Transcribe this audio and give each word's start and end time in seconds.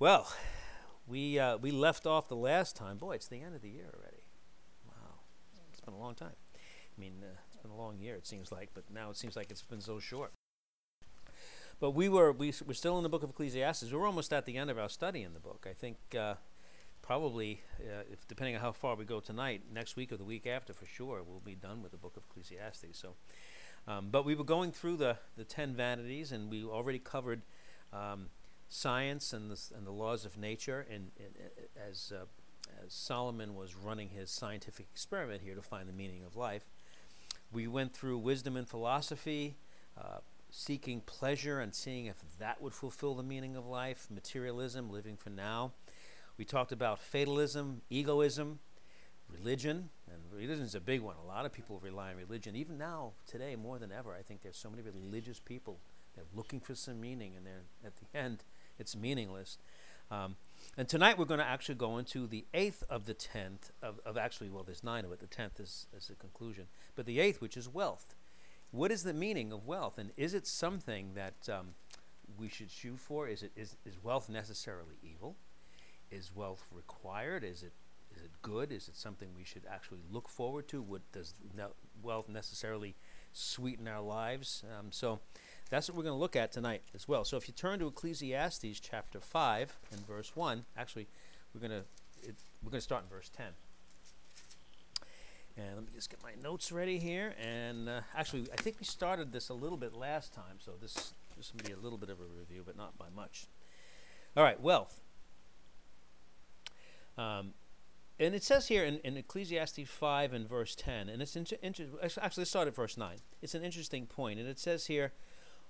Well, 0.00 0.32
we 1.06 1.38
uh, 1.38 1.58
we 1.58 1.70
left 1.70 2.06
off 2.06 2.26
the 2.26 2.34
last 2.34 2.74
time. 2.74 2.96
Boy, 2.96 3.16
it's 3.16 3.28
the 3.28 3.42
end 3.42 3.54
of 3.54 3.60
the 3.60 3.68
year 3.68 3.84
already. 3.94 4.24
Wow, 4.86 5.18
it's 5.70 5.82
been 5.82 5.92
a 5.92 5.98
long 5.98 6.14
time. 6.14 6.36
I 6.54 6.98
mean, 6.98 7.22
uh, 7.22 7.36
it's 7.46 7.58
been 7.58 7.70
a 7.70 7.76
long 7.76 7.98
year. 7.98 8.14
It 8.14 8.26
seems 8.26 8.50
like, 8.50 8.70
but 8.72 8.84
now 8.90 9.10
it 9.10 9.18
seems 9.18 9.36
like 9.36 9.50
it's 9.50 9.60
been 9.60 9.82
so 9.82 9.98
short. 9.98 10.32
But 11.80 11.90
we 11.90 12.08
were 12.08 12.32
we 12.32 12.54
we're 12.66 12.72
still 12.72 12.96
in 12.96 13.02
the 13.02 13.10
book 13.10 13.22
of 13.22 13.28
Ecclesiastes. 13.28 13.92
We're 13.92 14.06
almost 14.06 14.32
at 14.32 14.46
the 14.46 14.56
end 14.56 14.70
of 14.70 14.78
our 14.78 14.88
study 14.88 15.22
in 15.22 15.34
the 15.34 15.38
book. 15.38 15.66
I 15.68 15.74
think 15.74 15.98
uh, 16.18 16.36
probably, 17.02 17.60
uh, 17.78 18.04
if 18.10 18.26
depending 18.26 18.54
on 18.54 18.62
how 18.62 18.72
far 18.72 18.94
we 18.94 19.04
go 19.04 19.20
tonight, 19.20 19.64
next 19.70 19.96
week 19.96 20.12
or 20.12 20.16
the 20.16 20.24
week 20.24 20.46
after, 20.46 20.72
for 20.72 20.86
sure, 20.86 21.22
we'll 21.22 21.40
be 21.44 21.54
done 21.54 21.82
with 21.82 21.90
the 21.90 21.98
book 21.98 22.16
of 22.16 22.22
Ecclesiastes. 22.30 22.98
So, 22.98 23.16
um, 23.86 24.08
but 24.10 24.24
we 24.24 24.34
were 24.34 24.44
going 24.44 24.72
through 24.72 24.96
the 24.96 25.18
the 25.36 25.44
ten 25.44 25.74
vanities, 25.74 26.32
and 26.32 26.50
we 26.50 26.64
already 26.64 26.98
covered. 26.98 27.42
Um, 27.92 28.30
science 28.70 29.32
and 29.32 29.50
the, 29.50 29.60
and 29.76 29.86
the 29.86 29.90
laws 29.92 30.24
of 30.24 30.38
nature, 30.38 30.86
and, 30.88 31.10
and 31.18 31.34
uh, 31.36 31.88
as, 31.90 32.12
uh, 32.16 32.24
as 32.86 32.94
Solomon 32.94 33.54
was 33.54 33.74
running 33.74 34.08
his 34.08 34.30
scientific 34.30 34.86
experiment 34.92 35.42
here 35.42 35.56
to 35.56 35.62
find 35.62 35.88
the 35.88 35.92
meaning 35.92 36.24
of 36.24 36.36
life, 36.36 36.64
we 37.52 37.66
went 37.66 37.92
through 37.92 38.16
wisdom 38.18 38.56
and 38.56 38.68
philosophy, 38.68 39.56
uh, 39.98 40.18
seeking 40.50 41.00
pleasure 41.00 41.60
and 41.60 41.74
seeing 41.74 42.06
if 42.06 42.16
that 42.38 42.62
would 42.62 42.72
fulfill 42.72 43.14
the 43.14 43.24
meaning 43.24 43.56
of 43.56 43.66
life, 43.66 44.06
materialism, 44.08 44.88
living 44.88 45.16
for 45.16 45.30
now. 45.30 45.72
We 46.38 46.44
talked 46.44 46.72
about 46.72 47.00
fatalism, 47.00 47.82
egoism, 47.90 48.60
religion, 49.28 49.90
and 50.06 50.22
religion 50.32 50.64
is 50.64 50.76
a 50.76 50.80
big 50.80 51.00
one. 51.00 51.16
A 51.22 51.26
lot 51.26 51.44
of 51.44 51.52
people 51.52 51.80
rely 51.82 52.10
on 52.10 52.16
religion, 52.16 52.54
even 52.54 52.78
now, 52.78 53.12
today, 53.26 53.56
more 53.56 53.78
than 53.78 53.90
ever. 53.92 54.14
I 54.14 54.22
think 54.22 54.42
there's 54.42 54.56
so 54.56 54.70
many 54.70 54.82
religious 54.82 55.40
people. 55.40 55.80
They're 56.14 56.24
looking 56.34 56.60
for 56.60 56.74
some 56.74 57.00
meaning, 57.00 57.34
and 57.36 57.44
they're 57.44 57.64
at 57.84 57.94
the 57.96 58.18
end, 58.18 58.44
it's 58.80 58.96
meaningless. 58.96 59.58
Um, 60.10 60.36
and 60.76 60.88
tonight 60.88 61.18
we're 61.18 61.26
going 61.26 61.40
to 61.40 61.46
actually 61.46 61.76
go 61.76 61.98
into 61.98 62.26
the 62.26 62.46
eighth 62.54 62.82
of 62.88 63.06
the 63.06 63.14
tenth 63.14 63.70
of, 63.82 64.00
of 64.04 64.16
actually, 64.16 64.48
well, 64.48 64.64
there's 64.64 64.82
nine 64.82 65.04
of 65.04 65.12
it. 65.12 65.20
The 65.20 65.26
tenth 65.26 65.60
is, 65.60 65.86
is 65.96 66.08
the 66.08 66.14
conclusion, 66.14 66.66
but 66.96 67.06
the 67.06 67.20
eighth, 67.20 67.40
which 67.40 67.56
is 67.56 67.68
wealth. 67.68 68.14
What 68.72 68.90
is 68.90 69.02
the 69.02 69.14
meaning 69.14 69.52
of 69.52 69.66
wealth, 69.66 69.98
and 69.98 70.12
is 70.16 70.32
it 70.32 70.46
something 70.46 71.14
that 71.14 71.48
um, 71.48 71.74
we 72.38 72.48
should 72.48 72.70
shoot 72.70 73.00
for? 73.00 73.26
Is 73.26 73.42
it 73.42 73.50
is, 73.56 73.76
is 73.84 74.02
wealth 74.02 74.28
necessarily 74.28 74.94
evil? 75.02 75.34
Is 76.10 76.30
wealth 76.34 76.66
required? 76.72 77.42
Is 77.42 77.64
it 77.64 77.72
is 78.14 78.22
it 78.22 78.30
good? 78.42 78.70
Is 78.70 78.86
it 78.88 78.96
something 78.96 79.30
we 79.36 79.44
should 79.44 79.64
actually 79.68 80.00
look 80.10 80.28
forward 80.28 80.68
to? 80.68 80.82
What 80.82 81.02
does 81.10 81.34
wealth 82.00 82.28
necessarily 82.28 82.94
sweeten 83.32 83.88
our 83.88 84.00
lives? 84.00 84.64
Um, 84.78 84.92
so 84.92 85.18
that's 85.70 85.88
what 85.88 85.96
we're 85.96 86.02
going 86.02 86.14
to 86.14 86.20
look 86.20 86.36
at 86.36 86.52
tonight 86.52 86.82
as 86.94 87.08
well. 87.08 87.24
So 87.24 87.36
if 87.36 87.48
you 87.48 87.54
turn 87.54 87.78
to 87.78 87.86
Ecclesiastes 87.86 88.80
chapter 88.80 89.20
5 89.20 89.78
and 89.92 90.06
verse 90.06 90.34
1, 90.34 90.64
actually, 90.76 91.06
we're 91.54 91.66
going 91.66 91.80
to 91.80 91.86
we're 92.62 92.70
going 92.70 92.80
to 92.80 92.84
start 92.84 93.04
in 93.04 93.08
verse 93.08 93.30
10. 93.34 93.46
And 95.56 95.76
let 95.76 95.84
me 95.84 95.90
just 95.94 96.10
get 96.10 96.22
my 96.22 96.32
notes 96.42 96.70
ready 96.70 96.98
here. 96.98 97.34
And 97.40 97.88
uh, 97.88 98.00
actually, 98.14 98.46
I 98.52 98.56
think 98.56 98.76
we 98.78 98.84
started 98.84 99.32
this 99.32 99.48
a 99.48 99.54
little 99.54 99.78
bit 99.78 99.94
last 99.94 100.34
time, 100.34 100.58
so 100.58 100.72
this 100.80 101.14
this 101.36 101.52
will 101.54 101.64
be 101.64 101.72
a 101.72 101.78
little 101.78 101.96
bit 101.96 102.10
of 102.10 102.20
a 102.20 102.24
review, 102.38 102.62
but 102.66 102.76
not 102.76 102.98
by 102.98 103.06
much. 103.14 103.46
All 104.36 104.44
right, 104.44 104.60
wealth. 104.60 105.00
Um, 107.16 107.54
and 108.18 108.34
it 108.34 108.42
says 108.42 108.68
here 108.68 108.84
in, 108.84 108.98
in 108.98 109.16
Ecclesiastes 109.16 109.88
5 109.88 110.32
and 110.34 110.46
verse 110.46 110.74
10, 110.74 111.08
and 111.08 111.22
it's 111.22 111.36
inter- 111.36 111.56
inter- 111.62 111.86
actually, 112.02 112.42
let's 112.42 112.50
start 112.50 112.68
at 112.68 112.74
verse 112.74 112.98
9. 112.98 113.16
It's 113.40 113.54
an 113.54 113.64
interesting 113.64 114.06
point, 114.06 114.38
and 114.38 114.46
it 114.46 114.58
says 114.58 114.86
here, 114.86 115.12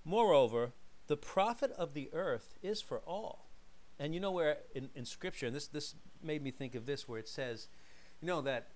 Moreover, 0.04 0.72
the 1.06 1.16
profit 1.16 1.72
of 1.72 1.94
the 1.94 2.10
earth 2.12 2.54
is 2.62 2.80
for 2.80 2.98
all. 3.00 3.46
And 3.98 4.14
you 4.14 4.20
know 4.20 4.30
where 4.30 4.58
in, 4.74 4.88
in 4.94 5.04
Scripture, 5.04 5.46
and 5.46 5.54
this, 5.54 5.66
this 5.66 5.94
made 6.22 6.42
me 6.42 6.50
think 6.50 6.74
of 6.74 6.86
this, 6.86 7.08
where 7.08 7.18
it 7.18 7.28
says, 7.28 7.68
you 8.20 8.26
know, 8.26 8.40
that 8.42 8.68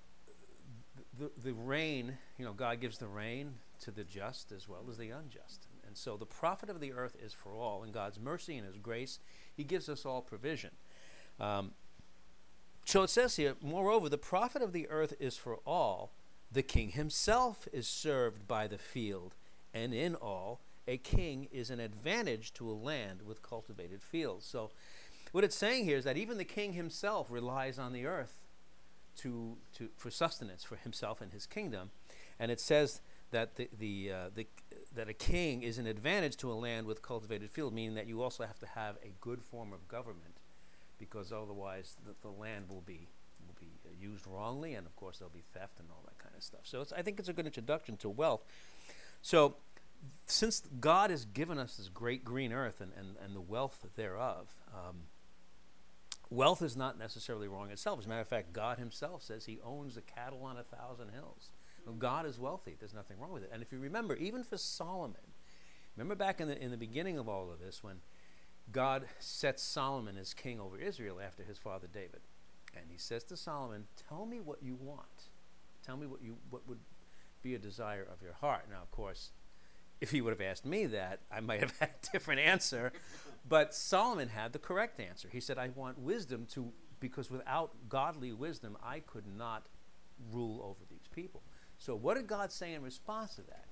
the, 1.19 1.31
the 1.43 1.53
rain, 1.53 2.19
you 2.39 2.45
know, 2.45 2.53
God 2.53 2.81
gives 2.81 2.99
the 2.99 3.07
rain 3.07 3.55
to 3.81 3.91
the 3.91 4.05
just 4.05 4.53
as 4.53 4.69
well 4.69 4.85
as 4.89 4.99
the 4.99 5.11
unjust. 5.11 5.67
And 5.87 5.97
so 5.97 6.17
the 6.17 6.27
profit 6.27 6.69
of 6.69 6.81
the 6.81 6.93
earth 6.93 7.17
is 7.23 7.33
for 7.33 7.55
all. 7.55 7.85
In 7.85 7.93
God's 7.93 8.19
mercy 8.19 8.57
and 8.57 8.67
His 8.67 8.77
grace, 8.77 9.19
He 9.57 9.65
gives 9.65 9.89
us 9.89 10.05
all 10.05 10.23
provision. 10.23 10.71
Um, 11.41 11.73
so 12.85 13.03
it 13.03 13.11
says 13.11 13.37
here, 13.37 13.55
moreover, 13.63 14.09
the 14.09 14.19
profit 14.19 14.63
of 14.63 14.73
the 14.73 14.89
earth 14.89 15.15
is 15.19 15.37
for 15.37 15.57
all. 15.67 16.13
The 16.53 16.63
king 16.63 16.91
himself 16.91 17.67
is 17.73 17.89
served 17.89 18.47
by 18.47 18.67
the 18.67 18.79
field, 18.79 19.35
and 19.73 19.93
in 19.93 20.15
all, 20.15 20.61
a 20.87 20.99
king 20.99 21.49
is 21.51 21.71
an 21.71 21.81
advantage 21.81 22.53
to 22.55 22.71
a 22.71 22.73
land 22.73 23.23
with 23.23 23.43
cultivated 23.43 24.03
fields. 24.03 24.45
So, 24.47 24.71
what 25.33 25.45
it's 25.45 25.57
saying 25.57 25.85
here 25.85 25.97
is 25.97 26.05
that 26.05 26.17
even 26.17 26.39
the 26.39 26.45
king 26.45 26.75
himself 26.75 27.27
relies 27.31 27.79
on 27.79 27.93
the 27.93 28.07
earth 28.07 28.37
to, 29.17 29.57
to 29.75 29.89
for 29.97 30.11
sustenance 30.11 30.63
for 30.63 30.77
himself 30.77 31.21
and 31.21 31.33
his 31.33 31.47
kingdom, 31.47 31.91
and 32.39 32.51
it 32.51 32.61
says 32.61 33.01
that 33.31 33.57
the, 33.57 33.69
the, 33.77 34.13
uh, 34.13 34.31
the 34.35 34.47
that 34.95 35.09
a 35.09 35.13
king 35.13 35.63
is 35.63 35.79
an 35.79 35.87
advantage 35.87 36.37
to 36.37 36.53
a 36.53 36.55
land 36.55 36.87
with 36.87 37.03
cultivated 37.03 37.51
field, 37.51 37.75
meaning 37.75 37.95
that 37.95 38.07
you 38.07 38.23
also 38.23 38.45
have 38.45 38.59
to 38.61 38.67
have 38.67 38.97
a 39.03 39.13
good 39.21 39.43
form 39.43 39.73
of 39.73 39.89
government, 39.89 40.37
because 40.99 41.33
otherwise 41.33 41.97
the, 42.07 42.15
the 42.23 42.33
land 42.33 42.69
will 42.69 42.83
be 42.83 43.09
will 43.45 43.57
be 43.59 43.73
uh, 43.87 43.91
used 44.01 44.27
wrongly, 44.27 44.75
and 44.75 44.87
of 44.87 44.95
course 44.95 45.19
there'll 45.19 45.35
be 45.35 45.45
theft 45.53 45.81
and 45.81 45.89
all 45.91 46.03
that 46.05 46.19
kind 46.19 46.35
of 46.37 46.43
stuff. 46.43 46.61
So 46.65 46.85
I 46.97 47.03
think 47.03 47.19
it's 47.19 47.29
a 47.29 47.33
good 47.33 47.47
introduction 47.47 47.97
to 47.99 48.09
wealth. 48.09 48.43
So 49.21 49.57
since 50.27 50.63
God 50.81 51.11
has 51.11 51.25
given 51.25 51.59
us 51.59 51.77
this 51.77 51.89
great 51.89 52.25
green 52.25 52.53
earth 52.53 52.81
and, 52.81 52.93
and, 52.97 53.17
and 53.23 53.35
the 53.37 53.41
wealth 53.41 53.87
thereof, 53.97 54.55
um, 54.73 55.03
wealth 56.31 56.63
is 56.63 56.77
not 56.77 56.99
necessarily 56.99 57.49
wrong 57.49 57.71
itself. 57.71 57.99
As 57.99 58.07
a 58.07 58.09
matter 58.09 58.21
of 58.21 58.29
fact, 58.29 58.53
God 58.53 58.79
Himself 58.79 59.23
says 59.23 59.47
He 59.47 59.59
owns 59.65 59.95
the 59.95 60.03
cattle 60.03 60.43
on 60.45 60.57
a 60.57 60.63
thousand 60.63 61.11
hills. 61.11 61.51
God 61.99 62.27
is 62.27 62.39
wealthy. 62.39 62.77
There's 62.79 62.95
nothing 62.95 63.19
wrong 63.19 63.33
with 63.33 63.43
it. 63.43 63.51
And 63.53 63.63
if 63.63 63.71
you 63.71 63.79
remember, 63.79 64.17
even 64.17 64.43
for 64.43 64.57
Solomon, 64.57 65.21
remember 65.97 66.15
back 66.15 66.41
in 66.41 66.49
the, 66.49 66.61
in 66.61 66.71
the 66.71 66.77
beginning 66.77 67.19
of 67.19 67.29
all 67.29 67.51
of 67.51 67.61
this 67.61 67.83
when 67.83 67.97
God 68.73 69.05
sets 69.19 69.63
Solomon 69.63 70.17
as 70.17 70.33
king 70.33 70.59
over 70.61 70.79
Israel 70.79 71.21
after 71.25 71.43
his 71.43 71.59
father 71.59 71.87
David. 71.93 72.21
And 72.75 72.87
he 72.91 72.99
says 72.99 73.25
to 73.25 73.37
Solomon, 73.37 73.85
Tell 74.09 74.27
me 74.27 74.41
what 74.41 74.63
you 74.63 74.77
want. 74.81 75.29
Tell 75.85 75.97
me 75.97 76.07
what, 76.07 76.23
you, 76.23 76.37
what 76.51 76.67
would 76.67 76.81
be 77.43 77.55
a 77.55 77.59
desire 77.59 78.07
of 78.11 78.23
your 78.23 78.33
heart. 78.33 78.65
Now, 78.71 78.81
of 78.83 78.91
course, 78.91 79.31
if 80.01 80.11
he 80.11 80.21
would 80.21 80.31
have 80.31 80.41
asked 80.41 80.67
me 80.67 80.87
that, 80.87 81.21
I 81.31 81.41
might 81.41 81.61
have 81.61 81.77
had 81.81 81.91
a 81.91 82.13
different 82.13 82.41
answer. 82.41 82.93
But 83.49 83.75
Solomon 83.75 84.29
had 84.29 84.53
the 84.53 84.59
correct 84.59 85.01
answer. 85.01 85.29
He 85.31 85.41
said, 85.41 85.59
I 85.59 85.69
want 85.75 85.99
wisdom 85.99 86.47
to, 86.53 86.73
because 87.01 87.31
without 87.31 87.73
godly 87.89 88.33
wisdom, 88.33 88.77
I 88.83 89.01
could 89.01 89.27
not 89.27 89.67
rule 90.33 90.63
over 90.63 90.81
these 90.91 91.07
people. 91.15 91.43
So, 91.79 91.95
what 91.95 92.17
did 92.17 92.27
God 92.27 92.53
say 92.53 92.73
in 92.73 92.83
response 92.83 93.35
to 93.35 93.43
that? 93.43 93.67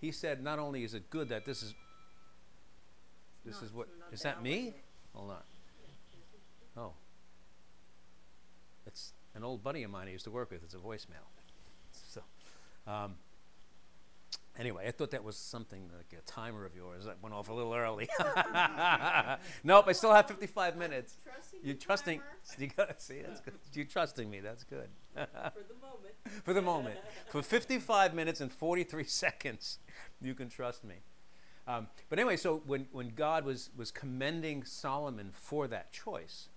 He 0.00 0.10
said, 0.12 0.42
Not 0.42 0.58
only 0.58 0.84
is 0.84 0.94
it 0.94 1.10
good 1.10 1.28
that 1.28 1.44
this 1.44 1.62
is, 1.62 1.74
this 3.44 3.60
No, 3.60 3.66
is 3.66 3.72
what, 3.72 3.88
is 4.12 4.22
that 4.22 4.36
that 4.36 4.42
me? 4.42 4.74
Hold 5.14 5.30
on. 5.30 5.36
Oh. 6.76 6.92
It's 8.86 9.12
an 9.34 9.44
old 9.44 9.62
buddy 9.62 9.82
of 9.82 9.90
mine 9.90 10.08
I 10.08 10.12
used 10.12 10.24
to 10.24 10.30
work 10.30 10.50
with. 10.50 10.62
It's 10.62 10.74
a 10.74 10.78
voicemail. 10.78 11.26
So, 11.92 12.22
um, 12.86 13.16
anyway, 14.58 14.84
I 14.86 14.90
thought 14.90 15.10
that 15.12 15.24
was 15.24 15.36
something 15.36 15.90
like 15.96 16.18
a 16.18 16.22
timer 16.30 16.64
of 16.64 16.74
yours 16.74 17.04
that 17.04 17.22
went 17.22 17.34
off 17.34 17.48
a 17.48 17.52
little 17.52 17.74
early. 17.74 18.08
nope, 19.64 19.84
I 19.88 19.92
still 19.92 20.12
have 20.12 20.28
55 20.28 20.76
minutes. 20.76 21.16
Trusting 21.24 21.60
You're 21.62 21.74
trusting. 21.76 22.20
You 22.58 22.66
gotta 22.68 22.94
see, 22.98 23.22
that's 23.22 23.40
good. 23.40 23.54
You're 23.72 23.84
trusting 23.84 24.28
me. 24.28 24.40
That's 24.40 24.64
good. 24.64 24.88
for 25.14 25.20
the 25.20 25.74
moment. 25.80 26.14
For 26.44 26.52
the 26.52 26.62
moment, 26.62 26.98
for 27.28 27.42
55 27.42 28.14
minutes 28.14 28.40
and 28.40 28.52
43 28.52 29.04
seconds, 29.04 29.78
you 30.20 30.34
can 30.34 30.48
trust 30.48 30.84
me. 30.84 30.96
Um, 31.66 31.88
but 32.08 32.18
anyway, 32.18 32.36
so 32.36 32.62
when, 32.66 32.86
when 32.92 33.10
God 33.10 33.44
was, 33.44 33.70
was 33.76 33.90
commending 33.90 34.64
Solomon 34.64 35.30
for 35.32 35.68
that 35.68 35.92
choice, 35.92 36.48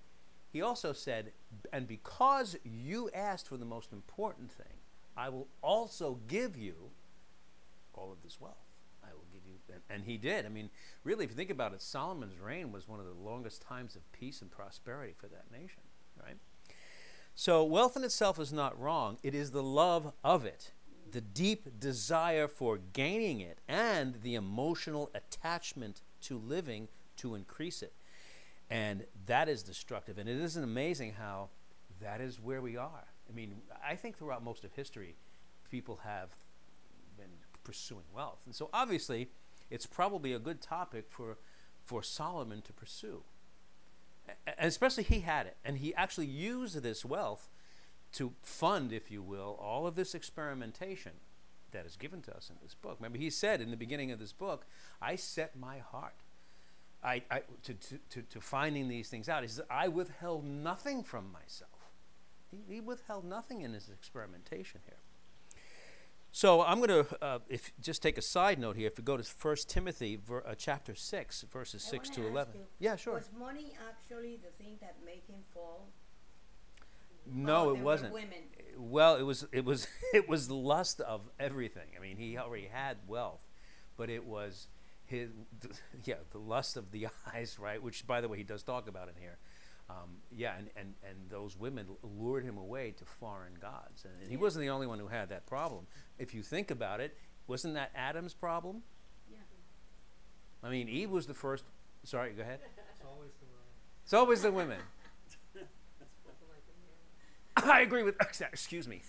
he 0.51 0.61
also 0.61 0.93
said, 0.93 1.31
And 1.72 1.87
because 1.87 2.55
you 2.64 3.09
asked 3.14 3.47
for 3.47 3.58
the 3.58 3.66
most 3.66 3.93
important 3.93 4.52
thing, 4.52 4.79
I 5.16 5.29
will 5.29 5.47
also 5.61 6.19
give 6.28 6.58
you 6.58 6.91
all 7.95 8.11
of 8.11 8.21
this 8.23 8.39
wealth. 8.39 8.55
I 9.03 9.13
will 9.13 9.25
give 9.31 9.41
you, 9.45 9.55
and, 9.73 9.81
and 9.89 10.03
he 10.03 10.17
did. 10.17 10.45
I 10.45 10.49
mean, 10.49 10.69
really, 11.03 11.25
if 11.25 11.31
you 11.31 11.35
think 11.35 11.49
about 11.49 11.73
it, 11.73 11.81
Solomon's 11.81 12.39
reign 12.39 12.71
was 12.71 12.87
one 12.87 12.99
of 12.99 13.05
the 13.05 13.13
longest 13.13 13.61
times 13.61 13.95
of 13.95 14.11
peace 14.11 14.41
and 14.41 14.49
prosperity 14.51 15.13
for 15.15 15.27
that 15.27 15.51
nation, 15.51 15.81
right? 16.21 16.37
So, 17.35 17.63
wealth 17.63 17.97
in 17.97 18.03
itself 18.03 18.39
is 18.39 18.53
not 18.53 18.79
wrong. 18.79 19.17
It 19.21 19.35
is 19.35 19.51
the 19.51 19.63
love 19.63 20.13
of 20.23 20.45
it, 20.45 20.71
the 21.11 21.21
deep 21.21 21.79
desire 21.79 22.47
for 22.47 22.79
gaining 22.93 23.41
it, 23.41 23.59
and 23.67 24.21
the 24.21 24.35
emotional 24.35 25.11
attachment 25.13 26.01
to 26.21 26.37
living 26.37 26.87
to 27.17 27.35
increase 27.35 27.81
it. 27.81 27.93
And 28.69 29.05
that 29.25 29.47
is 29.47 29.63
destructive. 29.63 30.17
And 30.17 30.27
it 30.27 30.37
isn't 30.37 30.63
amazing 30.63 31.13
how 31.13 31.49
that 32.01 32.21
is 32.21 32.39
where 32.39 32.61
we 32.61 32.77
are. 32.77 33.05
I 33.29 33.35
mean, 33.35 33.55
I 33.85 33.95
think 33.95 34.17
throughout 34.17 34.43
most 34.43 34.63
of 34.63 34.73
history, 34.73 35.15
people 35.69 35.99
have 36.03 36.35
pursuing 37.66 38.06
wealth. 38.16 38.40
And 38.46 38.56
so, 38.56 38.70
obviously, 38.72 39.28
it's 39.70 39.85
probably 39.85 40.32
a 40.32 40.40
good 40.40 40.62
topic 40.62 41.08
for, 41.09 41.38
for 41.84 42.02
Solomon 42.02 42.62
to 42.62 42.72
pursue. 42.72 43.23
And 44.47 44.67
especially 44.67 45.03
he 45.03 45.20
had 45.20 45.46
it. 45.47 45.58
And 45.66 45.79
he 45.79 45.94
actually 45.96 46.28
used 46.28 46.82
this 46.82 47.03
wealth 47.03 47.50
to 48.14 48.32
fund, 48.41 48.94
if 48.94 49.12
you 49.12 49.22
will, 49.22 49.59
all 49.62 49.85
of 49.85 49.96
this 49.96 50.16
experimentation 50.16 51.12
that 51.72 51.85
is 51.85 51.97
given 51.97 52.22
to 52.22 52.35
us 52.35 52.50
in 52.50 52.56
this 52.64 52.73
book. 52.73 52.96
Remember, 53.00 53.17
he 53.17 53.29
said 53.29 53.59
in 53.59 53.72
the 53.72 53.78
beginning 53.78 54.12
of 54.12 54.20
this 54.20 54.32
book, 54.32 54.66
I 55.02 55.17
set 55.17 55.58
my 55.58 55.79
heart 55.79 56.16
I, 57.06 57.22
I, 57.29 57.41
to, 57.64 57.73
to, 57.73 58.00
to, 58.09 58.22
to 58.23 58.41
finding 58.41 58.88
these 58.88 59.09
things 59.09 59.29
out. 59.29 59.44
He 59.44 59.47
says, 59.47 59.64
I 59.70 59.88
withheld 59.88 60.44
nothing 60.44 61.03
from 61.03 61.32
myself. 61.32 61.91
He, 62.50 62.64
he 62.67 62.82
withheld 62.82 63.26
nothing 63.26 63.62
in 63.62 63.73
his 63.73 63.90
experimentation 63.90 64.82
here. 64.85 64.94
So 66.35 66.64
I'm 66.64 66.82
going 66.82 67.05
to, 67.05 67.23
uh, 67.23 67.40
if 67.47 67.72
just 67.79 68.03
take 68.03 68.17
a 68.17 68.22
side 68.22 68.59
note 68.59 68.76
here. 68.76 68.87
If 68.87 68.97
you 68.97 69.05
go 69.05 69.16
to 69.16 69.23
1 69.23 69.55
Timothy 69.70 70.17
ver, 70.17 70.43
uh, 70.46 70.53
chapter 70.53 70.93
6, 70.93 71.43
verses 71.43 71.85
I 71.87 71.91
6 71.91 72.09
wanna 72.17 72.29
11. 72.29 72.53
you, 72.55 72.66
Yeah, 72.78 72.97
sure. 72.97 73.14
Was 73.14 73.29
money 73.40 73.72
actually 73.90 74.37
the 74.43 74.52
thing 74.61 74.76
that 74.82 74.97
made 75.05 75.23
him 75.29 75.46
fall? 75.53 75.87
No, 77.26 77.70
Oh, 77.70 77.70
it 77.70 77.78
wasn't. 77.79 78.14
women. 78.14 78.43
Well, 78.78 79.16
it 79.16 79.22
was 79.22 79.47
it 79.53 79.64
was 79.64 79.87
it 80.14 80.28
was 80.28 80.52
lust 80.52 80.99
of 80.99 81.22
everything. 81.40 81.87
I 81.97 82.02
mean, 82.02 82.17
he 82.17 82.38
already 82.38 82.67
had 82.67 82.97
wealth, 83.08 83.47
but 83.96 84.09
it 84.09 84.26
was 84.26 84.67
his 85.05 85.29
yeah 86.03 86.16
the 86.31 86.38
lust 86.38 86.76
of 86.76 86.91
the 86.91 87.08
eyes, 87.34 87.58
right? 87.58 87.81
Which, 87.81 88.05
by 88.05 88.20
the 88.20 88.28
way, 88.28 88.38
he 88.38 88.43
does 88.43 88.61
talk 88.61 88.90
about 88.90 89.08
in 89.08 89.16
here. 89.22 89.38
Um, 89.90 90.17
yeah, 90.32 90.58
and, 90.58 90.70
and, 90.76 90.93
and 91.08 91.29
those 91.29 91.55
women 91.58 91.85
lured 92.02 92.43
him 92.43 92.58
away 92.58 92.91
to 92.97 93.05
foreign 93.05 93.53
gods, 93.61 94.03
and, 94.03 94.14
and 94.20 94.32
he 94.32 94.37
wasn't 94.37 94.64
the 94.64 94.70
only 94.70 94.87
one 94.87 94.97
who 94.97 95.08
had 95.08 95.29
that 95.29 95.46
problem. 95.46 95.85
If 96.17 96.34
you 96.34 96.41
think 96.41 96.72
about 96.72 97.02
it, 97.02 97.16
wasn't 97.47 97.76
that 97.76 97.91
Adam's 97.96 98.34
problem? 98.34 98.82
Yeah. 99.32 99.37
I 100.64 100.70
mean, 100.70 100.90
Eve 100.90 101.11
was 101.11 101.28
the 101.28 101.35
first. 101.35 101.66
Sorry, 102.03 102.32
go 102.32 102.41
ahead. 102.41 102.59
It's 102.96 103.03
always 103.03 103.32
the 103.40 103.46
women. 103.46 103.67
It's 104.03 104.14
always 104.14 104.41
the 104.41 104.52
women. 104.52 104.79
I 107.72 107.81
agree 107.81 108.03
with. 108.03 108.16
Excuse 108.41 108.88
me. 108.88 109.02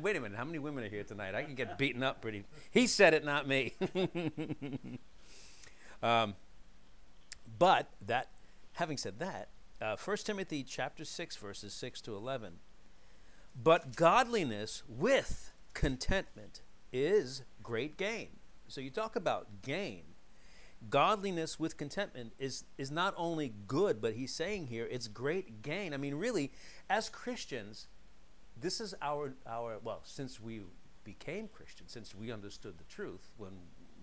Wait 0.00 0.16
a 0.16 0.20
minute. 0.20 0.36
How 0.36 0.44
many 0.44 0.58
women 0.58 0.84
are 0.84 0.88
here 0.88 1.04
tonight? 1.04 1.34
I 1.34 1.42
can 1.42 1.54
get 1.54 1.78
beaten 1.78 2.02
up 2.02 2.20
pretty. 2.20 2.44
He 2.70 2.86
said 2.86 3.14
it, 3.14 3.24
not 3.24 3.48
me. 3.48 3.74
um, 6.02 6.34
but 7.58 7.88
that, 8.06 8.28
having 8.76 8.96
said 8.96 9.18
that, 9.18 9.48
uh, 9.80 9.96
1 10.02 10.16
Timothy 10.18 10.62
chapter 10.62 11.04
six, 11.04 11.36
verses 11.36 11.74
six 11.74 12.00
to 12.02 12.16
eleven. 12.16 12.60
But 13.54 13.96
godliness 13.96 14.82
with 14.88 15.52
contentment 15.74 16.62
is 16.92 17.42
great 17.62 17.96
gain. 17.96 18.28
So 18.68 18.80
you 18.80 18.90
talk 18.90 19.16
about 19.16 19.62
gain 19.62 20.02
godliness 20.90 21.58
with 21.58 21.76
contentment 21.76 22.32
is 22.38 22.64
is 22.78 22.90
not 22.90 23.14
only 23.16 23.52
good 23.66 24.00
but 24.00 24.14
he's 24.14 24.32
saying 24.32 24.66
here 24.66 24.86
it's 24.90 25.08
great 25.08 25.62
gain 25.62 25.94
i 25.94 25.96
mean 25.96 26.14
really 26.14 26.52
as 26.88 27.08
christians 27.08 27.88
this 28.60 28.80
is 28.80 28.94
our 29.00 29.34
our 29.46 29.78
well 29.82 30.00
since 30.04 30.40
we 30.40 30.60
became 31.02 31.48
christians 31.48 31.90
since 31.92 32.14
we 32.14 32.30
understood 32.30 32.76
the 32.78 32.84
truth 32.84 33.32
when 33.36 33.52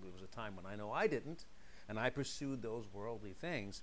there 0.01 0.11
was 0.11 0.21
a 0.21 0.35
time 0.35 0.55
when 0.55 0.65
i 0.65 0.75
know 0.75 0.91
i 0.91 1.07
didn't 1.07 1.45
and 1.87 1.99
i 1.99 2.09
pursued 2.09 2.61
those 2.61 2.85
worldly 2.91 3.33
things 3.33 3.81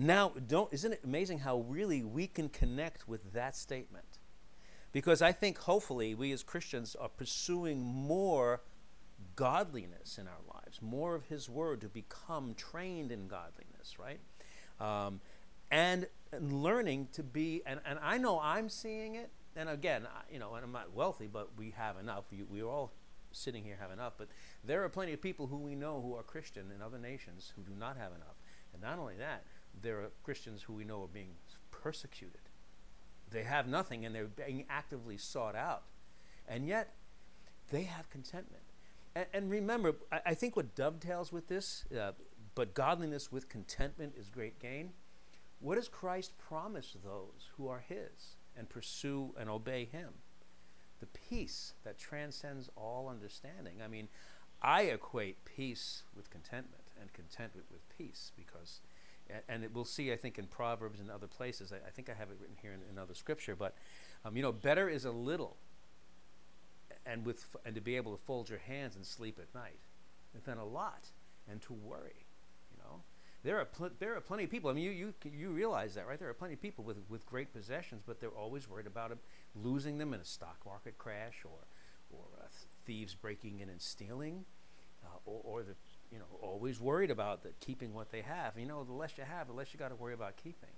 now 0.00 0.32
don't 0.46 0.72
isn't 0.72 0.92
it 0.92 1.00
amazing 1.04 1.40
how 1.40 1.58
really 1.60 2.02
we 2.02 2.26
can 2.26 2.48
connect 2.48 3.06
with 3.06 3.32
that 3.32 3.54
statement 3.54 4.18
because 4.92 5.20
i 5.20 5.32
think 5.32 5.58
hopefully 5.58 6.14
we 6.14 6.32
as 6.32 6.42
christians 6.42 6.94
are 6.94 7.08
pursuing 7.08 7.80
more 7.80 8.60
godliness 9.36 10.18
in 10.18 10.26
our 10.26 10.54
lives, 10.54 10.80
more 10.82 11.14
of 11.14 11.24
His 11.24 11.48
Word 11.48 11.80
to 11.82 11.88
become 11.88 12.54
trained 12.54 13.12
in 13.12 13.28
godliness, 13.28 13.98
right? 13.98 14.20
Um, 14.80 15.20
and, 15.70 16.06
and 16.32 16.62
learning 16.62 17.08
to 17.12 17.22
be, 17.22 17.62
and, 17.66 17.80
and 17.84 17.98
I 18.02 18.18
know 18.18 18.40
I'm 18.40 18.68
seeing 18.68 19.14
it, 19.14 19.30
and 19.56 19.68
again, 19.68 20.06
I, 20.06 20.32
you 20.32 20.38
know, 20.38 20.54
and 20.54 20.64
I'm 20.64 20.72
not 20.72 20.94
wealthy, 20.94 21.26
but 21.26 21.50
we 21.56 21.74
have 21.76 21.96
enough. 21.98 22.24
We, 22.30 22.42
we 22.42 22.62
all 22.62 22.92
sitting 23.32 23.64
here 23.64 23.76
have 23.80 23.90
enough, 23.90 24.14
but 24.16 24.28
there 24.64 24.82
are 24.84 24.88
plenty 24.88 25.12
of 25.12 25.22
people 25.22 25.46
who 25.46 25.58
we 25.58 25.74
know 25.74 26.00
who 26.00 26.14
are 26.16 26.22
Christian 26.22 26.70
in 26.74 26.82
other 26.82 26.98
nations 26.98 27.52
who 27.56 27.62
do 27.62 27.72
not 27.78 27.96
have 27.96 28.12
enough. 28.12 28.36
And 28.72 28.82
not 28.82 28.98
only 28.98 29.14
that, 29.16 29.44
there 29.82 30.00
are 30.00 30.10
Christians 30.22 30.62
who 30.62 30.72
we 30.72 30.84
know 30.84 31.02
are 31.02 31.08
being 31.08 31.34
persecuted. 31.70 32.40
They 33.30 33.44
have 33.44 33.66
nothing 33.66 34.04
and 34.04 34.14
they're 34.14 34.26
being 34.26 34.64
actively 34.68 35.16
sought 35.16 35.54
out. 35.54 35.84
And 36.48 36.66
yet, 36.66 36.94
they 37.70 37.84
have 37.84 38.10
contentment. 38.10 38.64
And, 39.14 39.26
and 39.32 39.50
remember, 39.50 39.94
I, 40.10 40.20
I, 40.26 40.34
think 40.34 40.56
what 40.56 40.74
dovetails 40.74 41.32
with 41.32 41.48
this, 41.48 41.84
uh, 41.96 42.12
but 42.54 42.74
godliness 42.74 43.30
with 43.30 43.48
contentment 43.48 44.14
is 44.16 44.28
great 44.28 44.58
gain. 44.58 44.90
What 45.60 45.76
does 45.76 45.88
Christ 45.88 46.36
promise 46.38 46.96
those 47.04 47.50
who 47.56 47.68
are 47.68 47.84
His 47.86 48.36
and 48.56 48.68
pursue 48.68 49.34
and 49.38 49.48
obey 49.48 49.84
Him? 49.84 50.08
The 51.00 51.06
peace 51.06 51.74
that 51.84 51.98
transcends 51.98 52.68
all 52.76 53.08
understanding. 53.08 53.80
I 53.82 53.88
mean, 53.88 54.08
I 54.62 54.82
equate 54.82 55.44
peace 55.44 56.02
with 56.14 56.30
contentment 56.30 56.84
and 57.00 57.12
contentment 57.12 57.66
with 57.70 57.88
peace 57.96 58.32
because, 58.36 58.80
and 59.48 59.64
it, 59.64 59.74
we'll 59.74 59.84
see, 59.84 60.12
I 60.12 60.16
think, 60.16 60.38
in 60.38 60.46
Proverbs 60.46 61.00
and 61.00 61.10
other 61.10 61.26
places. 61.26 61.72
I, 61.72 61.76
I 61.86 61.90
think 61.90 62.08
I 62.10 62.14
have 62.14 62.30
it 62.30 62.36
written 62.40 62.56
here 62.60 62.72
in, 62.72 62.80
in 62.90 62.98
other 62.98 63.14
scripture, 63.14 63.56
but, 63.56 63.74
um, 64.24 64.36
you 64.36 64.42
know, 64.42 64.52
better 64.52 64.88
is 64.88 65.04
a 65.04 65.10
little 65.10 65.56
and 67.06 67.24
with 67.24 67.56
and 67.64 67.74
to 67.74 67.80
be 67.80 67.96
able 67.96 68.16
to 68.16 68.22
fold 68.22 68.48
your 68.48 68.58
hands 68.58 68.96
and 68.96 69.04
sleep 69.04 69.38
at 69.38 69.52
night 69.54 69.80
than 70.44 70.58
a 70.58 70.64
lot 70.64 71.06
and 71.50 71.60
to 71.62 71.72
worry 71.72 72.26
you 72.70 72.78
know 72.82 73.02
there 73.42 73.58
are 73.58 73.64
pl- 73.64 73.90
there 73.98 74.14
are 74.16 74.20
plenty 74.20 74.44
of 74.44 74.50
people 74.50 74.70
i 74.70 74.72
mean 74.72 74.84
you, 74.84 74.90
you 74.90 75.14
you 75.32 75.50
realize 75.50 75.94
that 75.94 76.06
right 76.06 76.18
there 76.18 76.28
are 76.28 76.34
plenty 76.34 76.54
of 76.54 76.62
people 76.62 76.84
with 76.84 76.98
with 77.08 77.26
great 77.26 77.52
possessions 77.52 78.02
but 78.06 78.20
they're 78.20 78.30
always 78.30 78.68
worried 78.68 78.86
about 78.86 79.16
losing 79.54 79.98
them 79.98 80.14
in 80.14 80.20
a 80.20 80.24
stock 80.24 80.58
market 80.64 80.96
crash 80.98 81.42
or 81.44 81.58
or 82.12 82.24
uh, 82.40 82.46
thieves 82.86 83.14
breaking 83.14 83.60
in 83.60 83.68
and 83.68 83.80
stealing 83.80 84.44
uh, 85.04 85.18
or, 85.24 85.40
or 85.44 85.62
the 85.62 85.74
you 86.10 86.18
know 86.18 86.24
always 86.42 86.80
worried 86.80 87.10
about 87.10 87.42
the, 87.42 87.50
keeping 87.60 87.94
what 87.94 88.10
they 88.10 88.22
have 88.22 88.58
you 88.58 88.66
know 88.66 88.82
the 88.84 88.92
less 88.92 89.16
you 89.16 89.24
have 89.24 89.46
the 89.46 89.52
less 89.52 89.72
you 89.72 89.78
got 89.78 89.88
to 89.88 89.94
worry 89.96 90.14
about 90.14 90.36
keeping 90.36 90.70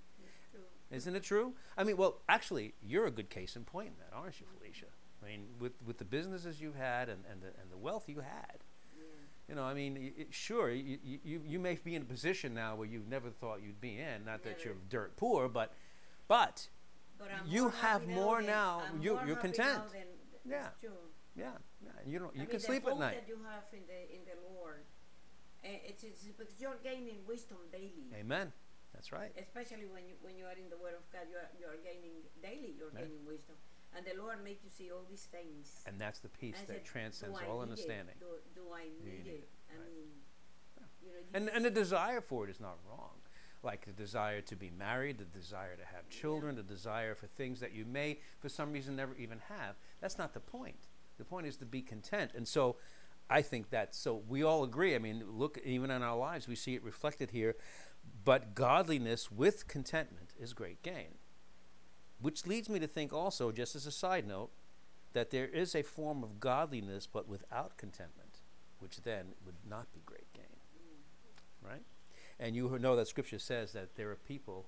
isn't 0.91 1.15
it 1.15 1.23
true 1.23 1.53
i 1.77 1.83
mean 1.83 1.97
well 1.97 2.21
actually 2.29 2.73
you're 2.81 3.07
a 3.07 3.11
good 3.11 3.29
case 3.29 3.55
in 3.55 3.63
point 3.63 3.87
in 3.87 3.93
that 3.97 4.15
aren't 4.15 4.39
you 4.39 4.45
felicia 4.57 4.85
I 5.21 5.25
mean, 5.25 5.45
with, 5.57 5.71
with 5.85 5.99
the 5.99 6.03
businesses 6.03 6.59
you've 6.59 6.75
had 6.75 7.07
and, 7.07 7.23
and, 7.31 7.41
the, 7.41 7.47
and 7.61 7.71
the 7.71 7.77
wealth 7.77 8.09
you 8.09 8.19
had, 8.19 8.57
Yeah. 8.93 9.03
you 9.47 9.55
know, 9.55 9.63
I 9.63 9.73
mean, 9.73 9.93
y 10.17 10.25
sure, 10.31 10.69
you, 10.69 10.97
you, 11.23 11.41
you 11.47 11.59
may 11.59 11.75
be 11.81 11.95
in 11.95 12.01
a 12.01 12.05
position 12.05 12.53
now 12.53 12.75
where 12.75 12.89
you 12.89 13.01
never 13.09 13.29
thought 13.29 13.61
you'd 13.65 13.79
be 13.79 13.97
in. 13.99 14.25
Not 14.25 14.43
that 14.43 14.57
Never. 14.57 14.61
you're 14.65 14.75
dirt 14.89 15.15
poor, 15.15 15.47
but, 15.47 15.71
but, 16.27 16.67
But 17.17 17.29
You 17.47 17.61
more 17.61 17.71
have 17.71 18.05
more 18.05 18.37
than- 18.41 18.47
now. 18.47 18.81
You- 18.99 19.17
you're 19.25 19.37
content. 19.37 19.77
now 19.77 19.85
than 19.93 20.07
Yeah. 20.43 20.67
yeah, 21.37 21.51
yeah, 21.81 21.89
you 22.05 22.19
don't, 22.19 22.31
I 22.31 22.33
you 22.33 22.39
mean, 22.39 22.49
can 22.49 22.59
sleep 22.59 22.85
at 22.85 22.99
night. 22.99 23.21
that 23.21 23.29
you 23.29 23.39
have 23.49 23.63
in 23.71 23.83
the 23.87 23.99
in 24.15 24.21
the 24.25 24.35
Lord, 24.53 24.83
Eh, 25.63 25.89
it's, 25.89 26.03
it's 26.03 26.23
because 26.23 26.59
you're 26.59 26.79
gaining 26.83 27.17
wisdom 27.27 27.57
daily. 27.71 28.11
Amen. 28.13 28.51
That's 28.93 29.11
right. 29.11 29.31
Especially 29.37 29.87
when 29.91 30.07
you 30.07 30.15
when 30.21 30.37
you 30.37 30.45
are 30.45 30.53
in 30.53 30.69
the 30.69 30.77
Word 30.77 30.93
of 30.93 31.09
God, 31.11 31.25
you 31.29 31.37
are 31.37 31.49
you 31.57 31.65
are 31.65 31.79
gaining 31.83 32.21
daily. 32.41 32.75
You're 32.77 32.91
Yeah. 32.93 33.07
gaining 33.07 33.25
wisdom, 33.25 33.55
and 33.95 34.05
the 34.05 34.13
Lord 34.21 34.43
make 34.43 34.63
you 34.63 34.69
see 34.69 34.91
all 34.91 35.03
these 35.09 35.25
things. 35.25 35.81
And 35.87 35.99
that's 35.99 36.19
the 36.19 36.29
peace 36.29 36.59
And 36.59 36.67
that 36.67 36.85
said, 36.85 36.85
transcends 36.85 37.39
all 37.41 37.61
understanding. 37.61 38.15
Do, 38.19 38.37
do 38.53 38.71
I 38.73 38.83
need, 39.01 39.25
need 39.25 39.27
it? 39.27 39.49
I 39.71 39.77
Right. 39.77 39.87
mean, 39.87 40.09
you 41.01 41.09
know, 41.09 41.19
And, 41.33 41.49
and 41.49 41.65
the 41.65 41.71
desire 41.71 42.21
for 42.21 42.43
it 42.45 42.51
is 42.51 42.59
not 42.59 42.77
wrong. 42.87 43.21
Like 43.63 43.85
the 43.85 43.93
desire 43.93 44.41
to 44.41 44.55
be 44.55 44.69
married, 44.69 45.17
the 45.17 45.25
desire 45.25 45.75
to 45.77 45.85
have 45.85 46.07
children, 46.09 46.55
the 46.55 46.63
desire 46.63 47.15
for 47.15 47.27
things 47.27 47.61
that 47.61 47.71
you 47.71 47.85
may, 47.85 48.19
for 48.39 48.49
some 48.49 48.73
reason, 48.73 48.95
never 48.95 49.15
even 49.15 49.39
have. 49.47 49.75
That's 50.01 50.17
not 50.17 50.33
the 50.33 50.41
point. 50.41 50.89
The 51.17 51.23
point 51.25 51.47
is 51.47 51.55
to 51.57 51.65
be 51.65 51.81
content. 51.81 52.31
And 52.35 52.47
so 52.47 52.75
I 53.29 53.41
think 53.41 53.69
that, 53.69 53.95
so 53.95 54.21
we 54.27 54.43
all 54.43 54.63
agree. 54.63 54.95
I 54.95 54.99
mean, 54.99 55.23
look, 55.27 55.57
even 55.63 55.89
in 55.89 56.03
our 56.03 56.17
lives, 56.17 56.47
we 56.47 56.55
see 56.55 56.75
it 56.75 56.83
reflected 56.83 57.31
here. 57.31 57.55
But 58.25 58.53
godliness 58.53 59.31
with 59.31 59.67
contentment 59.67 60.33
is 60.39 60.53
great 60.53 60.81
gain. 60.83 61.15
Which 62.19 62.45
leads 62.45 62.69
me 62.69 62.79
to 62.79 62.87
think 62.87 63.11
also, 63.11 63.51
just 63.51 63.75
as 63.75 63.85
a 63.85 63.91
side 63.91 64.27
note, 64.27 64.51
that 65.13 65.29
there 65.29 65.47
is 65.47 65.75
a 65.75 65.83
form 65.83 66.23
of 66.23 66.39
godliness 66.39 67.07
but 67.07 67.27
without 67.27 67.77
contentment, 67.77 68.41
which 68.79 69.01
then 69.01 69.33
would 69.45 69.55
not 69.69 69.91
be 69.93 70.01
great 70.05 70.31
gain. 70.33 70.43
Right? 71.61 71.83
And 72.39 72.55
you 72.55 72.77
know 72.79 72.95
that 72.95 73.07
scripture 73.07 73.39
says 73.39 73.73
that 73.73 73.95
there 73.95 74.09
are 74.11 74.15
people 74.15 74.67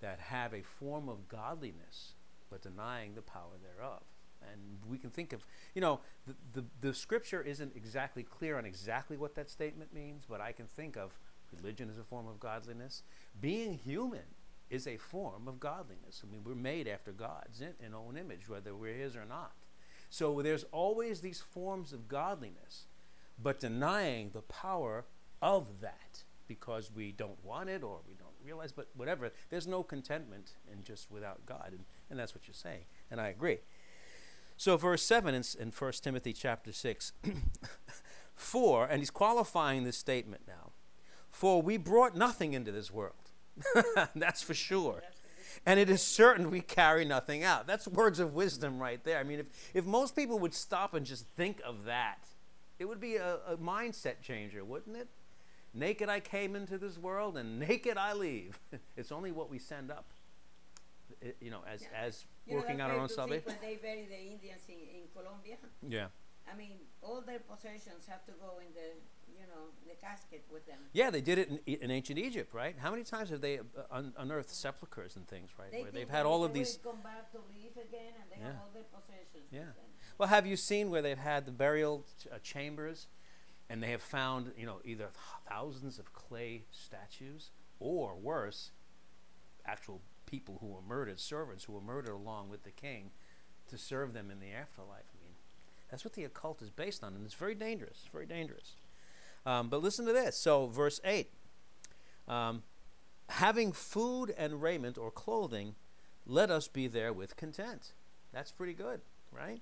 that 0.00 0.18
have 0.18 0.54
a 0.54 0.62
form 0.62 1.08
of 1.08 1.28
godliness 1.28 2.14
but 2.50 2.62
denying 2.62 3.14
the 3.14 3.22
power 3.22 3.56
thereof. 3.62 4.02
And 4.50 4.78
we 4.88 4.98
can 4.98 5.10
think 5.10 5.32
of, 5.32 5.44
you 5.74 5.80
know, 5.80 6.00
the, 6.26 6.34
the, 6.52 6.64
the 6.80 6.94
scripture 6.94 7.42
isn't 7.42 7.74
exactly 7.76 8.22
clear 8.22 8.58
on 8.58 8.64
exactly 8.64 9.16
what 9.16 9.34
that 9.34 9.50
statement 9.50 9.92
means, 9.94 10.24
but 10.28 10.40
I 10.40 10.52
can 10.52 10.66
think 10.66 10.96
of 10.96 11.18
religion 11.54 11.90
as 11.90 11.98
a 11.98 12.04
form 12.04 12.26
of 12.26 12.40
godliness. 12.40 13.02
Being 13.40 13.74
human 13.74 14.34
is 14.70 14.86
a 14.86 14.96
form 14.96 15.46
of 15.48 15.60
godliness. 15.60 16.22
I 16.26 16.30
mean, 16.32 16.42
we're 16.44 16.54
made 16.54 16.88
after 16.88 17.12
God's 17.12 17.60
in, 17.60 17.74
in 17.84 17.94
own 17.94 18.16
image, 18.16 18.48
whether 18.48 18.74
we're 18.74 18.94
His 18.94 19.16
or 19.16 19.26
not. 19.26 19.52
So 20.08 20.42
there's 20.42 20.64
always 20.72 21.20
these 21.20 21.40
forms 21.40 21.92
of 21.92 22.08
godliness, 22.08 22.86
but 23.42 23.60
denying 23.60 24.30
the 24.32 24.42
power 24.42 25.04
of 25.40 25.80
that 25.80 26.24
because 26.46 26.90
we 26.94 27.12
don't 27.12 27.42
want 27.44 27.68
it 27.68 27.82
or 27.82 28.00
we 28.06 28.14
don't 28.14 28.28
realize, 28.44 28.72
but 28.72 28.88
whatever. 28.94 29.30
There's 29.50 29.66
no 29.66 29.82
contentment 29.82 30.52
in 30.70 30.82
just 30.84 31.10
without 31.10 31.44
God, 31.46 31.68
and, 31.72 31.84
and 32.10 32.18
that's 32.18 32.34
what 32.34 32.46
you're 32.46 32.54
saying, 32.54 32.84
and 33.10 33.20
I 33.20 33.28
agree. 33.28 33.58
So 34.62 34.76
verse 34.76 35.02
seven 35.02 35.34
in, 35.34 35.42
in 35.58 35.72
1 35.72 35.92
Timothy 36.02 36.32
chapter 36.32 36.72
six, 36.72 37.10
for 38.36 38.86
and 38.86 39.00
he's 39.00 39.10
qualifying 39.10 39.82
this 39.82 39.96
statement 39.96 40.42
now. 40.46 40.70
For 41.30 41.60
we 41.60 41.78
brought 41.78 42.14
nothing 42.14 42.52
into 42.52 42.70
this 42.70 42.88
world. 42.88 43.32
that's 44.14 44.40
for 44.40 44.54
sure. 44.54 45.02
And 45.66 45.80
it 45.80 45.90
is 45.90 46.00
certain 46.00 46.48
we 46.48 46.60
carry 46.60 47.04
nothing 47.04 47.42
out. 47.42 47.66
That's 47.66 47.88
words 47.88 48.20
of 48.20 48.34
wisdom 48.34 48.78
right 48.78 49.02
there. 49.02 49.18
I 49.18 49.24
mean, 49.24 49.40
if, 49.40 49.46
if 49.74 49.84
most 49.84 50.14
people 50.14 50.38
would 50.38 50.54
stop 50.54 50.94
and 50.94 51.04
just 51.04 51.26
think 51.36 51.60
of 51.66 51.86
that, 51.86 52.24
it 52.78 52.84
would 52.84 53.00
be 53.00 53.16
a, 53.16 53.38
a 53.44 53.56
mindset 53.56 54.20
changer, 54.22 54.64
wouldn't 54.64 54.96
it? 54.96 55.08
Naked 55.74 56.08
I 56.08 56.20
came 56.20 56.54
into 56.54 56.78
this 56.78 56.98
world, 56.98 57.36
and 57.36 57.58
naked 57.58 57.96
I 57.96 58.12
leave. 58.12 58.60
it's 58.96 59.10
only 59.10 59.32
what 59.32 59.50
we 59.50 59.58
send 59.58 59.90
up, 59.90 60.04
eh, 61.20 61.32
you 61.40 61.50
know, 61.50 61.64
as 61.68 61.82
as 62.00 62.26
You 62.46 62.54
know, 62.54 62.60
working 62.60 62.78
that's 62.78 62.90
out 62.90 62.96
our 62.96 63.02
own. 63.26 63.28
When 63.30 63.56
they 63.62 63.76
bury 63.76 64.06
the 64.06 64.18
Indians 64.18 64.62
in, 64.68 64.74
in 64.74 65.02
Colombia, 65.14 65.56
Yeah. 65.88 66.06
I 66.52 66.56
mean, 66.56 66.72
all 67.02 67.20
their 67.20 67.38
possessions 67.38 68.04
have 68.08 68.24
to 68.26 68.32
go 68.32 68.58
in 68.58 68.74
the, 68.74 68.88
you 69.32 69.46
know, 69.46 69.70
the 69.86 69.94
casket 69.94 70.44
with 70.52 70.66
them. 70.66 70.78
Yeah, 70.92 71.08
they 71.10 71.20
did 71.20 71.38
it 71.38 71.48
in, 71.48 71.58
in 71.74 71.90
ancient 71.92 72.18
Egypt, 72.18 72.52
right? 72.52 72.74
How 72.76 72.90
many 72.90 73.04
times 73.04 73.30
have 73.30 73.40
they 73.40 73.58
uh, 73.60 73.62
un- 73.92 74.12
unearthed 74.18 74.50
sepulchres 74.50 75.14
and 75.14 75.26
things, 75.28 75.50
right? 75.56 75.70
They 75.70 75.82
Where 75.82 75.92
they've 75.92 76.10
had 76.10 76.26
all 76.26 76.42
of 76.44 76.52
these. 76.52 76.78
come 76.82 77.00
back 77.00 77.30
to 77.30 77.38
live 77.38 77.76
again, 77.88 78.12
and 78.20 78.28
they 78.28 78.42
have 78.44 78.54
Yeah. 78.54 78.60
all 78.60 78.70
their 78.74 78.82
possessions 78.82 79.48
Yeah. 79.52 79.60
with 79.66 79.76
them. 79.76 79.84
Well, 80.18 80.28
have 80.28 80.46
you 80.46 80.56
seen 80.56 80.90
where 80.90 81.00
they've 81.00 81.16
had 81.16 81.46
the 81.46 81.52
burial 81.52 82.04
ch- 82.20 82.26
uh, 82.26 82.38
chambers, 82.42 83.06
and 83.70 83.80
they 83.80 83.90
have 83.92 84.02
found, 84.02 84.52
you 84.58 84.66
know, 84.66 84.80
either 84.84 85.10
thousands 85.48 86.00
of 86.00 86.12
clay 86.12 86.64
statues, 86.72 87.52
or 87.78 88.16
worse, 88.16 88.72
actual 89.64 90.00
people 90.32 90.58
who 90.62 90.66
were 90.68 90.82
murdered, 90.82 91.20
servants 91.20 91.64
who 91.64 91.74
were 91.74 91.80
murdered 91.80 92.14
along 92.14 92.48
with 92.48 92.64
the 92.64 92.70
king, 92.70 93.10
to 93.68 93.76
serve 93.76 94.14
them 94.14 94.30
in 94.30 94.40
the 94.40 94.50
afterlife. 94.50 95.04
I 95.14 95.18
mean, 95.22 95.34
that's 95.90 96.04
what 96.04 96.14
the 96.14 96.24
occult 96.24 96.62
is 96.62 96.70
based 96.70 97.04
on, 97.04 97.14
and 97.14 97.24
it's 97.24 97.34
very 97.34 97.54
dangerous. 97.54 98.08
Very 98.10 98.26
dangerous. 98.26 98.72
Um, 99.44 99.68
but 99.68 99.82
listen 99.82 100.06
to 100.06 100.12
this. 100.12 100.36
So, 100.36 100.66
verse 100.66 101.00
eight. 101.04 101.30
Um, 102.26 102.62
having 103.28 103.72
food 103.72 104.34
and 104.38 104.62
raiment 104.62 104.96
or 104.96 105.10
clothing, 105.10 105.74
let 106.26 106.50
us 106.50 106.66
be 106.66 106.86
there 106.86 107.12
with 107.12 107.36
content. 107.36 107.92
That's 108.32 108.52
pretty 108.52 108.72
good, 108.72 109.02
right? 109.30 109.60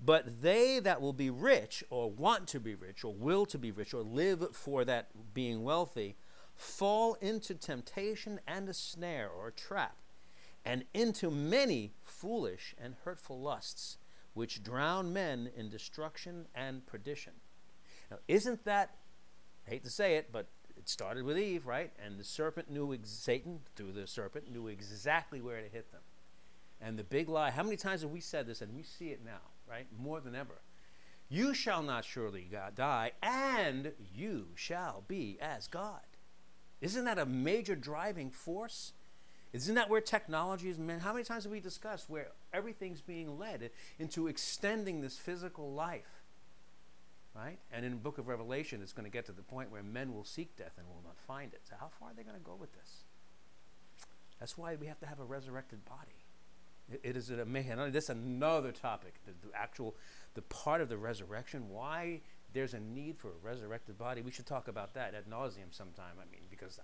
But 0.00 0.42
they 0.42 0.80
that 0.80 1.00
will 1.00 1.12
be 1.12 1.30
rich, 1.30 1.84
or 1.90 2.10
want 2.10 2.48
to 2.48 2.60
be 2.60 2.74
rich, 2.74 3.04
or 3.04 3.12
will 3.12 3.44
to 3.46 3.58
be 3.58 3.70
rich, 3.70 3.92
or 3.92 4.02
live 4.02 4.56
for 4.56 4.84
that 4.84 5.08
being 5.34 5.62
wealthy, 5.62 6.16
fall 6.54 7.14
into 7.14 7.54
temptation 7.54 8.40
and 8.46 8.68
a 8.68 8.74
snare 8.74 9.28
or 9.28 9.48
a 9.48 9.52
trap, 9.52 9.96
and 10.64 10.84
into 10.94 11.30
many 11.30 11.92
foolish 12.02 12.74
and 12.78 12.94
hurtful 13.04 13.40
lusts, 13.40 13.98
which 14.32 14.62
drown 14.62 15.12
men 15.12 15.50
in 15.56 15.68
destruction 15.68 16.46
and 16.54 16.86
perdition. 16.86 17.34
Now, 18.10 18.18
isn't 18.28 18.64
that, 18.64 18.96
I 19.66 19.70
hate 19.70 19.84
to 19.84 19.90
say 19.90 20.16
it, 20.16 20.30
but 20.32 20.48
it 20.76 20.88
started 20.88 21.24
with 21.24 21.38
Eve, 21.38 21.66
right? 21.66 21.92
And 22.04 22.18
the 22.18 22.24
serpent 22.24 22.70
knew, 22.70 22.92
ex- 22.92 23.10
Satan, 23.10 23.60
through 23.76 23.92
the 23.92 24.06
serpent, 24.06 24.50
knew 24.50 24.68
exactly 24.68 25.40
where 25.40 25.60
to 25.60 25.68
hit 25.68 25.92
them. 25.92 26.02
And 26.80 26.98
the 26.98 27.04
big 27.04 27.28
lie, 27.28 27.50
how 27.50 27.62
many 27.62 27.76
times 27.76 28.02
have 28.02 28.10
we 28.10 28.20
said 28.20 28.46
this, 28.46 28.60
and 28.60 28.74
we 28.74 28.82
see 28.82 29.08
it 29.08 29.24
now, 29.24 29.40
right? 29.68 29.86
More 29.96 30.20
than 30.20 30.34
ever. 30.34 30.60
You 31.28 31.54
shall 31.54 31.82
not 31.82 32.04
surely 32.04 32.48
die, 32.74 33.12
and 33.22 33.92
you 34.14 34.48
shall 34.54 35.04
be 35.08 35.38
as 35.40 35.66
God. 35.68 36.02
Isn't 36.84 37.06
that 37.06 37.18
a 37.18 37.24
major 37.24 37.74
driving 37.74 38.30
force? 38.30 38.92
Isn't 39.54 39.74
that 39.76 39.88
where 39.88 40.02
technology 40.02 40.68
is 40.68 40.78
meant? 40.78 41.00
How 41.00 41.14
many 41.14 41.24
times 41.24 41.44
have 41.44 41.50
we 41.50 41.58
discussed 41.58 42.10
where 42.10 42.28
everything's 42.52 43.00
being 43.00 43.38
led 43.38 43.70
into 43.98 44.28
extending 44.28 45.00
this 45.00 45.16
physical 45.16 45.72
life? 45.72 46.22
Right? 47.34 47.58
And 47.72 47.86
in 47.86 47.92
the 47.92 47.96
book 47.96 48.18
of 48.18 48.28
Revelation, 48.28 48.82
it's 48.82 48.92
going 48.92 49.06
to 49.06 49.10
get 49.10 49.24
to 49.26 49.32
the 49.32 49.42
point 49.42 49.70
where 49.70 49.82
men 49.82 50.12
will 50.12 50.24
seek 50.24 50.56
death 50.56 50.72
and 50.76 50.86
will 50.86 51.00
not 51.02 51.18
find 51.18 51.54
it. 51.54 51.62
So, 51.66 51.74
how 51.80 51.88
far 51.98 52.10
are 52.10 52.14
they 52.14 52.22
going 52.22 52.36
to 52.36 52.42
go 52.42 52.54
with 52.54 52.74
this? 52.74 53.04
That's 54.38 54.58
why 54.58 54.74
we 54.74 54.86
have 54.86 55.00
to 55.00 55.06
have 55.06 55.20
a 55.20 55.24
resurrected 55.24 55.86
body. 55.86 56.22
It, 57.02 57.16
is 57.16 57.30
an 57.30 57.40
amazing. 57.40 57.92
This 57.92 58.04
is 58.04 58.10
another 58.10 58.72
topic. 58.72 59.14
The, 59.24 59.32
the 59.48 59.56
actual, 59.56 59.96
the 60.34 60.42
part 60.42 60.82
of 60.82 60.90
the 60.90 60.98
resurrection. 60.98 61.70
Why 61.70 62.20
there's 62.54 62.72
a 62.72 62.80
need 62.80 63.18
for 63.18 63.28
a 63.28 63.46
resurrected 63.46 63.98
body. 63.98 64.22
We 64.22 64.30
should 64.30 64.46
talk 64.46 64.68
about 64.68 64.94
that 64.94 65.14
ad 65.14 65.24
nauseum 65.30 65.72
sometime. 65.72 66.14
I 66.18 66.30
mean, 66.32 66.42
because 66.48 66.80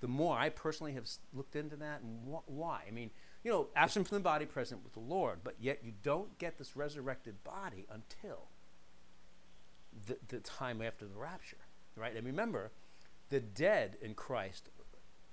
the 0.00 0.08
more 0.08 0.36
I 0.36 0.50
personally 0.50 0.92
have 0.92 1.08
looked 1.32 1.56
into 1.56 1.76
that, 1.76 2.02
and 2.02 2.18
wh- 2.26 2.50
why? 2.50 2.82
I 2.86 2.90
mean, 2.90 3.10
you 3.44 3.50
know, 3.50 3.68
absent 3.74 4.08
from 4.08 4.16
the 4.16 4.22
body, 4.22 4.46
present 4.46 4.82
with 4.82 4.92
the 4.92 5.00
Lord. 5.00 5.38
But 5.44 5.54
yet 5.60 5.80
you 5.82 5.92
don't 6.02 6.36
get 6.38 6.58
this 6.58 6.76
resurrected 6.76 7.42
body 7.44 7.86
until 7.90 8.48
the, 10.06 10.18
the 10.28 10.40
time 10.40 10.82
after 10.82 11.06
the 11.06 11.16
rapture, 11.16 11.58
right? 11.96 12.14
And 12.14 12.26
remember, 12.26 12.72
the 13.28 13.40
dead 13.40 13.96
in 14.02 14.14
Christ 14.14 14.70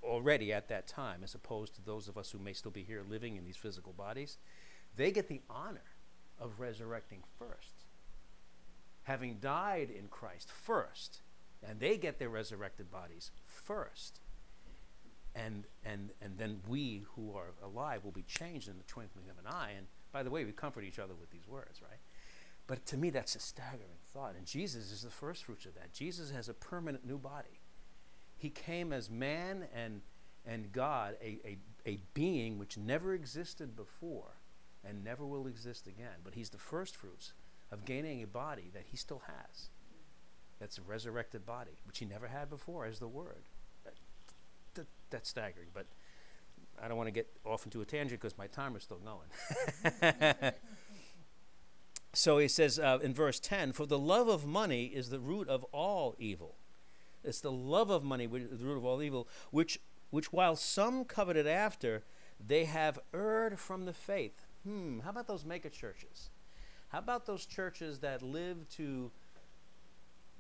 already 0.04 0.54
at 0.54 0.70
that 0.70 0.88
time, 0.88 1.22
as 1.24 1.34
opposed 1.34 1.76
to 1.76 1.82
those 1.84 2.08
of 2.08 2.18
us 2.18 2.32
who 2.32 2.40
may 2.40 2.54
still 2.54 2.72
be 2.72 2.84
here 2.84 3.04
living 3.08 3.36
in 3.36 3.46
these 3.46 3.58
physical 3.58 3.94
bodies, 3.94 4.38
they 4.96 5.12
get 5.12 5.28
the 5.28 5.42
honor 5.50 5.82
of 6.40 6.60
resurrecting 6.60 7.24
first. 7.38 7.77
Having 9.08 9.38
died 9.40 9.90
in 9.90 10.10
Christ 10.10 10.52
first, 10.52 11.22
and 11.66 11.80
they 11.80 11.98
get 11.98 12.20
their 12.20 12.28
resurrected 12.28 12.92
bodies 12.92 13.32
first. 13.46 14.20
And, 15.34 15.64
and, 15.86 16.10
and 16.22 16.38
then 16.38 16.60
we 16.68 17.06
who 17.16 17.34
are 17.34 17.54
alive 17.64 18.04
will 18.04 18.12
be 18.12 18.24
changed 18.24 18.68
in 18.68 18.78
the 18.78 18.84
twinkling 18.84 19.30
of 19.30 19.38
an 19.38 19.50
eye. 19.50 19.72
And 19.78 19.88
by 20.12 20.24
the 20.24 20.30
way, 20.30 20.44
we 20.44 20.52
comfort 20.52 20.84
each 20.84 21.00
other 21.00 21.14
with 21.16 21.32
these 21.32 21.48
words, 21.48 21.82
right? 21.82 22.00
But 22.68 22.86
to 22.88 22.98
me, 22.98 23.10
that's 23.10 23.34
a 23.38 23.40
staggering 23.40 24.02
thought. 24.14 24.36
And 24.36 24.46
Jesus 24.46 24.92
is 24.92 25.04
the 25.04 25.10
first 25.10 25.46
fruits 25.46 25.66
of 25.66 25.76
that. 25.76 25.94
Jesus 25.94 26.32
has 26.32 26.50
a 26.50 26.54
permanent 26.54 27.06
new 27.06 27.18
body. 27.18 27.62
He 28.38 28.50
came 28.50 28.92
as 28.92 29.10
man 29.10 29.68
and, 29.74 30.02
and 30.46 30.74
God, 30.74 31.16
a, 31.24 31.40
a, 31.46 31.58
a 31.86 32.00
being 32.14 32.60
which 32.60 32.78
never 32.78 33.14
existed 33.14 33.74
before 33.74 34.34
and 34.84 35.02
never 35.02 35.26
will 35.26 35.48
exist 35.48 35.88
again. 35.88 36.20
But 36.26 36.34
he's 36.34 36.50
the 36.50 36.58
first 36.58 36.98
fruits 36.98 37.32
of 37.72 37.86
gaining 37.86 38.24
a 38.24 38.28
body 38.28 38.70
that 38.74 38.84
he 38.90 38.98
still 38.98 39.22
has. 39.28 39.70
That's 40.60 40.78
a 40.78 40.82
resurrected 40.82 41.46
body, 41.46 41.78
which 41.86 42.00
he 42.00 42.06
never 42.06 42.28
had 42.28 42.50
before 42.50 42.86
as 42.86 43.00
the 43.00 43.08
Word. 43.08 43.44
That, 43.84 43.94
that, 44.76 44.88
that's 45.10 45.30
staggering. 45.30 45.68
But 45.74 45.86
I 46.82 46.88
don't 46.88 46.98
want 46.98 47.08
to 47.08 47.12
get 47.12 47.28
off 47.46 47.66
into 47.66 47.82
a 47.82 47.86
tangent 47.86 48.22
because 48.22 48.38
my 48.38 48.48
timer's 48.48 48.84
still 48.84 49.00
going. 49.00 50.54
So 52.18 52.40
he 52.40 52.48
says 52.48 52.80
uh, 52.80 52.98
in 53.04 53.14
verse 53.14 53.40
10 53.40 53.74
For 53.74 53.86
the 53.86 54.00
love 54.00 54.28
of 54.28 54.44
money 54.44 54.86
is 54.86 55.10
the 55.10 55.20
root 55.20 55.48
of 55.48 55.64
all 55.66 56.16
evil. 56.18 56.56
It's 57.24 57.42
the 57.42 57.52
love 57.52 57.92
of 57.92 58.04
money 58.04 58.26
which 58.26 58.42
is 58.42 58.60
the 58.60 58.66
root 58.66 58.78
of 58.78 58.86
all 58.86 59.04
evil, 59.04 59.28
which, 59.52 59.80
which 60.10 60.34
while 60.34 60.56
some 60.56 61.06
coveted 61.06 61.46
after, 61.46 62.04
they 62.44 62.66
have 62.66 62.98
erred 63.14 63.60
from 63.60 63.86
the 63.86 63.94
faith. 63.94 64.48
Hmm, 64.64 65.02
how 65.02 65.12
about 65.12 65.28
those 65.28 65.46
mega 65.46 65.70
churches? 65.70 66.32
How 66.90 67.00
about 67.00 67.26
those 67.26 67.46
churches 67.46 68.00
that 68.00 68.22
live 68.24 68.68
to 68.78 69.12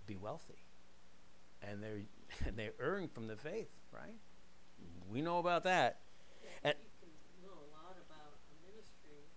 be 0.06 0.16
wealthy? 0.16 0.63
And 1.62 1.84
they're, 1.84 2.08
and 2.46 2.56
they're 2.56 2.77
erring 2.82 3.10
from 3.10 3.27
the 3.27 3.36
faith, 3.36 3.70
right? 3.92 4.16
We 5.12 5.22
know 5.22 5.39
about 5.39 5.63
that. 5.63 6.00
Yeah, 6.44 6.72
And- 6.72 6.80
you 6.80 6.92
can 7.04 7.12
know 7.44 7.56
a 7.56 7.68
lot 7.75 7.96
about 8.00 8.39
a 8.48 8.56
ministry 8.63 9.27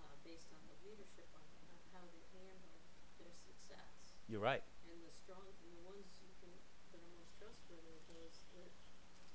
uh, 0.00 0.14
based 0.24 0.48
on 0.56 0.62
the 0.72 0.76
leadership 0.88 1.28
on, 1.36 1.44
on 1.68 1.76
how 1.92 2.04
they 2.16 2.24
handle 2.32 2.76
their 3.20 3.32
success. 3.36 4.16
You're 4.28 4.40
right. 4.40 4.62
And 4.88 4.96
the 5.04 5.12
strong, 5.12 5.44
and 5.44 5.72
the 5.76 5.84
ones 5.84 6.20
you 6.24 6.32
can, 6.40 6.52
that 6.96 7.00
are 7.04 7.12
most 7.20 7.36
trustworthy 7.36 7.92
are 7.92 8.04
those 8.08 8.40
that 8.56 8.70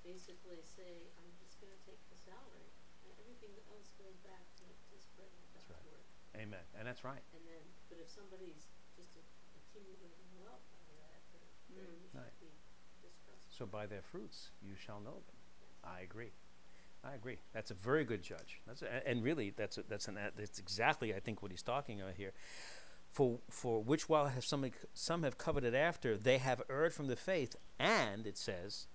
basically 0.01 0.61
say, 0.65 1.09
I'm 1.21 1.29
just 1.37 1.61
gonna 1.61 1.77
take 1.85 2.01
the 2.09 2.17
salary. 2.17 2.69
And 3.05 3.13
everything 3.21 3.53
else 3.69 3.93
goes 4.01 4.17
back 4.25 4.45
to, 4.61 4.65
to 4.65 4.95
spreading 4.97 5.41
That's 5.53 5.65
God's 5.69 5.85
right. 5.85 5.93
word. 5.93 6.05
Amen. 6.35 6.59
And 6.77 6.87
that's 6.87 7.03
right. 7.03 7.21
And 7.33 7.43
then, 7.47 7.63
but 7.89 7.97
if 7.99 8.09
somebody's 8.09 8.67
just 8.95 9.15
a- 9.15 9.25
accumulating 9.57 10.11
wealth 10.39 10.63
out 10.75 10.87
of 10.89 10.97
that, 10.99 11.21
then, 11.31 11.41
then 11.75 11.85
Mm. 11.85 12.01
you 12.03 12.07
should 12.11 12.19
Right. 12.19 12.39
be 12.39 12.51
distrustful. 13.01 13.51
So 13.51 13.65
by 13.65 13.85
their 13.87 14.01
fruits 14.01 14.51
you 14.61 14.75
shall 14.75 14.99
know 14.99 15.21
them. 15.27 15.35
I 15.83 16.01
agree. 16.01 16.31
I 17.03 17.13
agree. 17.13 17.37
That's 17.53 17.69
a 17.71 17.75
very 17.75 18.03
good 18.03 18.23
judge. 18.23 18.61
That's 18.65 18.81
a, 18.81 19.07
and 19.07 19.23
really 19.23 19.51
that's 19.51 19.77
a, 19.77 19.83
that's 19.83 20.07
an 20.07 20.15
that's 20.35 20.57
exactly 20.59 21.13
I 21.13 21.19
think 21.19 21.41
what 21.43 21.51
he's 21.51 21.61
talking 21.61 22.01
about 22.01 22.15
here. 22.15 22.33
For 23.11 23.39
for 23.49 23.81
which 23.83 24.09
while 24.09 24.25
have 24.27 24.43
some 24.43 24.69
some 24.93 25.21
have 25.23 25.37
coveted 25.37 25.75
after 25.75 26.17
they 26.17 26.39
have 26.39 26.63
erred 26.69 26.93
from 26.93 27.07
the 27.07 27.15
faith, 27.15 27.55
and 27.77 28.25
it 28.25 28.37
says, 28.37 28.87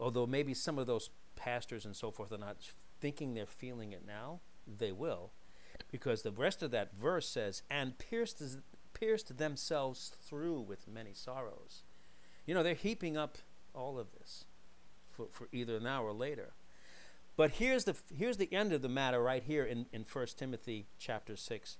although 0.00 0.26
maybe 0.26 0.52
some 0.52 0.78
of 0.78 0.86
those 0.88 1.10
pastors 1.36 1.84
and 1.86 1.94
so 1.94 2.10
forth 2.10 2.32
are 2.32 2.38
not 2.38 2.56
thinking 3.00 3.34
they're 3.34 3.46
feeling 3.46 3.92
it 3.92 4.04
now, 4.04 4.40
they 4.66 4.90
will, 4.92 5.32
because 5.90 6.22
the 6.22 6.30
rest 6.32 6.62
of 6.62 6.70
that 6.72 6.94
verse 6.94 7.28
says, 7.28 7.62
and 7.70 7.98
pierced 7.98 8.42
pierced 8.92 9.38
themselves 9.38 10.12
through 10.22 10.60
with 10.60 10.86
many 10.88 11.12
sorrows. 11.12 11.82
You 12.46 12.54
know 12.54 12.62
they're 12.62 12.74
heaping 12.74 13.16
up 13.16 13.38
all 13.74 13.98
of 13.98 14.12
this 14.12 14.44
for, 15.10 15.26
for 15.30 15.48
either 15.52 15.80
now 15.80 16.04
or 16.04 16.12
later. 16.12 16.52
But 17.36 17.52
here's 17.52 17.84
the 17.84 17.96
here's 18.16 18.36
the 18.36 18.52
end 18.52 18.72
of 18.72 18.82
the 18.82 18.88
matter 18.88 19.22
right 19.22 19.42
here 19.42 19.64
in, 19.64 19.86
in 19.92 20.04
1 20.10 20.26
Timothy 20.36 20.86
chapter 20.98 21.36
6 21.36 21.76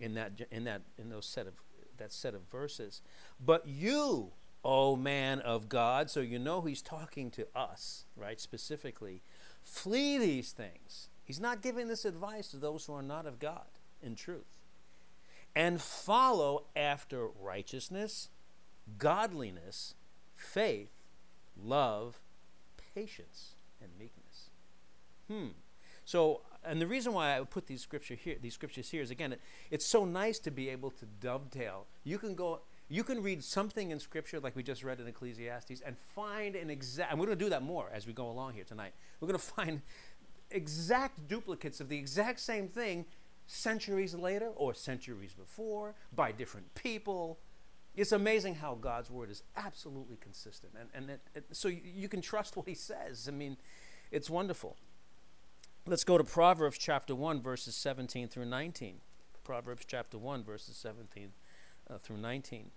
in 0.00 0.14
that 0.14 0.32
in 0.50 0.64
that 0.64 0.82
in 0.98 1.10
those 1.10 1.26
set 1.26 1.46
of 1.46 1.54
that 1.98 2.12
set 2.12 2.34
of 2.34 2.42
verses. 2.50 3.02
But 3.44 3.66
you, 3.66 4.32
O 4.64 4.96
man 4.96 5.40
of 5.40 5.68
God, 5.68 6.10
so 6.10 6.20
you 6.20 6.38
know 6.38 6.62
he's 6.62 6.82
talking 6.82 7.30
to 7.32 7.46
us, 7.54 8.04
right? 8.16 8.40
Specifically, 8.40 9.22
flee 9.62 10.18
these 10.18 10.52
things. 10.52 11.08
He's 11.26 11.40
not 11.40 11.60
giving 11.60 11.88
this 11.88 12.04
advice 12.04 12.48
to 12.48 12.56
those 12.56 12.86
who 12.86 12.94
are 12.94 13.02
not 13.02 13.26
of 13.26 13.38
God 13.38 13.66
in 14.02 14.14
truth. 14.14 14.46
And 15.54 15.80
follow 15.80 16.64
after 16.76 17.26
righteousness, 17.26 18.28
godliness, 18.98 19.94
faith, 20.36 20.92
love, 21.60 22.20
patience, 22.94 23.56
and 23.82 23.90
meekness. 23.98 24.50
Hmm. 25.28 25.58
So, 26.04 26.42
and 26.64 26.80
the 26.80 26.86
reason 26.86 27.12
why 27.12 27.36
I 27.36 27.42
put 27.42 27.66
these 27.66 27.80
scripture 27.80 28.14
here, 28.14 28.36
these 28.40 28.54
scriptures 28.54 28.90
here 28.90 29.02
is 29.02 29.10
again, 29.10 29.32
it, 29.32 29.40
it's 29.70 29.84
so 29.84 30.04
nice 30.04 30.38
to 30.40 30.52
be 30.52 30.68
able 30.68 30.90
to 30.92 31.06
dovetail. 31.20 31.86
You 32.04 32.18
can 32.18 32.36
go, 32.36 32.60
you 32.88 33.02
can 33.02 33.22
read 33.22 33.42
something 33.42 33.90
in 33.90 33.98
scripture 33.98 34.38
like 34.38 34.54
we 34.54 34.62
just 34.62 34.84
read 34.84 35.00
in 35.00 35.08
Ecclesiastes 35.08 35.80
and 35.84 35.96
find 36.14 36.54
an 36.54 36.70
exact. 36.70 37.10
And 37.10 37.18
we're 37.18 37.26
going 37.26 37.38
to 37.38 37.44
do 37.44 37.50
that 37.50 37.62
more 37.62 37.90
as 37.92 38.06
we 38.06 38.12
go 38.12 38.30
along 38.30 38.54
here 38.54 38.64
tonight. 38.64 38.92
We're 39.20 39.28
going 39.28 39.38
to 39.40 39.44
find 39.44 39.82
exact 40.50 41.28
duplicates 41.28 41.80
of 41.80 41.88
the 41.88 41.98
exact 41.98 42.40
same 42.40 42.68
thing 42.68 43.04
centuries 43.46 44.14
later 44.14 44.50
or 44.56 44.74
centuries 44.74 45.32
before 45.32 45.94
by 46.14 46.32
different 46.32 46.74
people. 46.74 47.38
It's 47.94 48.12
amazing 48.12 48.56
how 48.56 48.74
God's 48.74 49.10
word 49.10 49.30
is 49.30 49.42
absolutely 49.56 50.16
consistent. 50.16 50.72
And, 50.78 50.88
and 50.94 51.10
it, 51.10 51.20
it, 51.34 51.44
so 51.52 51.68
you, 51.68 51.80
you 51.84 52.08
can 52.08 52.20
trust 52.20 52.56
what 52.56 52.68
he 52.68 52.74
says. 52.74 53.26
I 53.28 53.30
mean, 53.32 53.56
it's 54.10 54.28
wonderful. 54.28 54.76
Let's 55.86 56.04
go 56.04 56.18
to 56.18 56.24
Proverbs 56.24 56.78
chapter 56.78 57.14
1, 57.14 57.40
verses 57.40 57.76
17 57.76 58.28
through 58.28 58.46
19. 58.46 58.96
Proverbs 59.44 59.84
chapter 59.86 60.18
1, 60.18 60.42
verses 60.42 60.76
17 60.76 61.30
uh, 61.88 61.98
through 61.98 62.16
19. 62.16 62.70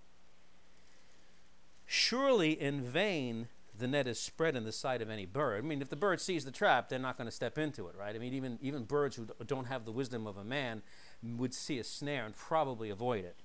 Surely 1.85 2.51
in 2.51 2.83
vain 2.83 3.47
the 3.79 3.87
net 3.87 4.07
is 4.07 4.19
spread 4.19 4.55
in 4.55 4.63
the 4.63 4.71
sight 4.71 5.01
of 5.01 5.09
any 5.09 5.25
bird. 5.25 5.63
I 5.63 5.67
mean, 5.67 5.81
if 5.81 5.89
the 5.89 5.95
bird 5.95 6.21
sees 6.21 6.45
the 6.45 6.51
trap, 6.51 6.89
they're 6.89 6.99
not 6.99 7.17
going 7.17 7.27
to 7.27 7.31
step 7.35 7.57
into 7.57 7.87
it, 7.87 7.95
right? 7.97 8.15
I 8.15 8.19
mean, 8.19 8.33
even, 8.33 8.59
even 8.61 8.83
birds 8.83 9.15
who 9.15 9.27
don't 9.45 9.65
have 9.65 9.85
the 9.85 9.91
wisdom 9.91 10.27
of 10.27 10.37
a 10.37 10.43
man 10.43 10.81
would 11.23 11.53
see 11.53 11.79
a 11.79 11.83
snare 11.83 12.25
and 12.25 12.35
probably 12.35 12.89
avoid 12.89 13.25
it. 13.25 13.37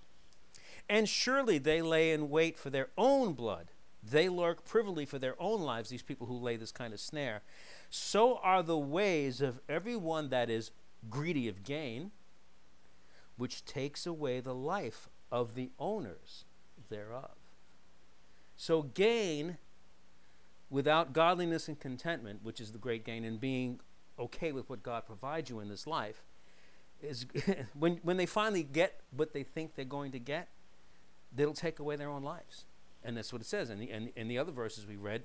And 0.88 1.08
surely 1.08 1.58
they 1.58 1.80
lay 1.80 2.12
in 2.12 2.28
wait 2.28 2.58
for 2.58 2.70
their 2.70 2.88
own 2.98 3.32
blood. 3.32 3.70
They 4.02 4.28
lurk 4.28 4.64
privily 4.64 5.06
for 5.06 5.18
their 5.18 5.40
own 5.40 5.62
lives, 5.62 5.88
these 5.88 6.02
people 6.02 6.26
who 6.26 6.36
lay 6.36 6.56
this 6.56 6.72
kind 6.72 6.92
of 6.92 7.00
snare. 7.00 7.42
So 7.88 8.38
are 8.42 8.62
the 8.62 8.76
ways 8.76 9.40
of 9.40 9.60
everyone 9.68 10.28
that 10.28 10.50
is 10.50 10.72
greedy 11.08 11.48
of 11.48 11.62
gain, 11.62 12.10
which 13.36 13.64
takes 13.64 14.06
away 14.06 14.40
the 14.40 14.54
life 14.54 15.08
of 15.32 15.54
the 15.54 15.70
owners 15.78 16.44
thereof. 16.90 17.30
So, 18.56 18.82
gain 18.82 19.58
without 20.74 21.12
godliness 21.12 21.68
and 21.68 21.78
contentment, 21.78 22.40
which 22.42 22.60
is 22.60 22.72
the 22.72 22.78
great 22.78 23.04
gain, 23.04 23.24
and 23.24 23.40
being 23.40 23.78
okay 24.18 24.50
with 24.50 24.68
what 24.68 24.82
God 24.82 25.06
provides 25.06 25.48
you 25.48 25.60
in 25.60 25.68
this 25.68 25.86
life, 25.86 26.24
is 27.00 27.26
when, 27.78 28.00
when 28.02 28.16
they 28.16 28.26
finally 28.26 28.64
get 28.64 29.00
what 29.16 29.32
they 29.32 29.44
think 29.44 29.76
they're 29.76 29.84
going 29.84 30.10
to 30.10 30.18
get, 30.18 30.48
they'll 31.32 31.54
take 31.54 31.78
away 31.78 31.94
their 31.94 32.10
own 32.10 32.24
lives. 32.24 32.64
And 33.04 33.16
that's 33.16 33.32
what 33.32 33.40
it 33.40 33.46
says. 33.46 33.70
In 33.70 33.78
the, 33.78 33.88
in, 33.88 34.10
in 34.16 34.26
the 34.26 34.36
other 34.36 34.50
verses 34.50 34.84
we 34.84 34.96
read, 34.96 35.22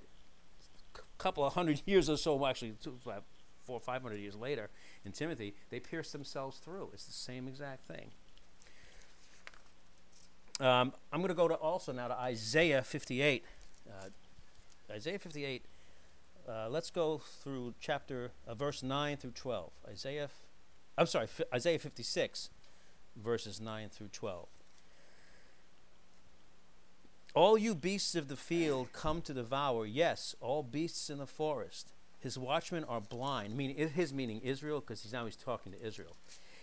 a 0.96 1.00
couple 1.18 1.44
of 1.44 1.56
hundred 1.56 1.82
years 1.88 2.12
or 2.12 2.18
so, 2.18 2.46
actually, 2.46 2.76
two, 2.80 3.00
five, 3.04 3.24
four 3.66 3.78
or 3.78 3.82
five 3.82 4.04
hundred 4.04 4.18
years 4.18 4.36
later, 4.36 4.70
in 5.04 5.14
Timothy, 5.14 5.56
they 5.72 5.80
pierce 5.80 6.12
themselves 6.12 6.60
through. 6.60 6.92
It's 6.94 7.06
the 7.06 7.12
same 7.12 7.48
exact 7.48 7.88
thing. 7.88 8.12
Um, 10.60 10.94
I'm 11.12 11.22
going 11.22 11.30
to 11.30 11.34
go 11.34 11.48
to 11.48 11.56
also 11.56 11.92
now 11.92 12.10
to 12.10 12.20
Isaiah 12.20 12.84
58. 12.84 13.44
Uh, 13.90 14.10
Isaiah 14.92 15.20
58. 15.20 15.64
Uh, 16.48 16.68
let's 16.70 16.90
go 16.90 17.20
through 17.44 17.76
chapter 17.80 18.32
uh, 18.48 18.56
verse 18.56 18.82
9 18.82 19.18
through 19.18 19.32
12. 19.32 19.72
Isaiah, 19.88 20.30
I'm 20.98 21.06
sorry, 21.06 21.26
f- 21.26 21.42
Isaiah 21.54 21.78
56, 21.78 22.50
verses 23.16 23.62
9 23.62 23.90
through 23.90 24.08
12. 24.08 24.48
All 27.36 27.58
you 27.58 27.76
beasts 27.76 28.16
of 28.16 28.28
the 28.28 28.36
field 28.36 28.92
come 28.92 29.22
to 29.22 29.34
devour. 29.34 29.86
Yes, 29.86 30.36
all 30.42 30.64
beasts 30.64 31.10
in 31.10 31.20
the 31.20 31.28
forest. 31.28 31.94
His 32.20 32.38
watchmen 32.38 32.84
are 32.84 33.00
blind. 33.00 33.56
Meaning, 33.56 33.90
his 33.90 34.14
meaning 34.14 34.42
Israel, 34.44 34.80
because 34.80 35.04
he's 35.04 35.14
now 35.14 35.26
he's 35.26 35.36
talking 35.36 35.72
to 35.72 35.86
Israel. 35.86 36.16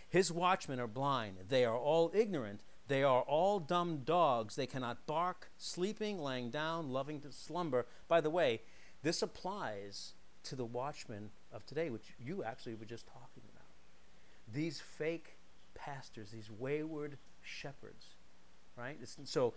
His 0.08 0.32
watchmen 0.32 0.80
are 0.80 0.88
blind. 0.88 1.36
They 1.48 1.64
are 1.64 1.76
all 1.76 2.10
ignorant. 2.12 2.60
They 2.88 3.02
are 3.02 3.22
all 3.22 3.58
dumb 3.58 4.02
dogs. 4.04 4.56
They 4.56 4.66
cannot 4.66 5.06
bark, 5.06 5.50
sleeping, 5.58 6.18
lying 6.18 6.50
down, 6.50 6.90
loving 6.90 7.20
to 7.20 7.32
slumber. 7.32 7.86
By 8.08 8.20
the 8.20 8.30
way, 8.30 8.60
this 9.02 9.22
applies 9.22 10.14
to 10.44 10.56
the 10.56 10.64
watchmen 10.64 11.30
of 11.52 11.66
today, 11.66 11.90
which 11.90 12.14
you 12.24 12.44
actually 12.44 12.74
were 12.74 12.84
just 12.84 13.06
talking 13.06 13.42
about. 13.52 13.66
These 14.52 14.80
fake 14.80 15.36
pastors, 15.74 16.30
these 16.30 16.50
wayward 16.50 17.18
shepherds, 17.42 18.06
right? 18.76 18.96
It's, 19.00 19.16
so 19.24 19.54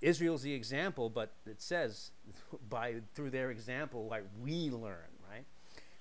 Israel's 0.00 0.42
the 0.42 0.54
example, 0.54 1.10
but 1.10 1.32
it 1.46 1.60
says 1.60 2.10
by 2.70 2.96
through 3.14 3.30
their 3.30 3.50
example, 3.50 4.06
like 4.08 4.24
we 4.42 4.70
learn? 4.70 5.09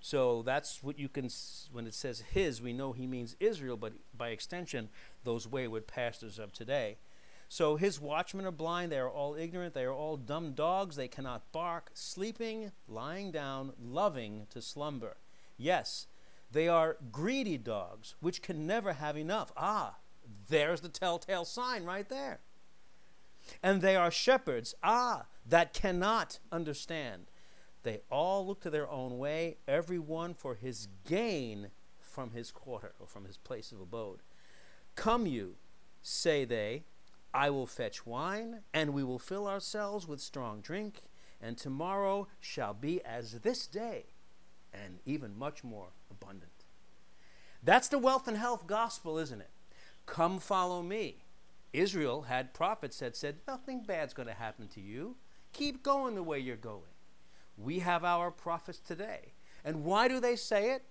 So 0.01 0.41
that's 0.43 0.81
what 0.81 0.97
you 0.97 1.09
can, 1.09 1.29
when 1.71 1.85
it 1.85 1.93
says 1.93 2.23
his, 2.31 2.61
we 2.61 2.73
know 2.73 2.93
he 2.93 3.05
means 3.05 3.35
Israel, 3.39 3.77
but 3.77 3.93
by 4.17 4.29
extension, 4.29 4.89
those 5.23 5.47
wayward 5.47 5.87
pastors 5.87 6.39
of 6.39 6.53
today. 6.53 6.97
So 7.49 7.75
his 7.75 7.99
watchmen 7.99 8.45
are 8.45 8.51
blind, 8.51 8.91
they 8.91 8.99
are 8.99 9.09
all 9.09 9.35
ignorant, 9.35 9.73
they 9.73 9.83
are 9.83 9.93
all 9.93 10.17
dumb 10.17 10.53
dogs, 10.53 10.95
they 10.95 11.07
cannot 11.07 11.51
bark, 11.51 11.89
sleeping, 11.95 12.71
lying 12.87 13.31
down, 13.31 13.73
loving 13.83 14.45
to 14.51 14.61
slumber. 14.61 15.17
Yes, 15.57 16.05
they 16.51 16.67
are 16.67 16.97
greedy 17.11 17.57
dogs, 17.57 18.15
which 18.19 18.41
can 18.41 18.67
never 18.67 18.93
have 18.93 19.17
enough. 19.17 19.51
Ah, 19.57 19.95
there's 20.47 20.81
the 20.81 20.89
telltale 20.89 21.43
sign 21.43 21.85
right 21.85 22.07
there. 22.07 22.39
And 23.63 23.81
they 23.81 23.95
are 23.95 24.11
shepherds, 24.11 24.75
ah, 24.83 25.25
that 25.47 25.73
cannot 25.73 26.39
understand. 26.51 27.25
They 27.83 28.01
all 28.09 28.45
look 28.45 28.61
to 28.61 28.69
their 28.69 28.89
own 28.89 29.17
way, 29.17 29.57
every 29.67 29.99
one 29.99 30.33
for 30.33 30.55
his 30.55 30.87
gain 31.05 31.69
from 31.99 32.31
his 32.31 32.51
quarter 32.51 32.93
or 32.99 33.07
from 33.07 33.25
his 33.25 33.37
place 33.37 33.71
of 33.71 33.79
abode. 33.79 34.19
Come 34.95 35.25
you, 35.25 35.55
say 36.01 36.43
they, 36.43 36.83
I 37.33 37.49
will 37.49 37.67
fetch 37.67 38.05
wine, 38.05 38.61
and 38.73 38.93
we 38.93 39.03
will 39.03 39.19
fill 39.19 39.47
ourselves 39.47 40.07
with 40.07 40.19
strong 40.19 40.61
drink, 40.61 41.03
and 41.41 41.57
tomorrow 41.57 42.27
shall 42.39 42.73
be 42.73 43.03
as 43.05 43.39
this 43.39 43.67
day, 43.67 44.07
and 44.73 44.99
even 45.05 45.37
much 45.37 45.63
more 45.63 45.89
abundant. 46.11 46.51
That's 47.63 47.87
the 47.87 47.99
wealth 47.99 48.27
and 48.27 48.37
health 48.37 48.67
gospel, 48.67 49.17
isn't 49.17 49.41
it? 49.41 49.51
Come 50.05 50.39
follow 50.39 50.81
me. 50.81 51.23
Israel 51.71 52.23
had 52.23 52.53
prophets 52.53 52.99
that 52.99 53.15
said, 53.15 53.37
Nothing 53.47 53.83
bad's 53.83 54.13
going 54.13 54.27
to 54.27 54.33
happen 54.33 54.67
to 54.69 54.81
you. 54.81 55.17
Keep 55.53 55.83
going 55.83 56.15
the 56.15 56.23
way 56.23 56.39
you're 56.39 56.55
going. 56.55 56.81
We 57.59 57.79
have 57.79 58.03
our 58.03 58.31
prophets 58.31 58.79
today. 58.79 59.33
And 59.65 59.83
why 59.83 60.07
do 60.07 60.19
they 60.19 60.35
say 60.35 60.71
it? 60.71 60.83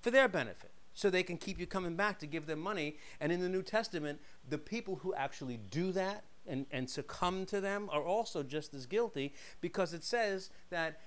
For 0.00 0.10
their 0.10 0.28
benefit. 0.28 0.70
So 0.94 1.10
they 1.10 1.24
can 1.24 1.36
keep 1.36 1.58
you 1.58 1.66
coming 1.66 1.96
back 1.96 2.20
to 2.20 2.26
give 2.26 2.46
them 2.46 2.60
money. 2.60 2.96
And 3.20 3.32
in 3.32 3.40
the 3.40 3.48
New 3.48 3.62
Testament, 3.62 4.20
the 4.48 4.58
people 4.58 4.96
who 4.96 5.12
actually 5.14 5.56
do 5.56 5.90
that 5.92 6.24
and, 6.46 6.66
and 6.70 6.88
succumb 6.88 7.46
to 7.46 7.60
them 7.60 7.88
are 7.90 8.02
also 8.02 8.42
just 8.42 8.74
as 8.74 8.86
guilty 8.86 9.34
because 9.60 9.92
it 9.92 10.04
says 10.04 10.50
that 10.70 11.00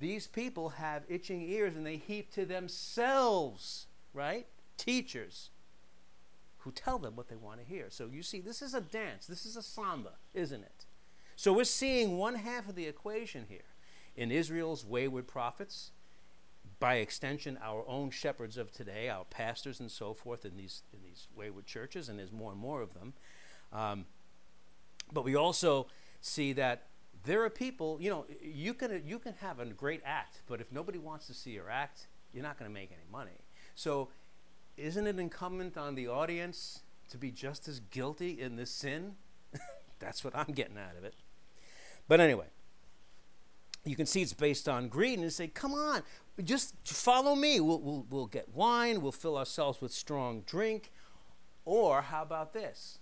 these 0.00 0.26
people 0.26 0.70
have 0.70 1.04
itching 1.08 1.42
ears 1.42 1.76
and 1.76 1.86
they 1.86 1.96
heap 1.96 2.32
to 2.32 2.44
themselves, 2.44 3.86
right? 4.12 4.46
Teachers 4.76 5.50
who 6.58 6.72
tell 6.72 6.98
them 6.98 7.14
what 7.14 7.28
they 7.28 7.36
want 7.36 7.60
to 7.60 7.66
hear. 7.66 7.86
So 7.90 8.08
you 8.10 8.22
see, 8.22 8.40
this 8.40 8.62
is 8.62 8.74
a 8.74 8.80
dance. 8.80 9.26
This 9.26 9.46
is 9.46 9.56
a 9.56 9.62
samba, 9.62 10.12
isn't 10.34 10.62
it? 10.62 10.86
So 11.36 11.52
we're 11.52 11.64
seeing 11.64 12.16
one 12.16 12.34
half 12.34 12.68
of 12.68 12.74
the 12.74 12.86
equation 12.86 13.46
here 13.48 13.60
in 14.18 14.32
Israel's 14.32 14.84
wayward 14.84 15.28
prophets, 15.28 15.92
by 16.80 16.96
extension, 16.96 17.56
our 17.62 17.84
own 17.86 18.10
shepherds 18.10 18.58
of 18.58 18.72
today, 18.72 19.08
our 19.08 19.24
pastors 19.24 19.78
and 19.78 19.90
so 19.90 20.12
forth 20.12 20.44
in 20.44 20.56
these, 20.56 20.82
in 20.92 20.98
these 21.02 21.28
wayward 21.36 21.66
churches, 21.66 22.08
and 22.08 22.18
there's 22.18 22.32
more 22.32 22.50
and 22.50 22.60
more 22.60 22.82
of 22.82 22.94
them. 22.94 23.12
Um, 23.72 24.06
but 25.12 25.24
we 25.24 25.36
also 25.36 25.86
see 26.20 26.52
that 26.54 26.86
there 27.24 27.44
are 27.44 27.50
people, 27.50 27.98
you 28.00 28.10
know, 28.10 28.26
you 28.42 28.74
can, 28.74 29.02
you 29.06 29.20
can 29.20 29.34
have 29.34 29.60
a 29.60 29.66
great 29.66 30.02
act, 30.04 30.40
but 30.48 30.60
if 30.60 30.72
nobody 30.72 30.98
wants 30.98 31.28
to 31.28 31.34
see 31.34 31.52
your 31.52 31.70
act, 31.70 32.08
you're 32.32 32.42
not 32.42 32.58
going 32.58 32.68
to 32.68 32.74
make 32.74 32.90
any 32.90 33.10
money. 33.10 33.38
So, 33.76 34.08
isn't 34.76 35.06
it 35.06 35.18
incumbent 35.18 35.76
on 35.76 35.94
the 35.94 36.08
audience 36.08 36.80
to 37.10 37.18
be 37.18 37.30
just 37.30 37.68
as 37.68 37.80
guilty 37.90 38.40
in 38.40 38.56
this 38.56 38.70
sin? 38.70 39.14
That's 40.00 40.24
what 40.24 40.34
I'm 40.36 40.52
getting 40.52 40.76
out 40.76 40.96
of 40.96 41.04
it. 41.04 41.14
But 42.08 42.20
anyway, 42.20 42.46
you 43.84 43.96
can 43.96 44.06
see 44.06 44.22
it's 44.22 44.32
based 44.32 44.68
on 44.68 44.88
greed, 44.88 45.18
and 45.18 45.32
say, 45.32 45.48
"Come 45.48 45.74
on, 45.74 46.02
just 46.44 46.74
follow 46.84 47.34
me. 47.34 47.60
We'll, 47.60 47.80
we'll, 47.80 48.06
we'll 48.10 48.26
get 48.26 48.54
wine. 48.54 49.00
We'll 49.00 49.12
fill 49.12 49.36
ourselves 49.36 49.80
with 49.80 49.92
strong 49.92 50.42
drink." 50.46 50.92
Or 51.64 52.00
how 52.00 52.22
about 52.22 52.54
this? 52.54 52.98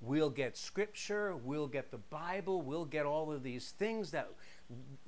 We'll 0.00 0.30
get 0.30 0.56
scripture. 0.56 1.36
We'll 1.36 1.68
get 1.68 1.90
the 1.90 1.98
Bible. 1.98 2.62
We'll 2.62 2.84
get 2.84 3.06
all 3.06 3.32
of 3.32 3.42
these 3.42 3.70
things 3.70 4.10
that 4.10 4.28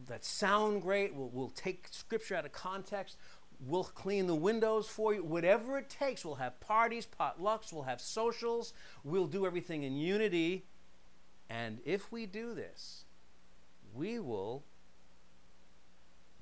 that 0.07 0.25
sound 0.25 0.83
great. 0.83 1.15
We'll, 1.15 1.31
we'll 1.31 1.51
take 1.51 1.87
scripture 1.91 2.37
out 2.37 2.45
of 2.45 2.53
context. 2.53 3.17
We'll 3.61 3.85
clean 3.85 4.27
the 4.27 4.35
windows 4.35 4.89
for 4.89 5.15
you. 5.15 5.25
Whatever 5.25 5.79
it 5.79 5.89
takes. 5.89 6.25
We'll 6.25 6.35
have 6.37 6.59
parties, 6.61 7.07
potlucks. 7.07 7.73
We'll 7.73 7.85
have 7.85 8.01
socials. 8.01 8.73
We'll 9.05 9.27
do 9.27 9.47
everything 9.47 9.85
in 9.85 9.97
unity. 9.97 10.65
And 11.49 11.79
if 11.85 12.11
we 12.11 12.27
do 12.27 12.55
this, 12.55 13.05
we 13.95 14.19
will 14.19 14.65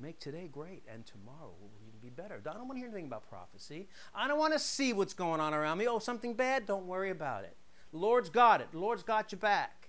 make 0.00 0.18
today 0.18 0.48
great 0.50 0.82
and 0.92 1.06
tomorrow 1.06 1.52
will 1.60 1.70
even 1.86 2.00
be 2.00 2.10
better. 2.10 2.40
I 2.48 2.52
don't 2.54 2.66
want 2.66 2.72
to 2.72 2.78
hear 2.78 2.88
anything 2.88 3.06
about 3.06 3.28
prophecy. 3.28 3.88
I 4.14 4.26
don't 4.26 4.38
want 4.38 4.52
to 4.52 4.58
see 4.58 4.92
what's 4.92 5.14
going 5.14 5.40
on 5.40 5.54
around 5.54 5.78
me. 5.78 5.86
Oh, 5.86 5.98
something 5.98 6.34
bad? 6.34 6.66
Don't 6.66 6.86
worry 6.86 7.10
about 7.10 7.44
it. 7.44 7.56
The 7.92 7.98
Lord's 7.98 8.30
got 8.30 8.60
it. 8.60 8.72
The 8.72 8.78
Lord's 8.78 9.02
got 9.02 9.30
your 9.32 9.38
back. 9.38 9.88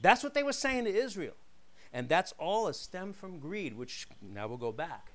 That's 0.00 0.22
what 0.22 0.34
they 0.34 0.42
were 0.42 0.52
saying 0.52 0.84
to 0.84 0.94
Israel. 0.94 1.34
And 1.92 2.08
that's 2.08 2.32
all 2.38 2.66
a 2.68 2.74
stem 2.74 3.12
from 3.12 3.38
greed, 3.38 3.76
which 3.76 4.08
now 4.20 4.48
we'll 4.48 4.56
go 4.56 4.72
back 4.72 5.12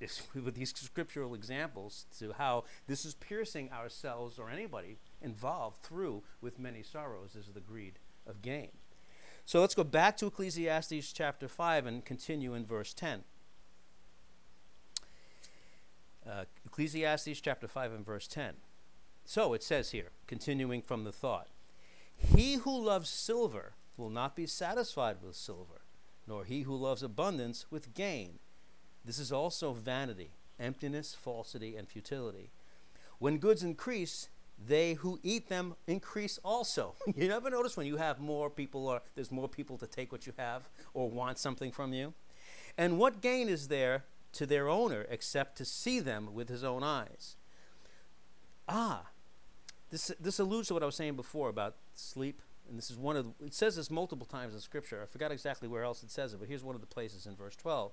with 0.34 0.54
these 0.54 0.74
scriptural 0.74 1.34
examples 1.34 2.06
to 2.18 2.32
how 2.32 2.64
this 2.86 3.04
is 3.04 3.14
piercing 3.14 3.70
ourselves 3.72 4.38
or 4.38 4.50
anybody 4.50 4.98
involved 5.22 5.82
through 5.82 6.22
with 6.40 6.58
many 6.58 6.82
sorrows 6.82 7.36
is 7.36 7.46
the 7.54 7.60
greed 7.60 7.98
of 8.26 8.42
gain. 8.42 8.70
So 9.46 9.60
let's 9.60 9.76
go 9.76 9.84
back 9.84 10.16
to 10.16 10.26
Ecclesiastes 10.26 11.12
chapter 11.12 11.46
5 11.46 11.86
and 11.86 12.04
continue 12.04 12.52
in 12.54 12.66
verse 12.66 12.92
10. 12.92 13.22
Uh, 16.28 16.44
Ecclesiastes 16.64 17.40
chapter 17.40 17.68
5 17.68 17.92
and 17.92 18.04
verse 18.04 18.26
10. 18.26 18.54
So 19.24 19.54
it 19.54 19.62
says 19.62 19.92
here, 19.92 20.10
continuing 20.26 20.82
from 20.82 21.04
the 21.04 21.12
thought 21.12 21.46
He 22.16 22.54
who 22.54 22.76
loves 22.76 23.08
silver 23.08 23.74
will 23.96 24.10
not 24.10 24.34
be 24.34 24.46
satisfied 24.46 25.18
with 25.22 25.36
silver, 25.36 25.82
nor 26.26 26.44
he 26.44 26.62
who 26.62 26.74
loves 26.74 27.04
abundance 27.04 27.66
with 27.70 27.94
gain. 27.94 28.40
This 29.04 29.20
is 29.20 29.30
also 29.30 29.72
vanity, 29.72 30.32
emptiness, 30.58 31.14
falsity, 31.14 31.76
and 31.76 31.88
futility. 31.88 32.50
When 33.20 33.38
goods 33.38 33.62
increase, 33.62 34.28
they 34.58 34.94
who 34.94 35.18
eat 35.22 35.48
them 35.48 35.74
increase 35.86 36.38
also. 36.44 36.94
you 37.16 37.28
never 37.28 37.50
notice 37.50 37.76
when 37.76 37.86
you 37.86 37.96
have 37.96 38.20
more 38.20 38.50
people 38.50 38.86
or 38.86 39.02
there's 39.14 39.30
more 39.30 39.48
people 39.48 39.76
to 39.78 39.86
take 39.86 40.12
what 40.12 40.26
you 40.26 40.32
have 40.38 40.68
or 40.94 41.10
want 41.10 41.38
something 41.38 41.70
from 41.70 41.92
you? 41.92 42.14
And 42.78 42.98
what 42.98 43.20
gain 43.20 43.48
is 43.48 43.68
there 43.68 44.04
to 44.32 44.46
their 44.46 44.68
owner 44.68 45.06
except 45.08 45.56
to 45.58 45.64
see 45.64 46.00
them 46.00 46.34
with 46.34 46.48
his 46.48 46.62
own 46.64 46.82
eyes? 46.82 47.36
Ah, 48.68 49.06
this, 49.90 50.12
this 50.20 50.38
alludes 50.38 50.68
to 50.68 50.74
what 50.74 50.82
I 50.82 50.86
was 50.86 50.96
saying 50.96 51.16
before 51.16 51.48
about 51.48 51.76
sleep. 51.94 52.42
And 52.68 52.76
this 52.76 52.90
is 52.90 52.96
one 52.96 53.16
of 53.16 53.24
the, 53.24 53.46
it 53.46 53.54
says 53.54 53.76
this 53.76 53.90
multiple 53.90 54.26
times 54.26 54.54
in 54.54 54.60
Scripture. 54.60 55.00
I 55.02 55.06
forgot 55.06 55.30
exactly 55.30 55.68
where 55.68 55.84
else 55.84 56.02
it 56.02 56.10
says 56.10 56.34
it, 56.34 56.40
but 56.40 56.48
here's 56.48 56.64
one 56.64 56.74
of 56.74 56.80
the 56.80 56.86
places 56.86 57.26
in 57.26 57.36
verse 57.36 57.54
12. 57.56 57.92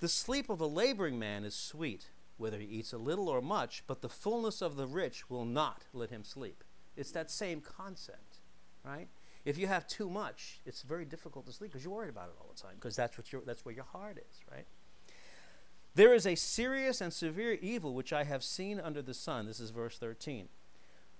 The 0.00 0.08
sleep 0.08 0.50
of 0.50 0.60
a 0.60 0.66
laboring 0.66 1.18
man 1.18 1.44
is 1.44 1.54
sweet, 1.54 2.06
whether 2.38 2.58
he 2.58 2.66
eats 2.66 2.92
a 2.92 2.98
little 2.98 3.28
or 3.28 3.42
much, 3.42 3.84
but 3.86 4.00
the 4.00 4.08
fullness 4.08 4.62
of 4.62 4.76
the 4.76 4.86
rich 4.86 5.28
will 5.28 5.44
not 5.44 5.82
let 5.92 6.10
him 6.10 6.24
sleep. 6.24 6.64
It's 6.96 7.10
that 7.12 7.30
same 7.30 7.60
concept, 7.60 8.38
right? 8.84 9.08
If 9.44 9.56
you 9.56 9.66
have 9.66 9.86
too 9.86 10.10
much, 10.10 10.60
it's 10.66 10.82
very 10.82 11.04
difficult 11.04 11.46
to 11.46 11.52
sleep 11.52 11.70
because 11.70 11.84
you're 11.84 11.94
worried 11.94 12.10
about 12.10 12.28
it 12.28 12.34
all 12.40 12.52
the 12.54 12.60
time 12.60 12.74
because 12.74 12.96
that's 12.96 13.16
what 13.16 13.32
your 13.32 13.42
that's 13.46 13.64
where 13.64 13.74
your 13.74 13.84
heart 13.84 14.18
is, 14.18 14.40
right? 14.50 14.66
There 15.94 16.12
is 16.14 16.26
a 16.26 16.34
serious 16.34 17.00
and 17.00 17.12
severe 17.12 17.54
evil 17.54 17.94
which 17.94 18.12
I 18.12 18.24
have 18.24 18.44
seen 18.44 18.78
under 18.78 19.02
the 19.02 19.14
sun. 19.14 19.46
This 19.46 19.60
is 19.60 19.70
verse 19.70 19.98
13. 19.98 20.48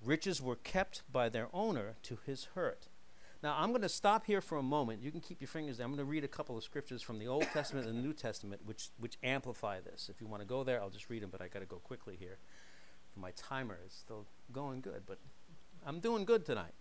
Riches 0.04 0.42
were 0.42 0.56
kept 0.56 1.02
by 1.10 1.28
their 1.28 1.48
owner 1.52 1.94
to 2.04 2.18
his 2.26 2.48
hurt. 2.54 2.87
Now, 3.42 3.56
I'm 3.56 3.70
going 3.70 3.82
to 3.82 3.88
stop 3.88 4.26
here 4.26 4.40
for 4.40 4.58
a 4.58 4.62
moment. 4.62 5.02
You 5.02 5.12
can 5.12 5.20
keep 5.20 5.40
your 5.40 5.48
fingers 5.48 5.76
there. 5.76 5.84
I'm 5.84 5.92
going 5.92 6.04
to 6.04 6.10
read 6.10 6.24
a 6.24 6.28
couple 6.28 6.56
of 6.56 6.64
scriptures 6.64 7.02
from 7.02 7.20
the 7.20 7.28
Old 7.28 7.46
Testament 7.52 7.86
and 7.86 7.96
the 7.96 8.02
New 8.02 8.12
Testament, 8.12 8.62
which, 8.64 8.90
which 8.98 9.16
amplify 9.22 9.78
this. 9.80 10.08
If 10.12 10.20
you 10.20 10.26
want 10.26 10.42
to 10.42 10.48
go 10.48 10.64
there, 10.64 10.80
I'll 10.80 10.90
just 10.90 11.08
read 11.08 11.22
them, 11.22 11.30
but 11.30 11.40
I 11.40 11.46
got 11.46 11.60
to 11.60 11.66
go 11.66 11.76
quickly 11.76 12.16
here. 12.18 12.38
My 13.16 13.30
timer 13.36 13.78
is 13.86 13.92
still 13.92 14.26
going 14.52 14.80
good, 14.80 15.02
but 15.06 15.18
I'm 15.86 16.00
doing 16.00 16.24
good 16.24 16.44
tonight. 16.44 16.74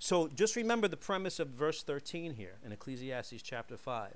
So 0.00 0.28
just 0.28 0.56
remember 0.56 0.88
the 0.88 0.96
premise 0.96 1.38
of 1.38 1.48
verse 1.48 1.82
13 1.82 2.34
here 2.34 2.56
in 2.64 2.72
Ecclesiastes 2.72 3.42
chapter 3.42 3.76
5. 3.76 4.14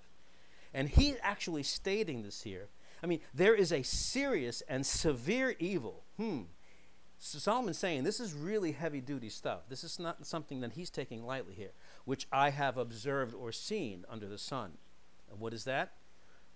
And 0.74 0.88
he's 0.88 1.16
actually 1.22 1.62
stating 1.62 2.24
this 2.24 2.42
here. 2.42 2.68
I 3.02 3.06
mean, 3.06 3.20
there 3.32 3.54
is 3.54 3.72
a 3.72 3.82
serious 3.82 4.62
and 4.68 4.84
severe 4.84 5.54
evil. 5.58 6.02
Hmm. 6.16 6.42
So 7.18 7.38
Solomon's 7.38 7.78
saying 7.78 8.04
this 8.04 8.20
is 8.20 8.32
really 8.32 8.72
heavy 8.72 9.00
duty 9.00 9.28
stuff. 9.28 9.62
This 9.68 9.82
is 9.82 9.98
not 9.98 10.24
something 10.26 10.60
that 10.60 10.72
he's 10.72 10.90
taking 10.90 11.26
lightly 11.26 11.54
here, 11.54 11.72
which 12.04 12.28
I 12.32 12.50
have 12.50 12.76
observed 12.76 13.34
or 13.34 13.50
seen 13.50 14.04
under 14.08 14.28
the 14.28 14.38
sun. 14.38 14.72
And 15.30 15.40
what 15.40 15.52
is 15.52 15.64
that? 15.64 15.92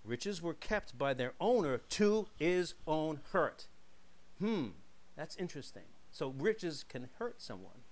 Riches 0.05 0.41
were 0.41 0.53
kept 0.53 0.97
by 0.97 1.13
their 1.13 1.33
owner 1.39 1.77
to 1.77 2.27
his 2.37 2.75
own 2.87 3.19
hurt. 3.31 3.67
Hmm, 4.39 4.67
that's 5.15 5.35
interesting. 5.35 5.83
So 6.11 6.33
riches 6.37 6.83
can 6.87 7.09
hurt 7.19 7.41
someone. 7.41 7.83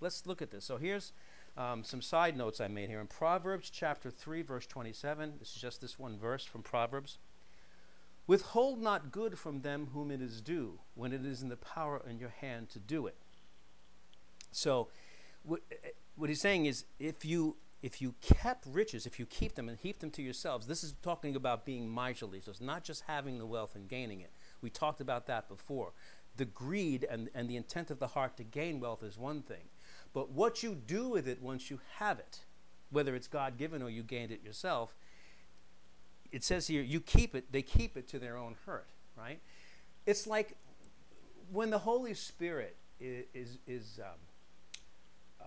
Let's 0.00 0.26
look 0.26 0.42
at 0.42 0.50
this. 0.50 0.64
So 0.64 0.76
here's 0.76 1.12
um, 1.56 1.84
some 1.84 2.02
side 2.02 2.36
notes 2.36 2.60
I 2.60 2.68
made 2.68 2.88
here. 2.88 3.00
In 3.00 3.06
Proverbs 3.06 3.70
chapter 3.70 4.10
3, 4.10 4.42
verse 4.42 4.66
27, 4.66 5.34
this 5.38 5.54
is 5.54 5.60
just 5.60 5.80
this 5.80 5.98
one 5.98 6.18
verse 6.18 6.44
from 6.44 6.62
Proverbs. 6.62 7.18
Withhold 8.26 8.80
not 8.80 9.12
good 9.12 9.38
from 9.38 9.60
them 9.60 9.88
whom 9.92 10.10
it 10.10 10.22
is 10.22 10.40
due, 10.40 10.78
when 10.94 11.12
it 11.12 11.24
is 11.24 11.42
in 11.42 11.48
the 11.48 11.56
power 11.56 12.02
in 12.08 12.18
your 12.18 12.32
hand 12.40 12.70
to 12.70 12.78
do 12.78 13.06
it. 13.06 13.16
So, 14.50 14.88
what, 15.42 15.60
what 16.16 16.30
he's 16.30 16.40
saying 16.40 16.66
is, 16.66 16.84
if 16.98 17.24
you 17.24 17.56
if 17.84 18.00
you 18.00 18.14
kept 18.22 18.64
riches, 18.66 19.04
if 19.04 19.18
you 19.18 19.26
keep 19.26 19.56
them 19.56 19.68
and 19.68 19.76
heap 19.76 19.98
them 19.98 20.10
to 20.12 20.22
yourselves, 20.22 20.66
this 20.66 20.82
is 20.82 20.94
talking 21.02 21.36
about 21.36 21.66
being 21.66 21.94
miserly. 21.94 22.40
So 22.40 22.50
it's 22.50 22.58
not 22.58 22.82
just 22.82 23.02
having 23.06 23.38
the 23.38 23.44
wealth 23.44 23.74
and 23.74 23.86
gaining 23.86 24.22
it. 24.22 24.30
We 24.62 24.70
talked 24.70 25.02
about 25.02 25.26
that 25.26 25.50
before. 25.50 25.92
The 26.38 26.46
greed 26.46 27.06
and, 27.10 27.28
and 27.34 27.46
the 27.46 27.56
intent 27.56 27.90
of 27.90 27.98
the 27.98 28.06
heart 28.06 28.38
to 28.38 28.42
gain 28.42 28.80
wealth 28.80 29.02
is 29.02 29.18
one 29.18 29.42
thing. 29.42 29.68
But 30.14 30.30
what 30.30 30.62
you 30.62 30.74
do 30.74 31.10
with 31.10 31.28
it 31.28 31.42
once 31.42 31.70
you 31.70 31.78
have 31.98 32.18
it, 32.18 32.46
whether 32.88 33.14
it's 33.14 33.26
God 33.28 33.58
given 33.58 33.82
or 33.82 33.90
you 33.90 34.02
gained 34.02 34.32
it 34.32 34.42
yourself, 34.42 34.94
it 36.34 36.42
says 36.42 36.66
here, 36.66 36.82
you 36.82 37.00
keep 37.00 37.36
it, 37.36 37.52
they 37.52 37.62
keep 37.62 37.96
it 37.96 38.08
to 38.08 38.18
their 38.18 38.36
own 38.36 38.56
hurt, 38.66 38.88
right? 39.16 39.38
It's 40.04 40.26
like 40.26 40.56
when 41.52 41.70
the 41.70 41.78
Holy 41.78 42.12
Spirit 42.12 42.74
is, 42.98 43.24
is, 43.32 43.58
is 43.68 44.00
um, 44.02 44.18
uh, 45.40 45.44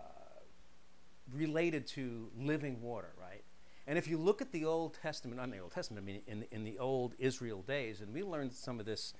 related 1.33 1.87
to 1.87 2.29
living 2.39 2.81
water, 2.81 3.09
right? 3.19 3.43
And 3.85 3.97
if 3.97 4.07
you 4.07 4.17
look 4.17 4.41
at 4.41 4.53
the 4.53 4.63
Old 4.63 4.97
Testament, 5.01 5.41
not 5.41 5.51
the 5.51 5.59
Old 5.59 5.73
Testament, 5.73 6.05
I 6.05 6.05
mean 6.05 6.21
in, 6.25 6.45
in 6.51 6.63
the 6.63 6.79
old 6.79 7.15
Israel 7.19 7.63
days, 7.63 7.99
and 7.99 8.13
we 8.13 8.23
learned 8.23 8.53
some 8.53 8.79
of 8.79 8.85
this 8.85 9.13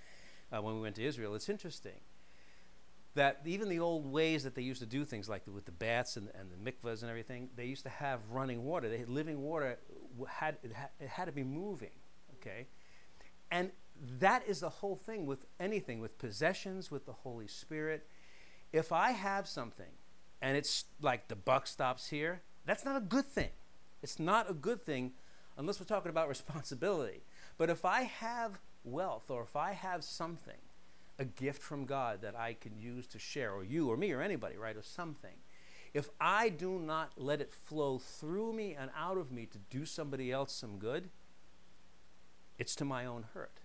uh, 0.53 0.61
when 0.61 0.75
we 0.75 0.81
went 0.81 0.95
to 0.95 1.03
Israel, 1.03 1.35
it's 1.35 1.49
interesting 1.49 1.99
that 3.15 3.41
even 3.45 3.67
the 3.67 3.79
old 3.79 4.09
ways 4.09 4.43
that 4.45 4.55
they 4.55 4.61
used 4.61 4.79
to 4.79 4.85
do 4.85 5.03
things 5.03 5.27
like 5.27 5.41
with 5.53 5.65
the 5.65 5.71
baths 5.73 6.15
and, 6.15 6.29
and 6.39 6.49
the 6.49 6.71
mikvahs 6.71 7.01
and 7.01 7.09
everything, 7.09 7.49
they 7.57 7.65
used 7.65 7.83
to 7.83 7.89
have 7.89 8.21
running 8.31 8.63
water. 8.63 8.87
They 8.87 8.99
had 8.99 9.09
living 9.09 9.41
water 9.41 9.77
had 10.25 10.57
it, 10.63 10.73
had 10.73 10.89
it 10.99 11.09
had 11.09 11.25
to 11.25 11.31
be 11.31 11.43
moving, 11.43 11.91
okay? 12.35 12.67
And 13.51 13.71
that 14.19 14.43
is 14.47 14.59
the 14.59 14.69
whole 14.69 14.95
thing 14.95 15.25
with 15.25 15.45
anything, 15.59 15.99
with 15.99 16.17
possessions, 16.17 16.91
with 16.91 17.05
the 17.05 17.13
Holy 17.13 17.47
Spirit. 17.47 18.07
If 18.71 18.91
I 18.91 19.11
have 19.11 19.47
something 19.47 19.91
and 20.41 20.57
it's 20.57 20.85
like 21.01 21.27
the 21.27 21.35
buck 21.35 21.67
stops 21.67 22.07
here, 22.09 22.41
that's 22.65 22.85
not 22.85 22.97
a 22.97 23.01
good 23.01 23.25
thing. 23.25 23.49
It's 24.03 24.19
not 24.19 24.49
a 24.49 24.53
good 24.53 24.85
thing 24.85 25.13
unless 25.57 25.79
we're 25.79 25.85
talking 25.85 26.09
about 26.09 26.29
responsibility. 26.37 27.23
But 27.57 27.69
if 27.69 27.85
I 27.85 28.03
have 28.03 28.59
wealth 28.83 29.31
or 29.31 29.43
if 29.43 29.55
I 29.55 29.71
have 29.71 30.03
something 30.03 30.57
a 31.19 31.25
gift 31.25 31.61
from 31.61 31.85
God 31.85 32.21
that 32.21 32.35
I 32.35 32.53
can 32.53 32.77
use 32.77 33.07
to 33.07 33.19
share, 33.19 33.51
or 33.51 33.63
you, 33.63 33.89
or 33.89 33.97
me, 33.97 34.11
or 34.11 34.21
anybody, 34.21 34.57
right, 34.57 34.75
or 34.75 34.83
something. 34.83 35.35
If 35.97 36.11
I 36.21 36.49
do 36.49 36.77
not 36.77 37.13
let 37.17 37.41
it 37.41 37.51
flow 37.51 37.97
through 37.97 38.53
me 38.53 38.75
and 38.79 38.91
out 38.95 39.17
of 39.17 39.31
me 39.31 39.47
to 39.47 39.57
do 39.57 39.83
somebody 39.83 40.31
else 40.31 40.53
some 40.53 40.77
good, 40.77 41.09
it's 42.59 42.75
to 42.75 42.85
my 42.85 43.07
own 43.07 43.25
hurt. 43.33 43.61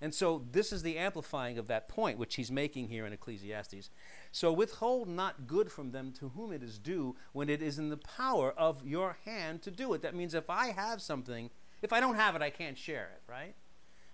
And 0.00 0.14
so 0.14 0.44
this 0.52 0.72
is 0.72 0.84
the 0.84 0.96
amplifying 0.96 1.58
of 1.58 1.66
that 1.66 1.88
point 1.88 2.16
which 2.16 2.36
he's 2.36 2.52
making 2.52 2.90
here 2.90 3.04
in 3.04 3.12
Ecclesiastes. 3.12 3.90
So 4.30 4.52
withhold 4.52 5.08
not 5.08 5.48
good 5.48 5.72
from 5.72 5.90
them 5.90 6.12
to 6.20 6.28
whom 6.28 6.52
it 6.52 6.62
is 6.62 6.78
due 6.78 7.16
when 7.32 7.48
it 7.48 7.60
is 7.60 7.76
in 7.76 7.88
the 7.88 7.96
power 7.96 8.52
of 8.52 8.86
your 8.86 9.16
hand 9.24 9.60
to 9.62 9.72
do 9.72 9.92
it. 9.94 10.02
That 10.02 10.14
means 10.14 10.34
if 10.34 10.48
I 10.48 10.68
have 10.68 11.02
something, 11.02 11.50
if 11.82 11.92
I 11.92 11.98
don't 11.98 12.14
have 12.14 12.36
it, 12.36 12.42
I 12.42 12.50
can't 12.50 12.78
share 12.78 13.10
it, 13.16 13.28
right? 13.28 13.56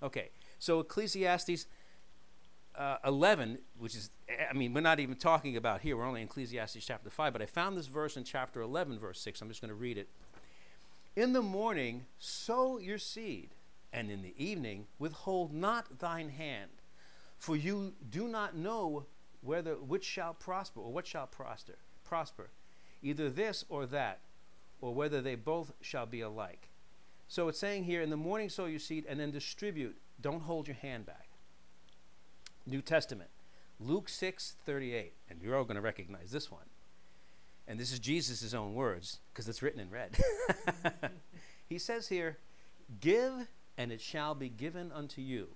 Okay, 0.03 0.31
so 0.59 0.81
Ecclesiastes 0.81 1.67
uh, 2.77 2.97
11, 3.05 3.59
which 3.79 3.95
is, 3.95 4.11
I 4.51 4.53
mean, 4.53 4.73
we're 4.73 4.81
not 4.81 5.01
even 5.01 5.17
talking 5.17 5.57
about 5.57 5.81
here, 5.81 5.97
we're 5.97 6.07
only 6.07 6.23
in 6.23 6.29
Ecclesiastes 6.29 6.85
chapter 6.85 7.11
5, 7.11 7.33
but 7.33 7.43
I 7.43 7.47
found 7.47 7.77
this 7.77 7.87
verse 7.87 8.17
in 8.17 8.25
chapter 8.25 8.61
11, 8.61 8.99
verse 8.99 9.21
6. 9.21 9.41
I'm 9.41 9.49
just 9.49 9.61
going 9.61 9.69
to 9.69 9.75
read 9.75 9.99
it. 9.99 10.09
In 11.17 11.33
the 11.33 11.43
morning 11.43 12.07
sow 12.19 12.79
your 12.79 12.99
seed, 12.99 13.51
and 13.93 14.11
in 14.11 14.23
the 14.23 14.35
evening 14.37 14.87
withhold 14.99 15.53
not 15.53 16.01
thine 16.01 16.31
hand, 16.31 16.71
for 17.39 17.55
you 17.57 17.93
do 18.11 18.27
not 18.27 18.57
know 18.57 19.07
whether 19.41 19.75
which 19.75 20.05
shall 20.05 20.35
prosper 20.35 20.81
or 20.81 20.93
what 20.93 21.07
shall 21.07 21.27
prosper. 21.27 21.77
Prosper, 22.05 22.51
either 23.03 23.31
this 23.31 23.65
or 23.69 23.87
that, 23.87 24.19
or 24.81 24.93
whether 24.93 25.21
they 25.21 25.37
both 25.37 25.73
shall 25.81 26.07
be 26.07 26.21
alike. 26.21 26.69
So 27.29 27.49
it's 27.49 27.59
saying 27.59 27.85
here, 27.85 28.03
in 28.03 28.11
the 28.11 28.17
morning 28.17 28.49
sow 28.49 28.67
your 28.67 28.81
seed, 28.81 29.07
and 29.09 29.21
then 29.21 29.31
distribute. 29.31 29.97
Don't 30.21 30.43
hold 30.43 30.67
your 30.67 30.77
hand 30.77 31.07
back. 31.07 31.24
New 32.67 32.83
Testament, 32.83 33.31
Luke 33.79 34.09
six 34.09 34.57
thirty 34.65 34.95
eight, 34.95 35.15
and 35.29 35.41
you're 35.43 35.57
all 35.57 35.65
going 35.65 35.77
to 35.77 35.83
recognize 35.83 36.31
this 36.31 36.51
one. 36.51 36.67
And 37.67 37.81
this 37.81 37.93
is 37.93 37.99
Jesus' 37.99 38.55
own 38.55 38.75
words 38.75 39.21
because 39.33 39.49
it's 39.49 39.63
written 39.63 39.81
in 39.81 39.91
red. 39.91 40.17
he 41.67 41.79
says 41.79 42.09
here, 42.09 42.39
Give, 43.01 43.49
and 43.79 43.91
it 43.91 44.01
shall 44.01 44.35
be 44.35 44.49
given 44.49 44.93
unto 44.93 45.23
you. 45.23 45.49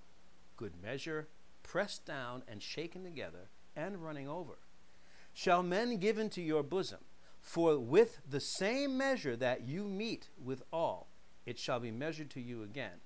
Good 0.57 0.73
measure, 0.81 1.27
pressed 1.63 2.05
down 2.05 2.43
and 2.47 2.61
shaken 2.61 3.03
together, 3.03 3.49
and 3.75 4.03
running 4.03 4.27
over. 4.27 4.57
Shall 5.33 5.63
men 5.63 5.97
give 5.97 6.17
into 6.17 6.41
your 6.41 6.63
bosom? 6.63 6.99
For 7.41 7.79
with 7.79 8.19
the 8.29 8.39
same 8.39 8.97
measure 8.97 9.35
that 9.37 9.67
you 9.67 9.85
meet 9.85 10.29
with 10.43 10.63
all, 10.73 11.07
it 11.45 11.57
shall 11.57 11.79
be 11.79 11.91
measured 11.91 12.29
to 12.31 12.41
you 12.41 12.63
again. 12.63 12.99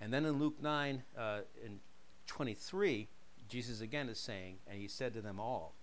And 0.00 0.12
then 0.12 0.26
in 0.26 0.38
Luke 0.38 0.60
9, 0.60 1.02
uh, 1.16 1.38
in 1.64 1.80
23, 2.26 3.08
Jesus 3.48 3.80
again 3.80 4.08
is 4.08 4.18
saying, 4.18 4.58
And 4.66 4.80
he 4.80 4.88
said 4.88 5.14
to 5.14 5.22
them 5.22 5.40
all, 5.40 5.74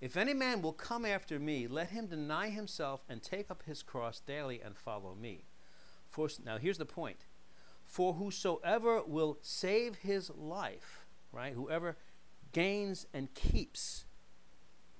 If 0.00 0.16
any 0.16 0.34
man 0.34 0.62
will 0.62 0.72
come 0.72 1.04
after 1.04 1.38
me, 1.38 1.66
let 1.66 1.90
him 1.90 2.06
deny 2.06 2.48
himself 2.48 3.04
and 3.08 3.22
take 3.22 3.50
up 3.50 3.62
his 3.64 3.82
cross 3.82 4.20
daily 4.20 4.60
and 4.60 4.76
follow 4.76 5.14
me. 5.14 5.44
For, 6.08 6.28
now 6.44 6.58
here's 6.58 6.78
the 6.78 6.86
point. 6.86 7.26
For 7.84 8.14
whosoever 8.14 9.02
will 9.02 9.38
save 9.42 9.96
his 9.96 10.30
life, 10.30 11.06
right, 11.32 11.52
whoever 11.52 11.96
gains 12.52 13.06
and 13.12 13.32
keeps, 13.34 14.04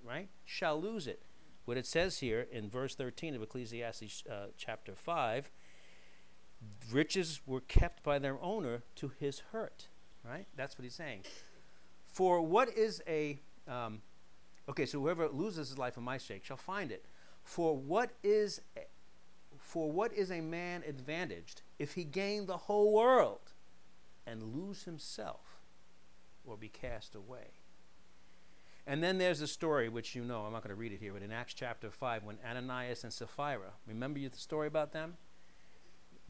right, 0.04 0.28
shall 0.44 0.80
lose 0.80 1.06
it. 1.06 1.22
What 1.64 1.76
it 1.76 1.86
says 1.86 2.20
here 2.20 2.46
in 2.52 2.70
verse 2.70 2.94
13 2.94 3.34
of 3.34 3.42
Ecclesiastes 3.42 4.22
uh, 4.30 4.46
chapter 4.56 4.94
5 4.94 5.50
riches 6.90 7.40
were 7.46 7.60
kept 7.60 8.02
by 8.02 8.18
their 8.18 8.40
owner 8.40 8.82
to 8.96 9.12
his 9.18 9.40
hurt, 9.52 9.88
right? 10.24 10.46
That's 10.56 10.78
what 10.78 10.84
he's 10.84 10.94
saying. 10.94 11.22
For 12.16 12.40
what 12.40 12.74
is 12.74 13.02
a, 13.06 13.38
um, 13.68 14.00
okay, 14.70 14.86
so 14.86 14.98
whoever 15.00 15.28
loses 15.28 15.68
his 15.68 15.76
life 15.76 15.92
for 15.92 16.00
my 16.00 16.16
sake 16.16 16.46
shall 16.46 16.56
find 16.56 16.90
it. 16.90 17.04
For 17.44 17.76
what 17.76 18.12
is, 18.22 18.62
for 19.58 19.92
what 19.92 20.14
is 20.14 20.30
a 20.30 20.40
man 20.40 20.82
advantaged 20.88 21.60
if 21.78 21.92
he 21.92 22.04
gain 22.04 22.46
the 22.46 22.56
whole 22.56 22.90
world 22.90 23.52
and 24.26 24.42
lose 24.56 24.84
himself 24.84 25.60
or 26.46 26.56
be 26.56 26.70
cast 26.70 27.14
away? 27.14 27.48
And 28.86 29.04
then 29.04 29.18
there's 29.18 29.42
a 29.42 29.46
story 29.46 29.90
which 29.90 30.14
you 30.14 30.24
know, 30.24 30.46
I'm 30.46 30.54
not 30.54 30.62
going 30.62 30.74
to 30.74 30.80
read 30.80 30.92
it 30.92 31.00
here, 31.00 31.12
but 31.12 31.20
in 31.20 31.30
Acts 31.30 31.52
chapter 31.52 31.90
5, 31.90 32.24
when 32.24 32.38
Ananias 32.48 33.04
and 33.04 33.12
Sapphira, 33.12 33.72
remember 33.86 34.20
the 34.20 34.30
story 34.38 34.68
about 34.68 34.94
them? 34.94 35.18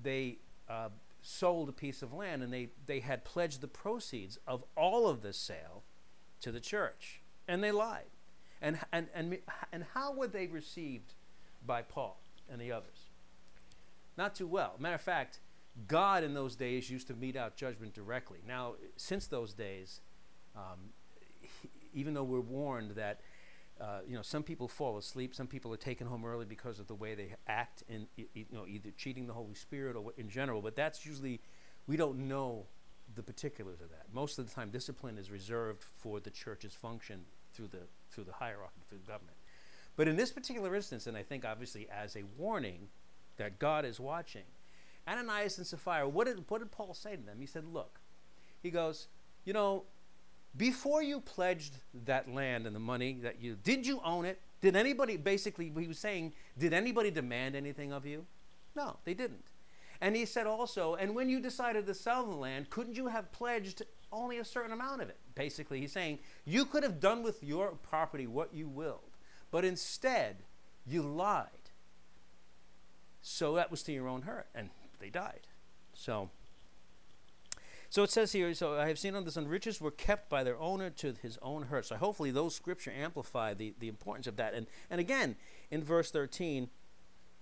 They 0.02 0.38
uh, 0.68 0.88
sold 1.26 1.68
a 1.68 1.72
piece 1.72 2.02
of 2.02 2.12
land 2.12 2.42
and 2.42 2.52
they, 2.52 2.68
they 2.86 3.00
had 3.00 3.24
pledged 3.24 3.60
the 3.60 3.66
proceeds 3.68 4.38
of 4.46 4.62
all 4.76 5.08
of 5.08 5.22
this 5.22 5.36
sale 5.36 5.82
to 6.40 6.52
the 6.52 6.60
church. 6.60 7.20
And 7.48 7.64
they 7.64 7.72
lied. 7.72 8.04
And, 8.62 8.78
and, 8.92 9.08
and, 9.12 9.38
and 9.72 9.84
how 9.92 10.12
were 10.12 10.28
they 10.28 10.46
received 10.46 11.14
by 11.66 11.82
Paul 11.82 12.20
and 12.50 12.60
the 12.60 12.70
others? 12.70 13.10
Not 14.16 14.36
too 14.36 14.46
well. 14.46 14.76
Matter 14.78 14.94
of 14.94 15.00
fact, 15.00 15.40
God 15.88 16.22
in 16.22 16.32
those 16.32 16.54
days 16.54 16.88
used 16.88 17.08
to 17.08 17.14
mete 17.14 17.36
out 17.36 17.56
judgment 17.56 17.92
directly. 17.92 18.38
Now, 18.46 18.74
since 18.96 19.26
those 19.26 19.52
days, 19.52 20.00
um, 20.54 20.92
even 21.92 22.14
though 22.14 22.24
we're 22.24 22.40
warned 22.40 22.92
that 22.92 23.20
uh, 23.80 24.00
you 24.06 24.14
know 24.16 24.22
some 24.22 24.42
people 24.42 24.68
fall 24.68 24.96
asleep, 24.96 25.34
some 25.34 25.46
people 25.46 25.72
are 25.72 25.78
taken 25.78 26.06
home 26.06 26.24
early 26.24 26.46
because 26.46 26.78
of 26.78 26.86
the 26.86 26.94
way 26.94 27.14
they 27.14 27.34
act, 27.46 27.82
in 27.88 28.06
you 28.16 28.46
know 28.50 28.66
either 28.66 28.90
cheating 28.96 29.26
the 29.26 29.34
Holy 29.34 29.54
Spirit 29.54 29.96
or 29.96 30.12
in 30.16 30.28
general. 30.28 30.62
But 30.62 30.76
that's 30.76 31.04
usually 31.04 31.40
we 31.86 31.96
don't 31.96 32.28
know 32.28 32.66
the 33.14 33.22
particulars 33.22 33.80
of 33.80 33.90
that. 33.90 34.06
Most 34.12 34.38
of 34.38 34.48
the 34.48 34.54
time, 34.54 34.70
discipline 34.70 35.18
is 35.18 35.30
reserved 35.30 35.82
for 35.82 36.20
the 36.20 36.30
church's 36.30 36.74
function 36.74 37.24
through 37.52 37.68
the 37.68 37.82
through 38.10 38.24
the 38.24 38.32
hierarchy, 38.32 38.80
through 38.88 38.98
the 38.98 39.06
government. 39.06 39.36
But 39.96 40.08
in 40.08 40.16
this 40.16 40.30
particular 40.30 40.74
instance, 40.74 41.06
and 41.06 41.16
I 41.16 41.22
think 41.22 41.44
obviously 41.44 41.88
as 41.90 42.16
a 42.16 42.22
warning 42.36 42.88
that 43.36 43.58
God 43.58 43.84
is 43.84 44.00
watching, 44.00 44.44
Ananias 45.08 45.58
and 45.58 45.66
Sapphira, 45.66 46.08
what 46.08 46.26
did 46.26 46.44
what 46.48 46.58
did 46.60 46.70
Paul 46.70 46.94
say 46.94 47.16
to 47.16 47.22
them? 47.22 47.38
He 47.40 47.46
said, 47.46 47.64
"Look," 47.66 48.00
he 48.62 48.70
goes, 48.70 49.08
"You 49.44 49.52
know, 49.52 49.84
before 50.56 51.02
you 51.02 51.20
pledged 51.20 51.78
that 52.04 52.32
land 52.32 52.66
and 52.66 52.74
the 52.74 52.80
money 52.80 53.18
that 53.22 53.40
you 53.40 53.56
did 53.62 53.86
you 53.86 54.00
own 54.04 54.24
it? 54.24 54.40
Did 54.60 54.76
anybody 54.76 55.16
basically 55.16 55.72
he 55.76 55.86
was 55.86 55.98
saying 55.98 56.32
did 56.58 56.72
anybody 56.72 57.10
demand 57.10 57.56
anything 57.56 57.92
of 57.92 58.06
you? 58.06 58.26
No 58.74 58.98
they 59.04 59.14
didn't. 59.14 59.44
And 60.00 60.14
he 60.14 60.24
said 60.24 60.46
also 60.46 60.94
and 60.94 61.14
when 61.14 61.28
you 61.28 61.40
decided 61.40 61.86
to 61.86 61.94
sell 61.94 62.26
the 62.26 62.34
land 62.34 62.70
couldn't 62.70 62.96
you 62.96 63.08
have 63.08 63.32
pledged 63.32 63.82
only 64.12 64.38
a 64.38 64.44
certain 64.44 64.72
amount 64.72 65.02
of 65.02 65.08
it? 65.08 65.18
Basically 65.34 65.80
he's 65.80 65.92
saying 65.92 66.18
you 66.44 66.64
could 66.64 66.82
have 66.82 67.00
done 67.00 67.22
with 67.22 67.42
your 67.42 67.72
property 67.72 68.26
what 68.26 68.54
you 68.54 68.68
willed 68.68 69.16
but 69.50 69.64
instead 69.64 70.44
you 70.86 71.02
lied. 71.02 71.50
So 73.20 73.54
that 73.54 73.70
was 73.70 73.82
to 73.84 73.92
your 73.92 74.08
own 74.08 74.22
hurt 74.22 74.46
and 74.54 74.70
they 75.00 75.10
died. 75.10 75.48
So 75.94 76.30
so 77.96 78.02
it 78.02 78.10
says 78.10 78.32
here, 78.32 78.52
so 78.52 78.78
I 78.78 78.88
have 78.88 78.98
seen 78.98 79.14
on 79.14 79.24
the 79.24 79.30
sun, 79.30 79.48
riches 79.48 79.80
were 79.80 79.90
kept 79.90 80.28
by 80.28 80.44
their 80.44 80.58
owner 80.58 80.90
to 80.90 81.14
his 81.22 81.38
own 81.40 81.62
hurt. 81.62 81.86
So 81.86 81.96
hopefully 81.96 82.30
those 82.30 82.54
scripture 82.54 82.92
amplify 82.94 83.54
the, 83.54 83.72
the 83.78 83.88
importance 83.88 84.26
of 84.26 84.36
that. 84.36 84.52
And, 84.52 84.66
and 84.90 85.00
again, 85.00 85.36
in 85.70 85.82
verse 85.82 86.10
13, 86.10 86.68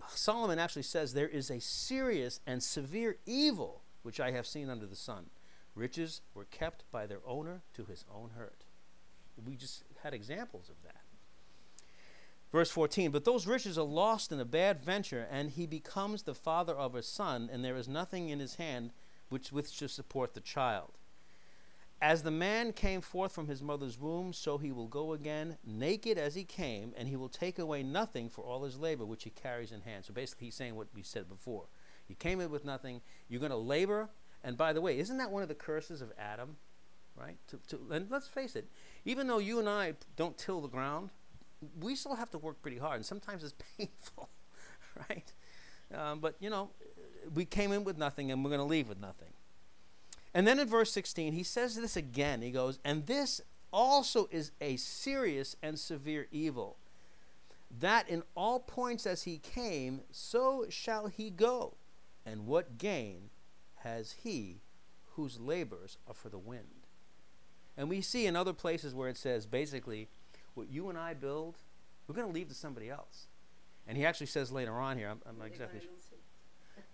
Solomon 0.06 0.60
actually 0.60 0.84
says, 0.84 1.12
There 1.12 1.26
is 1.26 1.50
a 1.50 1.60
serious 1.60 2.38
and 2.46 2.62
severe 2.62 3.16
evil 3.26 3.82
which 4.04 4.20
I 4.20 4.30
have 4.30 4.46
seen 4.46 4.70
under 4.70 4.86
the 4.86 4.94
sun. 4.94 5.26
Riches 5.74 6.20
were 6.34 6.44
kept 6.44 6.84
by 6.92 7.04
their 7.08 7.18
owner 7.26 7.62
to 7.74 7.86
his 7.86 8.04
own 8.08 8.30
hurt. 8.38 8.62
We 9.44 9.56
just 9.56 9.82
had 10.04 10.14
examples 10.14 10.68
of 10.68 10.76
that. 10.84 11.00
Verse 12.52 12.70
14, 12.70 13.10
but 13.10 13.24
those 13.24 13.48
riches 13.48 13.76
are 13.76 13.82
lost 13.82 14.30
in 14.30 14.38
a 14.38 14.44
bad 14.44 14.84
venture, 14.84 15.26
and 15.28 15.50
he 15.50 15.66
becomes 15.66 16.22
the 16.22 16.32
father 16.32 16.76
of 16.76 16.94
a 16.94 17.02
son, 17.02 17.50
and 17.52 17.64
there 17.64 17.74
is 17.74 17.88
nothing 17.88 18.28
in 18.28 18.38
his 18.38 18.54
hand 18.54 18.92
which 19.34 19.50
with 19.50 19.76
to 19.76 19.88
support 19.88 20.32
the 20.32 20.40
child. 20.40 20.92
As 22.00 22.22
the 22.22 22.30
man 22.30 22.72
came 22.72 23.00
forth 23.00 23.32
from 23.32 23.48
his 23.48 23.60
mother's 23.60 23.98
womb, 23.98 24.32
so 24.32 24.58
he 24.58 24.70
will 24.70 24.86
go 24.86 25.12
again, 25.12 25.58
naked 25.66 26.16
as 26.16 26.36
he 26.36 26.44
came, 26.44 26.92
and 26.96 27.08
he 27.08 27.16
will 27.16 27.28
take 27.28 27.58
away 27.58 27.82
nothing 27.82 28.28
for 28.28 28.44
all 28.44 28.62
his 28.62 28.78
labor 28.78 29.04
which 29.04 29.24
he 29.24 29.30
carries 29.30 29.72
in 29.72 29.80
hand. 29.80 30.04
So 30.04 30.14
basically, 30.14 30.46
he's 30.46 30.54
saying 30.54 30.76
what 30.76 30.86
we 30.94 31.02
said 31.02 31.28
before. 31.28 31.64
You 32.06 32.14
came 32.14 32.40
in 32.40 32.52
with 32.52 32.64
nothing, 32.64 33.00
you're 33.28 33.40
going 33.40 33.50
to 33.50 33.56
labor. 33.56 34.08
And 34.44 34.56
by 34.56 34.72
the 34.72 34.80
way, 34.80 35.00
isn't 35.00 35.18
that 35.18 35.32
one 35.32 35.42
of 35.42 35.48
the 35.48 35.54
curses 35.56 36.00
of 36.00 36.12
Adam? 36.16 36.58
Right? 37.16 37.38
To, 37.48 37.58
to, 37.70 37.80
and 37.90 38.08
let's 38.12 38.28
face 38.28 38.54
it, 38.54 38.68
even 39.04 39.26
though 39.26 39.38
you 39.38 39.58
and 39.58 39.68
I 39.68 39.94
don't 40.14 40.38
till 40.38 40.60
the 40.60 40.68
ground, 40.68 41.10
we 41.80 41.96
still 41.96 42.14
have 42.14 42.30
to 42.30 42.38
work 42.38 42.62
pretty 42.62 42.78
hard, 42.78 42.98
and 42.98 43.04
sometimes 43.04 43.42
it's 43.42 43.54
painful, 43.76 44.28
right? 45.10 45.32
Um, 45.92 46.20
but, 46.20 46.36
you 46.38 46.50
know, 46.50 46.70
we 47.32 47.44
came 47.44 47.72
in 47.72 47.84
with 47.84 47.96
nothing 47.96 48.30
and 48.30 48.44
we're 48.44 48.50
going 48.50 48.60
to 48.60 48.64
leave 48.64 48.88
with 48.88 49.00
nothing. 49.00 49.30
And 50.34 50.46
then 50.46 50.58
in 50.58 50.66
verse 50.66 50.90
16, 50.92 51.32
he 51.32 51.44
says 51.44 51.76
this 51.76 51.96
again. 51.96 52.42
He 52.42 52.50
goes, 52.50 52.78
And 52.84 53.06
this 53.06 53.40
also 53.72 54.28
is 54.30 54.50
a 54.60 54.76
serious 54.76 55.56
and 55.62 55.78
severe 55.78 56.26
evil, 56.30 56.76
that 57.80 58.08
in 58.08 58.22
all 58.34 58.60
points 58.60 59.06
as 59.06 59.22
he 59.24 59.38
came, 59.38 60.02
so 60.10 60.66
shall 60.68 61.06
he 61.06 61.30
go. 61.30 61.74
And 62.26 62.46
what 62.46 62.78
gain 62.78 63.30
has 63.76 64.12
he 64.22 64.60
whose 65.12 65.38
labors 65.38 65.98
are 66.08 66.14
for 66.14 66.28
the 66.28 66.38
wind? 66.38 66.86
And 67.76 67.88
we 67.88 68.00
see 68.00 68.26
in 68.26 68.36
other 68.36 68.52
places 68.52 68.94
where 68.94 69.08
it 69.08 69.16
says 69.16 69.46
basically, 69.46 70.08
what 70.54 70.70
you 70.70 70.88
and 70.88 70.98
I 70.98 71.14
build, 71.14 71.58
we're 72.06 72.14
going 72.14 72.28
to 72.28 72.32
leave 72.32 72.48
to 72.48 72.54
somebody 72.54 72.90
else. 72.90 73.26
And 73.86 73.98
he 73.98 74.06
actually 74.06 74.28
says 74.28 74.50
later 74.50 74.78
on 74.78 74.96
here, 74.96 75.08
I'm, 75.08 75.20
I'm 75.28 75.38
not 75.38 75.48
exactly 75.48 75.80
sure. 75.80 75.90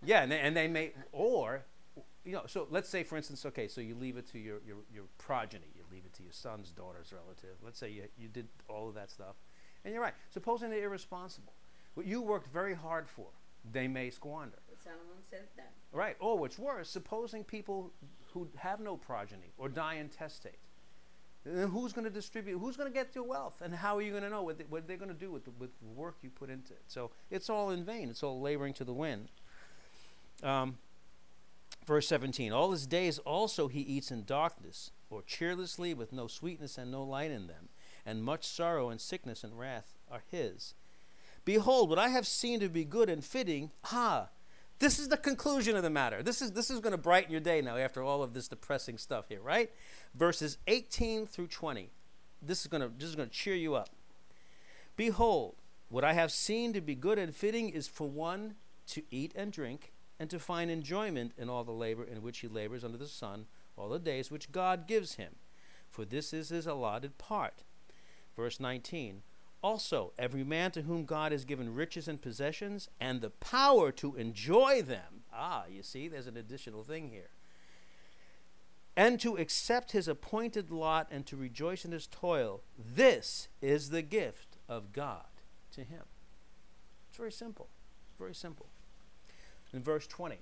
Yeah, 0.05 0.23
and 0.23 0.33
they, 0.33 0.41
and 0.41 0.57
they 0.57 0.69
may, 0.69 0.93
or, 1.13 1.63
you 2.25 2.33
know, 2.33 2.43
so 2.47 2.67
let's 2.71 2.89
say, 2.89 3.03
for 3.03 3.17
instance, 3.17 3.45
okay, 3.47 3.69
so 3.69 3.81
you 3.81 3.95
leave 3.95 4.17
it 4.17 4.27
to 4.33 4.39
your, 4.39 4.59
your, 4.67 4.77
your 4.93 5.05
progeny, 5.19 5.67
you 5.75 5.83
leave 5.93 6.05
it 6.07 6.13
to 6.15 6.23
your 6.23 6.33
son's 6.33 6.71
daughter's 6.71 7.13
relative. 7.13 7.57
Let's 7.63 7.79
say 7.79 7.91
you, 7.91 8.05
you 8.19 8.29
did 8.29 8.49
all 8.69 8.89
of 8.89 8.95
that 8.95 9.11
stuff. 9.11 9.37
And 9.85 9.93
you're 9.93 10.03
right. 10.03 10.15
Supposing 10.31 10.71
they're 10.71 10.85
irresponsible, 10.85 11.53
what 11.95 12.07
you 12.07 12.23
worked 12.23 12.49
very 12.49 12.75
hard 12.75 13.09
for, 13.09 13.29
they 13.73 13.89
may 13.89 14.11
squander. 14.11 14.59
Solomon 14.83 15.23
said 15.29 15.49
that. 15.57 15.73
Right. 15.93 16.17
Or 16.21 16.39
what's 16.39 16.59
worse, 16.59 16.89
supposing 16.89 17.45
people 17.45 17.93
who 18.33 18.49
have 18.57 18.81
no 18.81 18.97
progeny 18.97 19.53
or 19.59 19.69
die 19.69 19.97
intestate, 19.97 20.59
then 21.45 21.69
who's 21.69 21.93
going 21.93 22.05
to 22.05 22.11
distribute? 22.11 22.59
Who's 22.59 22.77
going 22.77 22.91
to 22.91 22.95
get 22.95 23.15
your 23.15 23.25
wealth? 23.25 23.63
And 23.63 23.75
how 23.75 23.97
are 23.97 24.03
you 24.03 24.11
going 24.11 24.23
to 24.23 24.31
know 24.31 24.43
what, 24.43 24.59
they, 24.59 24.65
what 24.65 24.87
they're 24.87 24.97
going 24.97 25.13
to 25.13 25.19
do 25.19 25.31
with 25.31 25.45
the, 25.45 25.51
with 25.59 25.71
the 25.81 25.89
work 25.89 26.17
you 26.23 26.31
put 26.31 26.51
into 26.51 26.73
it? 26.73 26.83
So 26.87 27.11
it's 27.31 27.49
all 27.49 27.71
in 27.71 27.85
vain. 27.85 28.11
It's 28.11 28.23
all 28.23 28.41
laboring 28.41 28.75
to 28.75 28.85
the 28.85 28.93
wind. 28.93 29.31
Um, 30.43 30.79
verse 31.87 32.07
17 32.09 32.53
All 32.53 32.73
his 32.73 32.87
days 32.87 33.19
also 33.21 33.69
he 33.69 33.81
eats 33.81 34.11
in 34.11 34.25
darkness, 34.25 34.91
or 35.09 35.23
cheerlessly, 35.23 35.95
with 35.95 36.13
no 36.13 36.27
sweetness 36.27 36.79
and 36.79 36.91
no 36.91 37.03
light 37.03 37.31
in 37.31 37.47
them, 37.47 37.69
and 38.07 38.23
much 38.23 38.45
sorrow 38.45 38.91
and 38.91 39.01
sickness 39.01 39.45
and 39.45 39.59
wrath 39.59 39.97
are 40.11 40.23
his. 40.31 40.75
Behold, 41.45 41.89
what 41.89 41.99
I 41.99 42.09
have 42.09 42.27
seen 42.27 42.61
to 42.61 42.69
be 42.69 42.85
good 42.85 43.09
and 43.09 43.25
fitting, 43.25 43.71
ha, 43.85 44.29
this 44.79 44.99
is 44.99 45.09
the 45.09 45.17
conclusion 45.17 45.77
of 45.77 45.83
the 45.83 45.91
matter. 45.91 46.23
This 46.23 46.41
is, 46.41 46.53
this 46.53 46.71
is 46.71 46.81
going 46.81 46.93
to 46.93 46.99
brighten 46.99 47.31
your 47.31 47.41
day 47.41 47.61
now 47.61 47.77
after 47.77 48.03
all 48.03 48.23
of 48.23 48.33
this 48.33 48.49
depressing 48.49 48.99
stuff 48.99 49.29
here, 49.29 49.41
right? 49.41 49.71
Verses 50.15 50.59
18 50.67 51.27
through 51.27 51.49
20. 51.49 51.91
This 52.43 52.63
is 52.63 52.67
going 52.67 52.83
to, 52.83 52.91
this 52.97 53.09
is 53.09 53.15
going 53.15 53.29
to 53.29 53.35
cheer 53.35 53.55
you 53.55 53.75
up. 53.75 53.91
Behold, 54.97 55.57
what 55.91 56.05
I 56.05 56.15
have 56.15 56.33
seen 56.33 56.73
to 56.73 56.81
be 56.81 56.95
good 56.95 57.19
and 57.19 57.35
fitting 57.35 57.69
is 57.69 57.89
for 57.89 58.09
one 58.09 58.55
to 58.89 59.03
eat 59.11 59.33
and 59.37 59.53
drink, 59.53 59.93
and 60.21 60.29
to 60.29 60.39
find 60.39 60.71
enjoyment 60.71 61.33
in 61.39 61.49
all 61.49 61.65
the 61.65 61.73
labor 61.73 62.05
in 62.05 62.23
which 62.23 62.41
he 62.41 62.47
labors 62.47 62.85
under 62.85 62.99
the 62.99 63.09
sun 63.09 63.47
all 63.75 63.89
the 63.89 63.99
days 63.99 64.31
which 64.31 64.53
God 64.53 64.87
gives 64.87 65.15
him. 65.15 65.37
For 65.89 66.05
this 66.05 66.35
is 66.35 66.51
his 66.51 66.67
allotted 66.67 67.17
part. 67.17 67.65
Verse 68.37 68.61
19 68.61 69.23
Also, 69.63 70.13
every 70.19 70.45
man 70.45 70.73
to 70.73 70.83
whom 70.83 71.07
God 71.07 71.33
has 71.33 71.47
given 71.47 71.75
riches 71.75 72.07
and 72.07 72.21
possessions 72.21 72.91
and 73.01 73.23
the 73.23 73.31
power 73.31 73.91
to 73.93 74.15
enjoy 74.15 74.83
them. 74.83 75.25
Ah, 75.33 75.65
you 75.71 75.83
see, 75.83 76.07
there's 76.07 76.27
an 76.27 76.37
additional 76.37 76.85
thing 76.85 77.09
here. 77.09 77.31
And 78.95 79.19
to 79.21 79.37
accept 79.37 79.93
his 79.93 80.07
appointed 80.07 80.71
lot 80.71 81.09
and 81.11 81.25
to 81.27 81.37
rejoice 81.37 81.87
in 81.87 81.93
his 81.93 82.07
toil. 82.07 82.61
This 82.79 83.49
is 83.63 83.89
the 83.89 84.03
gift 84.03 84.59
of 84.69 84.93
God 84.93 85.25
to 85.73 85.81
him. 85.81 86.03
It's 87.09 87.17
very 87.17 87.33
simple. 87.33 87.69
Very 88.19 88.35
simple. 88.35 88.67
In 89.73 89.83
verse 89.83 90.07
20. 90.07 90.37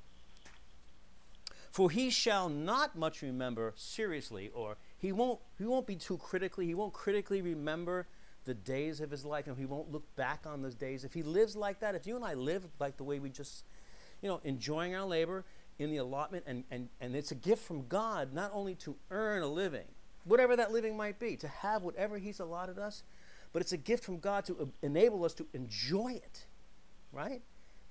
For 1.70 1.90
he 1.90 2.10
shall 2.10 2.48
not 2.48 2.96
much 2.96 3.22
remember 3.22 3.74
seriously, 3.76 4.50
or 4.54 4.76
he 4.98 5.12
won't 5.12 5.38
he 5.58 5.64
won't 5.64 5.86
be 5.86 5.96
too 5.96 6.16
critically, 6.16 6.66
he 6.66 6.74
won't 6.74 6.92
critically 6.92 7.42
remember 7.42 8.06
the 8.44 8.54
days 8.54 9.00
of 9.00 9.10
his 9.10 9.24
life, 9.24 9.46
and 9.46 9.56
he 9.56 9.66
won't 9.66 9.92
look 9.92 10.04
back 10.16 10.46
on 10.46 10.62
those 10.62 10.74
days. 10.74 11.04
If 11.04 11.12
he 11.12 11.22
lives 11.22 11.54
like 11.54 11.80
that, 11.80 11.94
if 11.94 12.06
you 12.06 12.16
and 12.16 12.24
I 12.24 12.34
live 12.34 12.66
like 12.80 12.96
the 12.96 13.04
way 13.04 13.18
we 13.18 13.28
just, 13.28 13.64
you 14.22 14.28
know, 14.28 14.40
enjoying 14.42 14.94
our 14.94 15.04
labor 15.04 15.44
in 15.78 15.90
the 15.90 15.98
allotment, 15.98 16.44
and, 16.46 16.64
and, 16.70 16.88
and 17.00 17.14
it's 17.14 17.30
a 17.30 17.34
gift 17.34 17.62
from 17.62 17.86
God 17.86 18.32
not 18.32 18.50
only 18.54 18.74
to 18.76 18.96
earn 19.10 19.42
a 19.42 19.46
living, 19.46 19.84
whatever 20.24 20.56
that 20.56 20.72
living 20.72 20.96
might 20.96 21.18
be, 21.18 21.36
to 21.36 21.48
have 21.48 21.82
whatever 21.82 22.16
he's 22.18 22.40
allotted 22.40 22.78
us, 22.78 23.02
but 23.52 23.62
it's 23.62 23.72
a 23.72 23.76
gift 23.76 24.02
from 24.02 24.18
God 24.18 24.44
to 24.46 24.72
enable 24.82 25.24
us 25.24 25.34
to 25.34 25.46
enjoy 25.52 26.12
it, 26.12 26.46
right? 27.12 27.42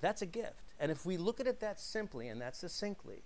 That's 0.02 0.22
a 0.22 0.26
gift. 0.26 0.62
And 0.80 0.92
if 0.92 1.06
we 1.06 1.18
look 1.18 1.40
at 1.40 1.48
it 1.48 1.60
that 1.62 1.80
simply 1.80 2.28
and 2.28 2.42
that 2.42 2.56
succinctly, 2.56 3.24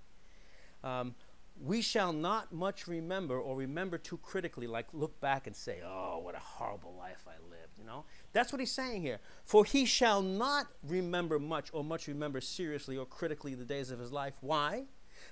um, 0.84 1.16
we 1.64 1.82
shall 1.82 2.14
not 2.14 2.52
much 2.52 2.88
remember 2.88 3.40
or 3.40 3.56
remember 3.56 3.98
too 3.98 4.18
critically, 4.18 4.68
like 4.68 4.88
look 4.94 5.20
back 5.20 5.48
and 5.48 5.56
say, 5.56 5.80
oh, 5.86 6.20
what 6.20 6.36
a 6.36 6.40
horrible 6.40 6.96
life 6.98 7.26
I 7.28 7.34
lived, 7.50 7.78
you 7.78 7.86
know? 7.86 8.06
That's 8.34 8.52
what 8.52 8.60
he's 8.60 8.72
saying 8.72 9.02
here. 9.02 9.20
For 9.44 9.66
he 9.66 9.86
shall 9.86 10.22
not 10.22 10.68
remember 10.84 11.40
much 11.40 11.70
or 11.74 11.84
much 11.84 12.08
remember 12.08 12.42
seriously 12.42 12.98
or 12.98 13.06
critically 13.06 13.54
the 13.54 13.66
days 13.66 13.92
of 13.92 14.00
his 14.00 14.12
life. 14.12 14.36
Why? 14.42 14.86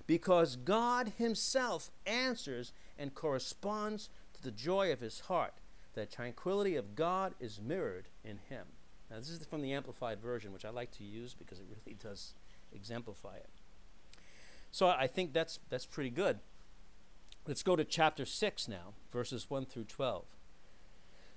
Because 0.05 0.55
God 0.55 1.13
himself 1.17 1.89
answers 2.05 2.73
and 2.97 3.15
corresponds 3.15 4.09
to 4.33 4.43
the 4.43 4.51
joy 4.51 4.91
of 4.91 4.99
his 4.99 5.21
heart. 5.21 5.53
The 5.93 6.05
tranquility 6.05 6.75
of 6.75 6.95
God 6.95 7.33
is 7.39 7.59
mirrored 7.59 8.09
in 8.23 8.39
him. 8.49 8.65
Now, 9.09 9.17
this 9.17 9.29
is 9.29 9.45
from 9.45 9.61
the 9.61 9.73
Amplified 9.73 10.19
Version, 10.19 10.53
which 10.53 10.65
I 10.65 10.69
like 10.69 10.91
to 10.97 11.03
use 11.03 11.33
because 11.33 11.59
it 11.59 11.65
really 11.69 11.97
does 12.01 12.33
exemplify 12.73 13.35
it. 13.37 13.49
So 14.71 14.87
I 14.87 15.07
think 15.07 15.33
that's, 15.33 15.59
that's 15.69 15.85
pretty 15.85 16.11
good. 16.11 16.39
Let's 17.47 17.63
go 17.63 17.75
to 17.75 17.83
chapter 17.83 18.25
6 18.25 18.67
now, 18.67 18.93
verses 19.11 19.49
1 19.49 19.65
through 19.65 19.85
12. 19.85 20.25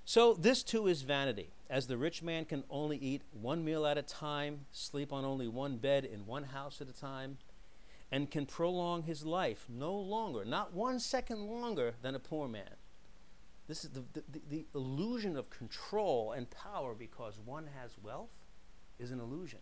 So 0.04 0.34
this 0.34 0.62
too 0.62 0.88
is 0.88 1.02
vanity, 1.02 1.50
as 1.70 1.86
the 1.86 1.96
rich 1.96 2.22
man 2.22 2.44
can 2.44 2.64
only 2.68 2.96
eat 2.98 3.22
one 3.32 3.64
meal 3.64 3.86
at 3.86 3.96
a 3.96 4.02
time, 4.02 4.66
sleep 4.72 5.12
on 5.12 5.24
only 5.24 5.46
one 5.46 5.76
bed 5.76 6.04
in 6.04 6.26
one 6.26 6.44
house 6.44 6.80
at 6.80 6.88
a 6.88 6.92
time, 6.92 7.38
and 8.10 8.30
can 8.30 8.44
prolong 8.44 9.04
his 9.04 9.24
life 9.24 9.64
no 9.68 9.94
longer, 9.94 10.44
not 10.44 10.74
one 10.74 10.98
second 10.98 11.46
longer 11.46 11.94
than 12.02 12.14
a 12.14 12.18
poor 12.18 12.48
man. 12.48 12.74
This 13.72 13.86
is 13.86 13.90
the, 13.92 14.04
the, 14.12 14.22
the 14.50 14.66
illusion 14.74 15.34
of 15.34 15.48
control 15.48 16.32
and 16.32 16.46
power 16.50 16.92
because 16.92 17.38
one 17.42 17.70
has 17.80 17.92
wealth 18.02 18.28
is 18.98 19.12
an 19.12 19.18
illusion. 19.18 19.60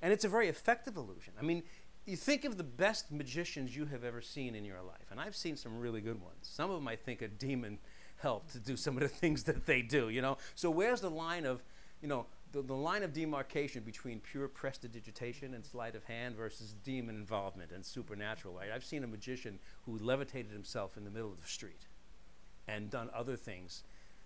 And 0.00 0.14
it's 0.14 0.24
a 0.24 0.30
very 0.30 0.48
effective 0.48 0.96
illusion. 0.96 1.34
I 1.38 1.42
mean, 1.42 1.62
you 2.06 2.16
think 2.16 2.46
of 2.46 2.56
the 2.56 2.64
best 2.64 3.12
magicians 3.12 3.76
you 3.76 3.84
have 3.84 4.02
ever 4.02 4.22
seen 4.22 4.54
in 4.54 4.64
your 4.64 4.80
life, 4.80 5.10
and 5.10 5.20
I've 5.20 5.36
seen 5.36 5.58
some 5.58 5.78
really 5.78 6.00
good 6.00 6.22
ones. 6.22 6.38
Some 6.40 6.70
of 6.70 6.76
them 6.78 6.88
I 6.88 6.96
think 6.96 7.20
a 7.20 7.28
demon 7.28 7.80
helped 8.16 8.52
to 8.52 8.58
do 8.60 8.78
some 8.78 8.96
of 8.96 9.02
the 9.02 9.08
things 9.22 9.42
that 9.42 9.66
they 9.66 9.82
do, 9.82 10.08
you 10.08 10.22
know. 10.22 10.38
So 10.54 10.70
where's 10.70 11.02
the 11.02 11.10
line 11.10 11.44
of, 11.44 11.62
you 12.00 12.08
know, 12.08 12.24
the, 12.52 12.62
the 12.62 12.72
line 12.72 13.02
of 13.02 13.12
demarcation 13.12 13.82
between 13.82 14.20
pure 14.20 14.48
prestidigitation 14.48 15.52
and 15.52 15.66
sleight 15.66 15.96
of 15.96 16.04
hand 16.04 16.34
versus 16.34 16.74
demon 16.82 17.16
involvement 17.16 17.72
and 17.72 17.84
supernatural, 17.84 18.54
right? 18.54 18.70
I've 18.74 18.86
seen 18.86 19.04
a 19.04 19.06
magician 19.06 19.58
who 19.84 19.98
levitated 19.98 20.50
himself 20.50 20.96
in 20.96 21.04
the 21.04 21.10
middle 21.10 21.30
of 21.30 21.42
the 21.42 21.46
street 21.46 21.88
and 22.68 22.90
done 22.90 23.10
other 23.14 23.36
things 23.36 23.82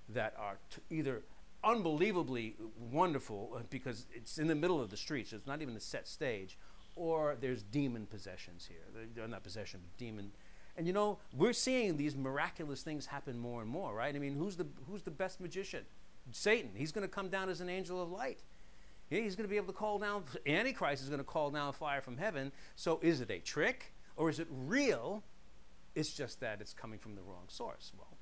that 0.08 0.34
are 0.38 0.58
t- 0.70 0.80
either 0.90 1.22
unbelievably 1.62 2.56
wonderful 2.90 3.52
uh, 3.54 3.60
because 3.70 4.06
it's 4.14 4.38
in 4.38 4.46
the 4.46 4.54
middle 4.54 4.80
of 4.80 4.90
the 4.90 4.96
street, 4.96 5.28
so 5.28 5.36
it's 5.36 5.46
not 5.46 5.62
even 5.62 5.76
a 5.76 5.80
set 5.80 6.08
stage, 6.08 6.58
or 6.96 7.36
there's 7.40 7.62
demon 7.62 8.06
possessions 8.06 8.68
here. 8.68 9.06
They're, 9.14 9.28
not 9.28 9.42
possession, 9.42 9.80
but 9.82 9.96
demon. 9.98 10.32
And 10.76 10.86
you 10.86 10.92
know, 10.92 11.18
we're 11.34 11.52
seeing 11.52 11.96
these 11.96 12.16
miraculous 12.16 12.82
things 12.82 13.06
happen 13.06 13.38
more 13.38 13.60
and 13.62 13.70
more, 13.70 13.94
right? 13.94 14.14
I 14.14 14.18
mean, 14.18 14.34
who's 14.34 14.56
the 14.56 14.66
who's 14.88 15.02
the 15.02 15.10
best 15.10 15.40
magician? 15.40 15.84
Satan. 16.32 16.70
He's 16.74 16.92
going 16.92 17.06
to 17.06 17.12
come 17.12 17.28
down 17.28 17.48
as 17.48 17.60
an 17.60 17.68
angel 17.68 18.02
of 18.02 18.10
light. 18.10 18.40
He's 19.08 19.34
going 19.34 19.44
to 19.44 19.50
be 19.50 19.56
able 19.56 19.66
to 19.66 19.72
call 19.72 19.98
down. 19.98 20.22
Antichrist 20.46 21.02
is 21.02 21.08
going 21.08 21.20
to 21.20 21.24
call 21.24 21.50
down 21.50 21.72
fire 21.72 22.00
from 22.00 22.16
heaven. 22.16 22.52
So, 22.76 23.00
is 23.02 23.20
it 23.20 23.30
a 23.30 23.40
trick 23.40 23.92
or 24.16 24.30
is 24.30 24.38
it 24.38 24.46
real? 24.50 25.24
It's 25.96 26.12
just 26.12 26.38
that 26.40 26.60
it's 26.60 26.72
coming 26.72 27.00
from 27.00 27.16
the 27.16 27.22
wrong 27.22 27.46
source. 27.48 27.92
Well, 27.98 28.16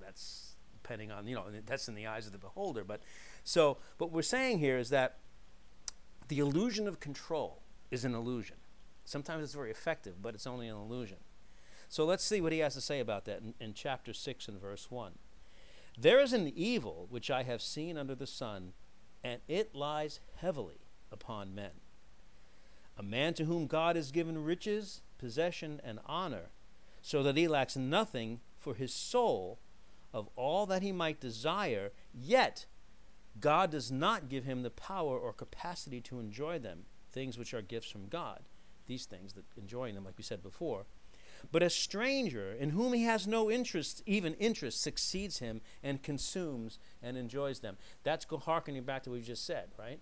that's 0.00 0.54
depending 0.82 1.10
on 1.10 1.26
you 1.26 1.34
know 1.34 1.44
that's 1.66 1.88
in 1.88 1.94
the 1.94 2.06
eyes 2.06 2.26
of 2.26 2.32
the 2.32 2.38
beholder. 2.38 2.84
But 2.84 3.02
so, 3.44 3.78
what 3.98 4.10
we're 4.10 4.22
saying 4.22 4.58
here 4.58 4.78
is 4.78 4.90
that 4.90 5.18
the 6.28 6.38
illusion 6.38 6.86
of 6.86 7.00
control 7.00 7.62
is 7.90 8.04
an 8.04 8.14
illusion. 8.14 8.56
Sometimes 9.04 9.42
it's 9.42 9.54
very 9.54 9.70
effective, 9.70 10.22
but 10.22 10.34
it's 10.34 10.46
only 10.46 10.68
an 10.68 10.76
illusion. 10.76 11.16
So 11.88 12.04
let's 12.04 12.24
see 12.24 12.40
what 12.40 12.52
he 12.52 12.60
has 12.60 12.74
to 12.74 12.80
say 12.80 13.00
about 13.00 13.24
that 13.24 13.40
in, 13.40 13.54
in 13.58 13.74
chapter 13.74 14.12
6 14.12 14.46
and 14.46 14.60
verse 14.60 14.92
1. 14.92 15.12
There 15.98 16.20
is 16.20 16.32
an 16.32 16.52
evil 16.54 17.08
which 17.10 17.32
I 17.32 17.42
have 17.42 17.60
seen 17.60 17.98
under 17.98 18.14
the 18.14 18.28
sun, 18.28 18.74
and 19.24 19.40
it 19.48 19.74
lies 19.74 20.20
heavily 20.36 20.86
upon 21.10 21.52
men. 21.52 21.72
A 22.96 23.02
man 23.02 23.34
to 23.34 23.44
whom 23.44 23.66
God 23.66 23.96
has 23.96 24.12
given 24.12 24.44
riches, 24.44 25.02
possession, 25.18 25.80
and 25.82 25.98
honor, 26.06 26.50
so 27.02 27.24
that 27.24 27.36
he 27.36 27.48
lacks 27.48 27.76
nothing 27.76 28.38
for 28.56 28.74
his 28.74 28.94
soul 28.94 29.58
of 30.12 30.28
all 30.36 30.66
that 30.66 30.82
he 30.82 30.92
might 30.92 31.20
desire, 31.20 31.92
yet 32.12 32.66
God 33.38 33.70
does 33.70 33.90
not 33.90 34.28
give 34.28 34.44
him 34.44 34.62
the 34.62 34.70
power 34.70 35.18
or 35.18 35.32
capacity 35.32 36.00
to 36.02 36.18
enjoy 36.18 36.58
them 36.58 36.84
things 37.12 37.38
which 37.38 37.54
are 37.54 37.62
gifts 37.62 37.90
from 37.90 38.08
God, 38.08 38.40
these 38.86 39.04
things 39.04 39.32
that 39.34 39.44
enjoying 39.56 39.94
them, 39.94 40.04
like 40.04 40.18
we 40.18 40.24
said 40.24 40.42
before. 40.42 40.86
But 41.50 41.62
a 41.62 41.70
stranger 41.70 42.52
in 42.52 42.70
whom 42.70 42.92
he 42.92 43.04
has 43.04 43.26
no 43.26 43.50
interest, 43.50 44.02
even 44.06 44.34
interest, 44.34 44.82
succeeds 44.82 45.38
him 45.38 45.60
and 45.82 46.02
consumes 46.02 46.78
and 47.02 47.16
enjoys 47.16 47.60
them. 47.60 47.76
That's 48.04 48.26
harkening 48.42 48.82
back 48.82 49.04
to 49.04 49.10
what 49.10 49.20
we 49.20 49.22
just 49.22 49.46
said, 49.46 49.68
right? 49.78 50.00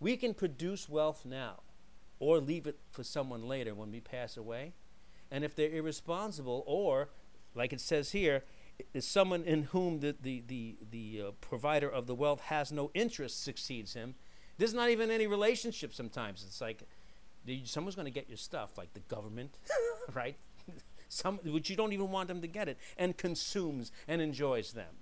We 0.00 0.16
can 0.16 0.34
produce 0.34 0.88
wealth 0.88 1.24
now 1.24 1.60
or 2.20 2.38
leave 2.38 2.66
it 2.66 2.78
for 2.90 3.02
someone 3.02 3.48
later 3.48 3.74
when 3.74 3.90
we 3.90 4.00
pass 4.00 4.36
away. 4.36 4.72
And 5.30 5.44
if 5.44 5.54
they're 5.54 5.70
irresponsible, 5.70 6.64
or, 6.66 7.10
like 7.54 7.72
it 7.72 7.80
says 7.80 8.12
here, 8.12 8.44
is 8.94 9.06
someone 9.06 9.44
in 9.44 9.64
whom 9.64 10.00
the, 10.00 10.14
the, 10.20 10.42
the, 10.46 10.76
the 10.90 11.22
uh, 11.28 11.30
provider 11.40 11.88
of 11.88 12.06
the 12.06 12.14
wealth 12.14 12.40
has 12.42 12.72
no 12.72 12.90
interest 12.94 13.42
succeeds 13.42 13.94
him, 13.94 14.14
there's 14.58 14.74
not 14.74 14.90
even 14.90 15.10
any 15.10 15.26
relationship 15.26 15.94
sometimes. 15.94 16.44
It's 16.46 16.60
like 16.60 16.82
someone's 17.64 17.94
going 17.94 18.06
to 18.06 18.10
get 18.10 18.28
your 18.28 18.36
stuff, 18.36 18.76
like 18.76 18.92
the 18.94 19.00
government, 19.00 19.56
right? 20.14 20.36
Some, 21.08 21.38
which 21.44 21.70
you 21.70 21.76
don't 21.76 21.92
even 21.92 22.10
want 22.10 22.28
them 22.28 22.40
to 22.42 22.46
get 22.48 22.68
it, 22.68 22.78
and 22.96 23.16
consumes 23.16 23.92
and 24.06 24.20
enjoys 24.20 24.72
them. 24.72 24.96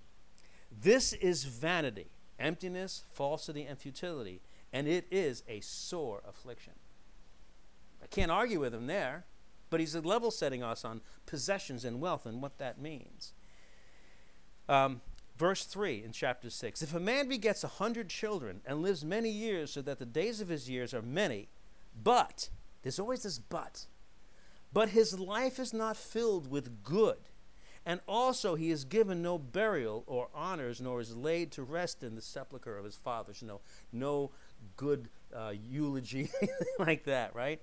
This 0.71 1.13
is 1.15 1.45
vanity, 1.45 2.11
emptiness, 2.39 3.05
falsity, 3.13 3.65
and 3.65 3.79
futility, 3.79 4.41
and 4.73 4.87
it 4.87 5.07
is 5.11 5.43
a 5.49 5.61
sore 5.61 6.23
affliction. 6.29 6.75
I 8.03 8.07
can't 8.07 8.31
argue 8.31 8.61
with 8.61 8.75
him 8.75 8.87
there, 8.87 9.25
but 9.71 9.81
he's 9.81 9.97
level 9.97 10.31
setting 10.31 10.63
us 10.63 10.85
on 10.85 11.01
possessions 11.25 11.85
and 11.85 12.01
wealth 12.01 12.27
and 12.27 12.41
what 12.41 12.59
that 12.59 12.81
means. 12.81 13.33
Um, 14.69 15.01
Verse 15.37 15.65
3 15.65 16.03
in 16.03 16.13
chapter 16.13 16.49
6 16.49 16.83
If 16.83 16.95
a 16.95 17.01
man 17.01 17.29
begets 17.29 17.63
a 17.63 17.69
hundred 17.69 18.09
children 18.09 18.63
and 18.65 18.81
lives 18.83 19.05
many 19.05 19.29
years 19.29 19.73
so 19.73 19.83
that 19.83 19.99
the 19.99 20.07
days 20.07 20.41
of 20.41 20.49
his 20.49 20.69
years 20.71 20.95
are 20.95 21.03
many, 21.03 21.49
But, 22.03 22.49
there's 22.83 22.99
always 22.99 23.23
this 23.23 23.39
but. 23.39 23.87
But 24.73 24.91
his 24.91 25.19
life 25.19 25.59
is 25.59 25.73
not 25.73 25.97
filled 25.97 26.51
with 26.51 26.83
good. 26.83 27.19
And 27.85 28.01
also 28.09 28.57
he 28.57 28.71
is 28.71 28.85
given 28.85 29.23
no 29.23 29.39
burial 29.39 30.05
or 30.07 30.29
honors, 30.35 30.81
nor 30.81 31.01
is 31.01 31.15
laid 31.15 31.53
to 31.53 31.63
rest 31.63 32.03
in 32.03 32.15
the 32.15 32.23
sepulchre 32.23 32.77
of 32.77 32.85
his 32.85 32.97
fathers. 32.97 33.43
No, 33.43 33.61
no 33.93 34.31
good 34.77 35.09
uh, 35.35 35.53
eulogy 35.71 36.31
like 36.79 37.05
that, 37.05 37.35
right? 37.35 37.61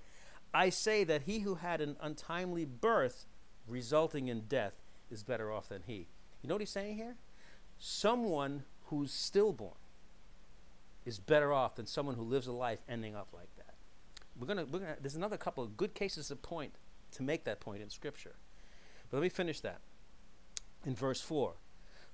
I 0.54 0.70
say 0.70 1.04
that 1.04 1.22
he 1.22 1.40
who 1.40 1.56
had 1.56 1.80
an 1.80 1.96
untimely 2.00 2.64
birth 2.64 3.26
resulting 3.68 4.28
in 4.28 4.42
death 4.42 4.74
is 5.10 5.22
better 5.22 5.52
off 5.52 5.68
than 5.68 5.82
he. 5.86 6.06
You 6.44 6.48
know 6.48 6.56
what 6.56 6.60
he's 6.60 6.68
saying 6.68 6.96
here? 6.96 7.16
Someone 7.78 8.64
who's 8.88 9.10
stillborn 9.10 9.78
is 11.06 11.18
better 11.18 11.54
off 11.54 11.76
than 11.76 11.86
someone 11.86 12.16
who 12.16 12.22
lives 12.22 12.46
a 12.46 12.52
life 12.52 12.80
ending 12.86 13.16
up 13.16 13.28
like 13.32 13.48
that. 13.56 13.72
We're 14.38 14.48
gonna, 14.48 14.66
we're 14.66 14.80
gonna 14.80 14.96
there's 15.00 15.14
another 15.16 15.38
couple 15.38 15.64
of 15.64 15.78
good 15.78 15.94
cases 15.94 16.30
of 16.30 16.42
point 16.42 16.74
to 17.12 17.22
make 17.22 17.44
that 17.44 17.60
point 17.60 17.80
in 17.80 17.88
Scripture. 17.88 18.34
But 19.10 19.16
let 19.16 19.22
me 19.22 19.30
finish 19.30 19.60
that. 19.60 19.80
In 20.84 20.94
verse 20.94 21.22
4 21.22 21.54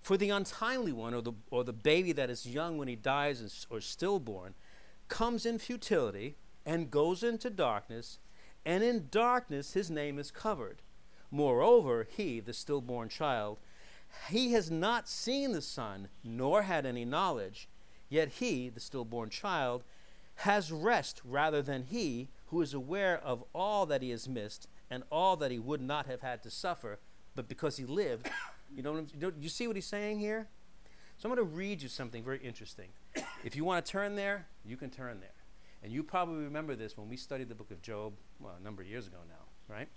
For 0.00 0.16
the 0.16 0.30
untimely 0.30 0.92
one, 0.92 1.12
or 1.12 1.22
the, 1.22 1.32
or 1.50 1.64
the 1.64 1.72
baby 1.72 2.12
that 2.12 2.30
is 2.30 2.46
young 2.46 2.78
when 2.78 2.86
he 2.86 2.94
dies 2.94 3.40
is, 3.40 3.66
or 3.68 3.80
stillborn, 3.80 4.54
comes 5.08 5.44
in 5.44 5.58
futility 5.58 6.36
and 6.64 6.88
goes 6.88 7.24
into 7.24 7.50
darkness, 7.50 8.20
and 8.64 8.84
in 8.84 9.08
darkness 9.10 9.72
his 9.72 9.90
name 9.90 10.20
is 10.20 10.30
covered. 10.30 10.82
Moreover, 11.32 12.06
he, 12.08 12.38
the 12.38 12.52
stillborn 12.52 13.08
child, 13.08 13.58
he 14.28 14.52
has 14.52 14.70
not 14.70 15.08
seen 15.08 15.52
the 15.52 15.62
sun, 15.62 16.08
nor 16.24 16.62
had 16.62 16.86
any 16.86 17.04
knowledge, 17.04 17.68
yet 18.08 18.28
he, 18.28 18.68
the 18.68 18.80
stillborn 18.80 19.30
child, 19.30 19.84
has 20.36 20.72
rest 20.72 21.20
rather 21.24 21.62
than 21.62 21.84
he 21.84 22.28
who 22.46 22.60
is 22.62 22.74
aware 22.74 23.18
of 23.18 23.44
all 23.54 23.86
that 23.86 24.02
he 24.02 24.10
has 24.10 24.28
missed 24.28 24.66
and 24.90 25.02
all 25.10 25.36
that 25.36 25.50
he 25.50 25.58
would 25.58 25.80
not 25.80 26.06
have 26.06 26.20
had 26.20 26.42
to 26.42 26.50
suffer, 26.50 26.98
but 27.34 27.48
because 27.48 27.76
he 27.76 27.84
lived. 27.84 28.28
You 28.72 28.84
know, 28.84 29.04
you, 29.18 29.32
you 29.40 29.48
see 29.48 29.66
what 29.66 29.74
he's 29.74 29.84
saying 29.84 30.20
here? 30.20 30.46
So 31.18 31.28
I'm 31.28 31.34
going 31.34 31.44
to 31.44 31.56
read 31.56 31.82
you 31.82 31.88
something 31.88 32.22
very 32.22 32.38
interesting. 32.38 32.86
if 33.44 33.56
you 33.56 33.64
want 33.64 33.84
to 33.84 33.90
turn 33.90 34.14
there, 34.14 34.46
you 34.64 34.76
can 34.76 34.90
turn 34.90 35.18
there. 35.18 35.34
And 35.82 35.92
you 35.92 36.04
probably 36.04 36.44
remember 36.44 36.76
this 36.76 36.96
when 36.96 37.08
we 37.08 37.16
studied 37.16 37.48
the 37.48 37.56
book 37.56 37.72
of 37.72 37.82
Job, 37.82 38.12
well, 38.38 38.54
a 38.56 38.62
number 38.62 38.80
of 38.80 38.86
years 38.86 39.08
ago 39.08 39.16
now, 39.28 39.74
right? 39.74 39.88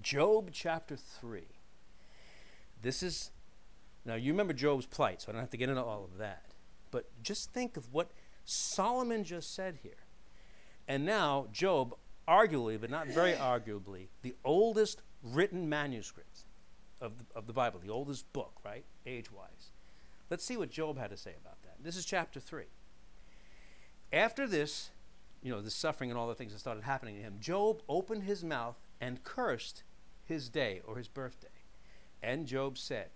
Job 0.00 0.48
chapter 0.54 0.96
3. 0.96 1.42
This 2.82 3.02
is, 3.02 3.30
now 4.04 4.14
you 4.14 4.32
remember 4.32 4.52
Job's 4.52 4.86
plight, 4.86 5.22
so 5.22 5.28
I 5.28 5.32
don't 5.32 5.40
have 5.40 5.50
to 5.50 5.56
get 5.56 5.68
into 5.68 5.82
all 5.82 6.04
of 6.04 6.18
that. 6.18 6.46
But 6.90 7.06
just 7.22 7.52
think 7.52 7.76
of 7.76 7.92
what 7.92 8.10
Solomon 8.44 9.24
just 9.24 9.54
said 9.54 9.78
here. 9.82 10.04
And 10.88 11.04
now, 11.04 11.46
Job, 11.52 11.94
arguably, 12.26 12.80
but 12.80 12.90
not 12.90 13.06
very 13.06 13.32
arguably, 13.34 14.08
the 14.22 14.34
oldest 14.44 15.02
written 15.22 15.68
manuscript 15.68 16.44
of 17.00 17.18
the, 17.18 17.24
of 17.34 17.46
the 17.46 17.52
Bible, 17.52 17.80
the 17.80 17.92
oldest 17.92 18.32
book, 18.32 18.52
right, 18.64 18.84
age 19.06 19.30
wise. 19.32 19.70
Let's 20.30 20.44
see 20.44 20.56
what 20.56 20.70
Job 20.70 20.98
had 20.98 21.10
to 21.10 21.16
say 21.16 21.34
about 21.40 21.62
that. 21.62 21.76
This 21.82 21.96
is 21.96 22.04
chapter 22.04 22.40
3. 22.40 22.64
After 24.12 24.46
this, 24.46 24.90
you 25.42 25.50
know, 25.50 25.60
the 25.60 25.70
suffering 25.70 26.10
and 26.10 26.18
all 26.18 26.28
the 26.28 26.34
things 26.34 26.52
that 26.52 26.58
started 26.58 26.84
happening 26.84 27.16
to 27.16 27.22
him, 27.22 27.36
Job 27.40 27.82
opened 27.88 28.24
his 28.24 28.44
mouth 28.44 28.76
and 29.00 29.22
cursed 29.24 29.82
his 30.24 30.48
day 30.48 30.82
or 30.86 30.96
his 30.96 31.08
birthday. 31.08 31.48
And 32.22 32.46
Job 32.46 32.78
said, 32.78 33.08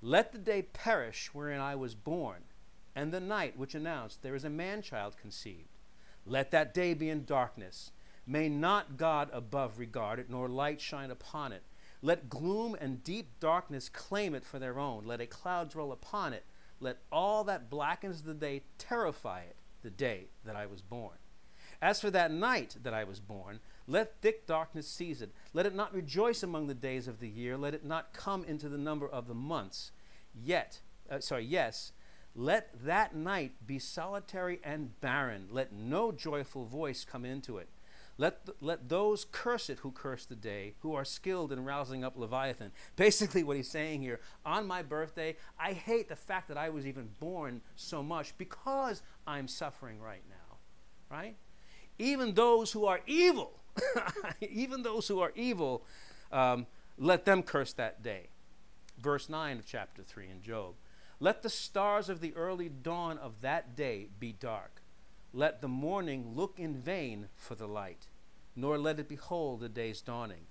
Let 0.00 0.32
the 0.32 0.38
day 0.38 0.62
perish 0.62 1.30
wherein 1.32 1.60
I 1.60 1.74
was 1.74 1.94
born, 1.94 2.44
and 2.94 3.12
the 3.12 3.20
night 3.20 3.56
which 3.56 3.74
announced 3.74 4.22
there 4.22 4.34
is 4.34 4.44
a 4.44 4.50
man 4.50 4.82
child 4.82 5.16
conceived. 5.16 5.68
Let 6.26 6.50
that 6.50 6.74
day 6.74 6.94
be 6.94 7.08
in 7.08 7.24
darkness. 7.24 7.92
May 8.26 8.48
not 8.48 8.96
God 8.96 9.30
above 9.32 9.78
regard 9.78 10.18
it, 10.18 10.30
nor 10.30 10.48
light 10.48 10.80
shine 10.80 11.10
upon 11.10 11.52
it. 11.52 11.62
Let 12.02 12.30
gloom 12.30 12.76
and 12.80 13.02
deep 13.02 13.40
darkness 13.40 13.88
claim 13.88 14.34
it 14.34 14.44
for 14.44 14.58
their 14.58 14.78
own. 14.78 15.04
Let 15.04 15.20
a 15.20 15.26
cloud 15.26 15.70
dwell 15.70 15.92
upon 15.92 16.32
it. 16.32 16.44
Let 16.78 16.98
all 17.12 17.44
that 17.44 17.68
blackens 17.68 18.22
the 18.22 18.34
day 18.34 18.62
terrify 18.78 19.40
it, 19.40 19.56
the 19.82 19.90
day 19.90 20.28
that 20.44 20.56
I 20.56 20.66
was 20.66 20.80
born. 20.80 21.16
As 21.82 22.00
for 22.00 22.10
that 22.10 22.30
night 22.30 22.76
that 22.82 22.92
I 22.92 23.04
was 23.04 23.20
born, 23.20 23.60
let 23.86 24.20
thick 24.20 24.46
darkness 24.46 24.86
seize 24.86 25.22
it. 25.22 25.32
Let 25.54 25.66
it 25.66 25.74
not 25.74 25.94
rejoice 25.94 26.42
among 26.42 26.66
the 26.66 26.74
days 26.74 27.08
of 27.08 27.20
the 27.20 27.28
year. 27.28 27.56
Let 27.56 27.74
it 27.74 27.84
not 27.84 28.12
come 28.12 28.44
into 28.44 28.68
the 28.68 28.78
number 28.78 29.08
of 29.08 29.26
the 29.26 29.34
months. 29.34 29.90
Yet, 30.34 30.80
uh, 31.10 31.20
sorry, 31.20 31.44
yes, 31.44 31.92
let 32.34 32.70
that 32.84 33.16
night 33.16 33.52
be 33.66 33.78
solitary 33.78 34.60
and 34.62 35.00
barren. 35.00 35.48
Let 35.50 35.72
no 35.72 36.12
joyful 36.12 36.66
voice 36.66 37.04
come 37.04 37.24
into 37.24 37.58
it. 37.58 37.68
Let, 38.18 38.44
th- 38.44 38.58
let 38.60 38.90
those 38.90 39.24
curse 39.24 39.70
it 39.70 39.78
who 39.78 39.92
curse 39.92 40.26
the 40.26 40.36
day, 40.36 40.74
who 40.80 40.94
are 40.94 41.06
skilled 41.06 41.52
in 41.52 41.64
rousing 41.64 42.04
up 42.04 42.18
Leviathan. 42.18 42.70
Basically, 42.96 43.42
what 43.42 43.56
he's 43.56 43.70
saying 43.70 44.02
here 44.02 44.20
on 44.44 44.66
my 44.66 44.82
birthday, 44.82 45.36
I 45.58 45.72
hate 45.72 46.10
the 46.10 46.16
fact 46.16 46.48
that 46.48 46.58
I 46.58 46.68
was 46.68 46.86
even 46.86 47.08
born 47.18 47.62
so 47.76 48.02
much 48.02 48.36
because 48.36 49.02
I'm 49.26 49.48
suffering 49.48 50.00
right 50.00 50.22
now. 50.28 50.58
Right? 51.10 51.36
Even 52.00 52.32
those 52.32 52.72
who 52.72 52.86
are 52.86 53.00
evil, 53.06 53.60
even 54.40 54.82
those 54.82 55.06
who 55.06 55.20
are 55.20 55.32
evil, 55.34 55.84
um, 56.32 56.66
let 56.96 57.26
them 57.26 57.42
curse 57.42 57.74
that 57.74 58.02
day. 58.02 58.28
Verse 58.98 59.28
9 59.28 59.58
of 59.58 59.66
chapter 59.66 60.02
3 60.02 60.30
in 60.30 60.40
Job. 60.40 60.76
Let 61.20 61.42
the 61.42 61.50
stars 61.50 62.08
of 62.08 62.20
the 62.20 62.34
early 62.34 62.70
dawn 62.70 63.18
of 63.18 63.42
that 63.42 63.76
day 63.76 64.08
be 64.18 64.32
dark. 64.32 64.80
Let 65.34 65.60
the 65.60 65.68
morning 65.68 66.32
look 66.34 66.58
in 66.58 66.74
vain 66.74 67.28
for 67.36 67.54
the 67.54 67.68
light, 67.68 68.06
nor 68.56 68.78
let 68.78 68.98
it 68.98 69.06
behold 69.06 69.60
the 69.60 69.68
day's 69.68 70.00
dawning. 70.00 70.46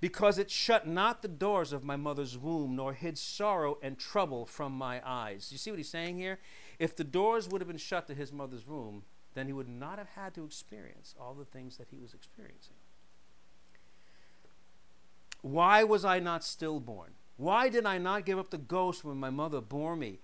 Because 0.00 0.36
it 0.36 0.50
shut 0.50 0.84
not 0.84 1.22
the 1.22 1.28
doors 1.28 1.72
of 1.72 1.84
my 1.84 1.94
mother's 1.94 2.36
womb, 2.36 2.74
nor 2.74 2.92
hid 2.92 3.16
sorrow 3.16 3.78
and 3.82 3.98
trouble 3.98 4.44
from 4.46 4.72
my 4.72 5.00
eyes. 5.04 5.50
You 5.52 5.58
see 5.58 5.70
what 5.70 5.78
he's 5.78 5.88
saying 5.88 6.18
here? 6.18 6.40
If 6.80 6.96
the 6.96 7.04
doors 7.04 7.48
would 7.48 7.60
have 7.60 7.68
been 7.68 7.78
shut 7.78 8.08
to 8.08 8.14
his 8.14 8.32
mother's 8.32 8.66
womb, 8.66 9.04
then 9.36 9.46
he 9.46 9.52
would 9.52 9.68
not 9.68 9.98
have 9.98 10.08
had 10.16 10.34
to 10.34 10.44
experience 10.44 11.14
all 11.20 11.34
the 11.34 11.44
things 11.44 11.76
that 11.76 11.88
he 11.90 11.98
was 11.98 12.14
experiencing. 12.14 12.76
Why 15.42 15.84
was 15.84 16.06
I 16.06 16.20
not 16.20 16.42
stillborn? 16.42 17.12
Why 17.36 17.68
did 17.68 17.84
I 17.84 17.98
not 17.98 18.24
give 18.24 18.38
up 18.38 18.50
the 18.50 18.56
ghost 18.56 19.04
when 19.04 19.18
my 19.18 19.28
mother 19.28 19.60
bore 19.60 19.94
me? 19.94 20.20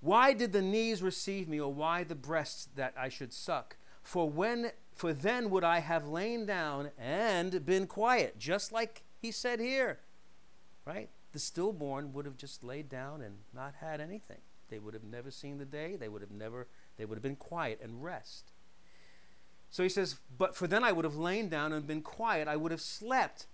Why 0.00 0.32
did 0.32 0.52
the 0.52 0.62
knees 0.62 1.02
receive 1.02 1.48
me, 1.48 1.60
or 1.60 1.74
why 1.74 2.04
the 2.04 2.14
breasts 2.14 2.68
that 2.76 2.94
I 2.96 3.08
should 3.08 3.32
suck? 3.32 3.76
For 4.00 4.30
when 4.30 4.70
for 4.94 5.12
then 5.12 5.50
would 5.50 5.64
I 5.64 5.80
have 5.80 6.06
lain 6.06 6.46
down 6.46 6.90
and 6.96 7.66
been 7.66 7.88
quiet, 7.88 8.38
just 8.38 8.70
like 8.70 9.02
he 9.20 9.32
said 9.32 9.58
here. 9.58 9.98
Right? 10.84 11.10
The 11.32 11.40
stillborn 11.40 12.12
would 12.12 12.24
have 12.26 12.36
just 12.36 12.62
laid 12.62 12.88
down 12.88 13.22
and 13.22 13.38
not 13.52 13.74
had 13.80 14.00
anything. 14.00 14.38
They 14.68 14.78
would 14.78 14.94
have 14.94 15.04
never 15.04 15.32
seen 15.32 15.58
the 15.58 15.64
day. 15.64 15.96
They 15.96 16.08
would 16.08 16.22
have 16.22 16.30
never 16.30 16.68
they 16.96 17.04
would 17.04 17.16
have 17.16 17.22
been 17.22 17.36
quiet 17.36 17.80
and 17.82 18.02
rest. 18.02 18.52
So 19.70 19.82
he 19.82 19.88
says, 19.88 20.16
But 20.36 20.54
for 20.54 20.66
then 20.66 20.84
I 20.84 20.92
would 20.92 21.04
have 21.04 21.16
lain 21.16 21.48
down 21.48 21.72
and 21.72 21.86
been 21.86 22.02
quiet, 22.02 22.48
I 22.48 22.56
would 22.56 22.72
have 22.72 22.80
slept. 22.80 23.46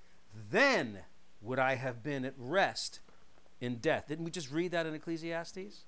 Then 0.51 1.01
would 1.41 1.59
I 1.59 1.75
have 1.75 2.03
been 2.03 2.25
at 2.25 2.35
rest 2.37 3.01
in 3.61 3.77
death. 3.77 4.07
Didn't 4.09 4.25
we 4.25 4.31
just 4.31 4.51
read 4.51 4.73
that 4.73 4.87
in 4.87 4.95
Ecclesiastes? 4.95 5.85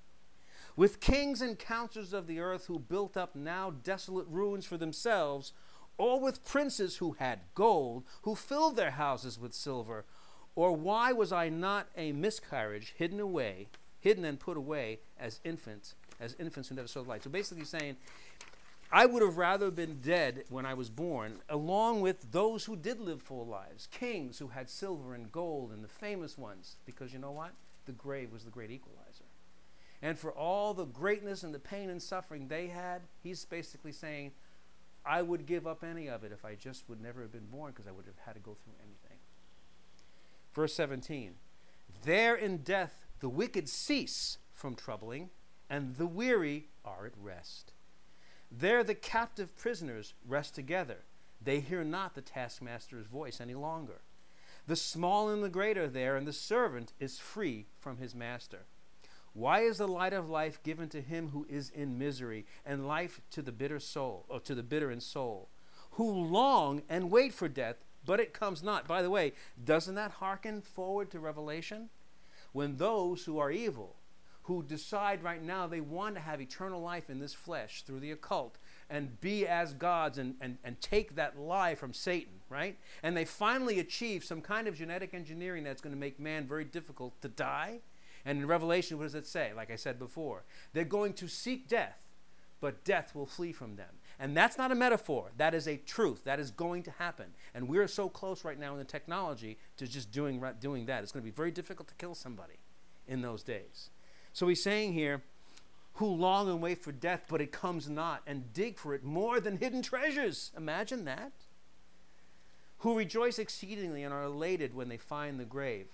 With 0.76 1.00
kings 1.00 1.40
and 1.40 1.58
counselors 1.58 2.12
of 2.12 2.26
the 2.26 2.40
earth 2.40 2.66
who 2.66 2.78
built 2.78 3.16
up 3.16 3.36
now 3.36 3.70
desolate 3.70 4.26
ruins 4.28 4.66
for 4.66 4.76
themselves, 4.76 5.52
or 5.96 6.18
with 6.18 6.44
princes 6.44 6.96
who 6.96 7.12
had 7.12 7.40
gold, 7.54 8.04
who 8.22 8.34
filled 8.34 8.76
their 8.76 8.92
houses 8.92 9.38
with 9.38 9.54
silver, 9.54 10.04
or 10.56 10.72
why 10.72 11.12
was 11.12 11.32
I 11.32 11.48
not 11.48 11.88
a 11.96 12.12
miscarriage 12.12 12.94
hidden 12.96 13.20
away, 13.20 13.68
hidden 14.00 14.24
and 14.24 14.38
put 14.38 14.56
away 14.56 15.00
as 15.18 15.40
infants, 15.44 15.94
as 16.20 16.36
infants 16.38 16.68
who 16.68 16.74
never 16.74 16.88
saw 16.88 17.02
the 17.02 17.08
light? 17.08 17.22
So 17.22 17.30
basically 17.30 17.64
saying, 17.64 17.96
I 18.92 19.06
would 19.06 19.22
have 19.22 19.38
rather 19.38 19.70
been 19.70 20.00
dead 20.00 20.44
when 20.48 20.66
I 20.66 20.74
was 20.74 20.90
born, 20.90 21.40
along 21.48 22.00
with 22.00 22.30
those 22.32 22.64
who 22.64 22.76
did 22.76 23.00
live 23.00 23.22
full 23.22 23.46
lives, 23.46 23.88
kings 23.90 24.38
who 24.38 24.48
had 24.48 24.70
silver 24.70 25.14
and 25.14 25.32
gold, 25.32 25.72
and 25.72 25.82
the 25.82 25.88
famous 25.88 26.38
ones, 26.38 26.76
because 26.86 27.12
you 27.12 27.18
know 27.18 27.32
what? 27.32 27.52
The 27.86 27.92
grave 27.92 28.32
was 28.32 28.44
the 28.44 28.50
great 28.50 28.70
equalizer. 28.70 29.24
And 30.00 30.18
for 30.18 30.32
all 30.32 30.74
the 30.74 30.84
greatness 30.84 31.42
and 31.42 31.54
the 31.54 31.58
pain 31.58 31.90
and 31.90 32.00
suffering 32.00 32.48
they 32.48 32.68
had, 32.68 33.02
he's 33.22 33.44
basically 33.44 33.92
saying, 33.92 34.32
I 35.04 35.22
would 35.22 35.46
give 35.46 35.66
up 35.66 35.82
any 35.82 36.08
of 36.08 36.24
it 36.24 36.32
if 36.32 36.44
I 36.44 36.54
just 36.54 36.88
would 36.88 37.00
never 37.00 37.22
have 37.22 37.32
been 37.32 37.46
born 37.50 37.72
because 37.72 37.86
I 37.86 37.92
would 37.92 38.06
have 38.06 38.18
had 38.24 38.34
to 38.34 38.40
go 38.40 38.56
through 38.62 38.74
anything. 38.80 39.18
Verse 40.54 40.74
17 40.74 41.34
There 42.04 42.34
in 42.34 42.58
death 42.58 43.06
the 43.20 43.28
wicked 43.28 43.68
cease 43.68 44.38
from 44.52 44.74
troubling, 44.74 45.30
and 45.68 45.96
the 45.96 46.06
weary 46.06 46.68
are 46.84 47.06
at 47.06 47.12
rest. 47.20 47.72
There 48.50 48.84
the 48.84 48.94
captive 48.94 49.56
prisoners 49.56 50.14
rest 50.26 50.54
together. 50.54 50.98
They 51.42 51.60
hear 51.60 51.84
not 51.84 52.14
the 52.14 52.22
taskmaster's 52.22 53.06
voice 53.06 53.40
any 53.40 53.54
longer. 53.54 54.00
The 54.66 54.76
small 54.76 55.28
and 55.28 55.42
the 55.42 55.48
great 55.48 55.76
are 55.76 55.88
there, 55.88 56.16
and 56.16 56.26
the 56.26 56.32
servant 56.32 56.92
is 56.98 57.18
free 57.18 57.66
from 57.78 57.98
his 57.98 58.14
master. 58.14 58.60
Why 59.34 59.60
is 59.60 59.78
the 59.78 59.88
light 59.88 60.12
of 60.12 60.30
life 60.30 60.62
given 60.62 60.88
to 60.90 61.02
him 61.02 61.30
who 61.30 61.44
is 61.50 61.68
in 61.68 61.98
misery, 61.98 62.46
and 62.64 62.86
life 62.86 63.20
to 63.32 63.42
the 63.42 63.52
bitter 63.52 63.80
soul, 63.80 64.24
or 64.28 64.40
to 64.40 64.54
the 64.54 64.62
bitter 64.62 64.90
in 64.90 65.00
soul, 65.00 65.48
who 65.92 66.08
long 66.08 66.82
and 66.88 67.10
wait 67.10 67.34
for 67.34 67.48
death, 67.48 67.84
but 68.06 68.20
it 68.20 68.32
comes 68.32 68.62
not? 68.62 68.86
By 68.86 69.02
the 69.02 69.10
way, 69.10 69.32
doesn't 69.62 69.96
that 69.96 70.12
hearken 70.12 70.62
forward 70.62 71.10
to 71.10 71.20
Revelation? 71.20 71.90
When 72.52 72.76
those 72.76 73.24
who 73.24 73.38
are 73.38 73.50
evil, 73.50 73.96
who 74.44 74.62
decide 74.62 75.22
right 75.22 75.42
now 75.42 75.66
they 75.66 75.80
want 75.80 76.14
to 76.14 76.20
have 76.20 76.40
eternal 76.40 76.80
life 76.80 77.08
in 77.08 77.18
this 77.18 77.32
flesh 77.32 77.82
through 77.82 78.00
the 78.00 78.10
occult 78.10 78.58
and 78.90 79.20
be 79.20 79.46
as 79.46 79.72
gods 79.72 80.18
and, 80.18 80.34
and, 80.40 80.58
and 80.62 80.80
take 80.80 81.14
that 81.14 81.38
lie 81.38 81.74
from 81.74 81.94
Satan, 81.94 82.34
right? 82.50 82.78
And 83.02 83.16
they 83.16 83.24
finally 83.24 83.80
achieve 83.80 84.22
some 84.22 84.42
kind 84.42 84.68
of 84.68 84.76
genetic 84.76 85.14
engineering 85.14 85.64
that's 85.64 85.80
going 85.80 85.94
to 85.94 86.00
make 86.00 86.20
man 86.20 86.46
very 86.46 86.64
difficult 86.64 87.20
to 87.22 87.28
die. 87.28 87.80
And 88.26 88.38
in 88.38 88.46
Revelation, 88.46 88.98
what 88.98 89.04
does 89.04 89.14
it 89.14 89.26
say? 89.26 89.52
Like 89.56 89.70
I 89.70 89.76
said 89.76 89.98
before, 89.98 90.44
they're 90.74 90.84
going 90.84 91.14
to 91.14 91.28
seek 91.28 91.66
death, 91.66 92.02
but 92.60 92.84
death 92.84 93.14
will 93.14 93.26
flee 93.26 93.52
from 93.52 93.76
them. 93.76 93.94
And 94.20 94.36
that's 94.36 94.58
not 94.58 94.70
a 94.70 94.74
metaphor. 94.74 95.30
That 95.38 95.54
is 95.54 95.66
a 95.66 95.78
truth. 95.78 96.24
That 96.24 96.38
is 96.38 96.50
going 96.50 96.82
to 96.84 96.90
happen. 96.92 97.26
And 97.54 97.66
we're 97.66 97.88
so 97.88 98.10
close 98.10 98.44
right 98.44 98.58
now 98.58 98.72
in 98.72 98.78
the 98.78 98.84
technology 98.84 99.56
to 99.78 99.86
just 99.86 100.12
doing, 100.12 100.42
doing 100.60 100.84
that. 100.86 101.02
It's 101.02 101.12
going 101.12 101.22
to 101.22 101.30
be 101.30 101.34
very 101.34 101.50
difficult 101.50 101.88
to 101.88 101.94
kill 101.94 102.14
somebody 102.14 102.58
in 103.08 103.22
those 103.22 103.42
days. 103.42 103.88
So 104.34 104.48
he's 104.48 104.62
saying 104.62 104.92
here, 104.92 105.22
who 105.94 106.06
long 106.06 106.50
and 106.50 106.60
wait 106.60 106.82
for 106.82 106.90
death, 106.90 107.26
but 107.28 107.40
it 107.40 107.52
comes 107.52 107.88
not, 107.88 108.20
and 108.26 108.52
dig 108.52 108.78
for 108.78 108.94
it 108.94 109.04
more 109.04 109.38
than 109.38 109.58
hidden 109.58 109.80
treasures. 109.80 110.50
Imagine 110.56 111.04
that. 111.04 111.32
Who 112.78 112.98
rejoice 112.98 113.38
exceedingly 113.38 114.02
and 114.02 114.12
are 114.12 114.24
elated 114.24 114.74
when 114.74 114.88
they 114.88 114.96
find 114.96 115.38
the 115.38 115.44
grave. 115.44 115.86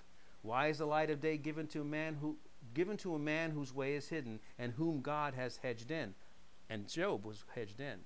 Why 0.42 0.68
is 0.68 0.78
the 0.78 0.86
light 0.86 1.10
of 1.10 1.20
day 1.20 1.36
given 1.36 1.66
to 1.68 1.82
a 1.82 1.84
man 1.84 2.16
who 2.20 2.38
given 2.72 2.96
to 2.98 3.14
a 3.14 3.18
man 3.18 3.50
whose 3.50 3.74
way 3.74 3.94
is 3.94 4.08
hidden, 4.08 4.40
and 4.58 4.72
whom 4.72 5.02
God 5.02 5.34
has 5.34 5.58
hedged 5.58 5.90
in? 5.90 6.14
And 6.70 6.88
Job 6.88 7.26
was 7.26 7.44
hedged 7.54 7.80
in. 7.80 7.98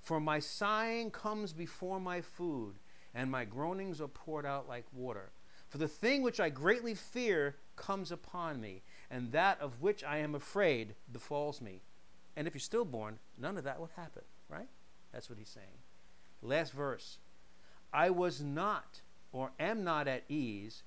For 0.00 0.20
my 0.20 0.38
sighing 0.38 1.10
comes 1.10 1.52
before 1.52 2.00
my 2.00 2.22
food, 2.22 2.76
and 3.14 3.30
my 3.30 3.44
groanings 3.44 4.00
are 4.00 4.08
poured 4.08 4.46
out 4.46 4.68
like 4.68 4.84
water. 4.92 5.30
For 5.68 5.78
the 5.78 5.88
thing 5.88 6.22
which 6.22 6.40
I 6.40 6.48
greatly 6.48 6.94
fear 6.94 7.56
comes 7.74 8.12
upon 8.12 8.60
me, 8.60 8.82
and 9.10 9.32
that 9.32 9.60
of 9.60 9.80
which 9.80 10.04
I 10.04 10.18
am 10.18 10.34
afraid 10.34 10.94
befalls 11.12 11.60
me. 11.60 11.82
And 12.36 12.46
if 12.46 12.54
you're 12.54 12.60
stillborn, 12.60 13.18
none 13.38 13.56
of 13.56 13.64
that 13.64 13.80
would 13.80 13.90
happen, 13.96 14.22
right? 14.48 14.68
That's 15.12 15.30
what 15.30 15.38
he's 15.38 15.48
saying. 15.48 15.78
Last 16.42 16.72
verse. 16.72 17.18
I 17.92 18.10
was 18.10 18.42
not 18.42 19.00
or 19.32 19.52
am 19.58 19.84
not 19.84 20.08
at 20.08 20.24
ease, 20.28 20.82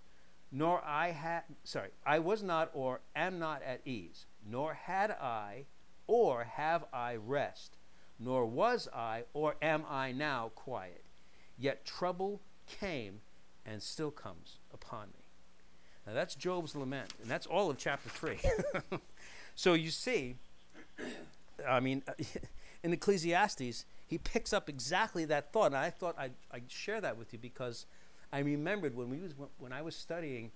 nor 0.52 0.84
I 0.84 1.12
had 1.12 1.44
sorry, 1.64 1.90
I 2.06 2.20
was 2.20 2.44
not 2.44 2.70
or 2.74 3.02
am 3.16 3.40
not 3.40 3.62
at 3.64 3.82
ease, 3.86 4.26
nor 4.46 4.74
had 4.74 5.12
I 5.12 5.66
or 6.08 6.44
have 6.44 6.86
I 6.92 7.16
rest, 7.16 7.78
nor 8.20 8.46
was 8.46 8.88
I 8.94 9.24
or 9.34 9.56
am 9.62 9.86
I 9.90 10.12
now 10.12 10.52
quiet. 10.56 11.04
Yet 11.58 11.86
trouble 11.86 12.42
came 12.66 13.22
and 13.66 13.82
still 13.82 14.12
comes 14.12 14.58
upon 14.74 15.10
me. 15.10 15.19
Now 16.08 16.14
that's 16.14 16.36
Job's 16.36 16.76
lament, 16.76 17.14
and 17.22 17.30
that's 17.30 17.46
all 17.46 17.70
of 17.70 17.78
chapter 17.78 18.10
3. 18.10 18.38
so 19.56 19.74
you 19.74 19.92
see, 19.92 20.36
I 21.68 21.80
mean, 21.80 22.04
in 22.84 22.94
Ecclesiastes, 22.94 23.86
he 24.08 24.18
picks 24.18 24.54
up 24.54 24.70
exactly 24.70 25.26
that 25.26 25.54
thought. 25.54 25.68
And 25.68 25.78
I 25.78 25.90
thought 25.90 26.16
I'd, 26.18 26.34
I'd 26.52 26.70
share 26.72 27.02
that 27.02 27.18
with 27.18 27.32
you 27.34 27.40
because 27.40 27.86
I 28.34 28.40
remembered 28.40 28.96
when, 28.96 29.10
we 29.10 29.18
was, 29.18 29.34
when 29.58 29.74
I 29.74 29.82
was 29.82 29.96
studying 29.96 30.52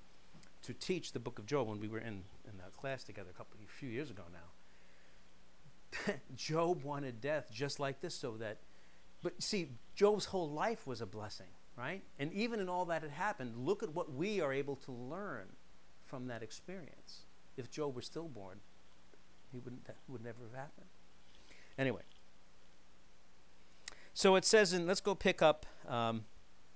to 0.64 0.74
teach 0.74 1.12
the 1.12 1.20
book 1.20 1.40
of 1.40 1.46
Job, 1.46 1.68
when 1.68 1.80
we 1.80 1.88
were 1.88 2.00
in, 2.00 2.24
in 2.48 2.58
the 2.58 2.72
class 2.78 3.04
together 3.04 3.30
a 3.30 3.38
couple, 3.38 3.58
a 3.64 3.68
few 3.68 3.90
years 3.90 4.10
ago 4.10 4.24
now, 4.32 6.14
Job 6.36 6.84
wanted 6.84 7.22
death 7.22 7.50
just 7.52 7.80
like 7.80 8.02
this 8.02 8.16
so 8.16 8.32
that, 8.38 8.58
but 9.22 9.42
see, 9.42 9.70
Job's 9.96 10.26
whole 10.26 10.50
life 10.50 10.88
was 10.88 11.02
a 11.02 11.06
blessing 11.06 11.48
right? 11.78 12.02
And 12.20 12.32
even 12.34 12.60
in 12.60 12.70
all 12.70 12.86
that 12.86 13.02
had 13.02 13.12
happened, 13.12 13.58
look 13.58 13.84
at 13.84 13.94
what 13.94 14.14
we 14.14 14.42
are 14.42 14.54
able 14.54 14.76
to 14.78 14.92
learn 14.92 15.48
from 16.06 16.28
that 16.28 16.44
experience. 16.44 17.26
If 17.58 17.72
Job 17.72 17.96
were 17.96 18.02
stillborn, 18.02 18.60
he 19.52 19.60
wouldn't 19.60 19.86
that 19.86 19.98
would 20.08 20.24
never 20.24 20.44
have 20.44 20.60
happened. 20.60 20.88
Anyway, 21.78 22.02
so 24.14 24.36
it 24.36 24.46
says 24.46 24.74
in 24.74 24.88
let's 24.88 25.02
go 25.02 25.16
pick 25.16 25.42
up 25.42 25.66
um, 25.88 26.26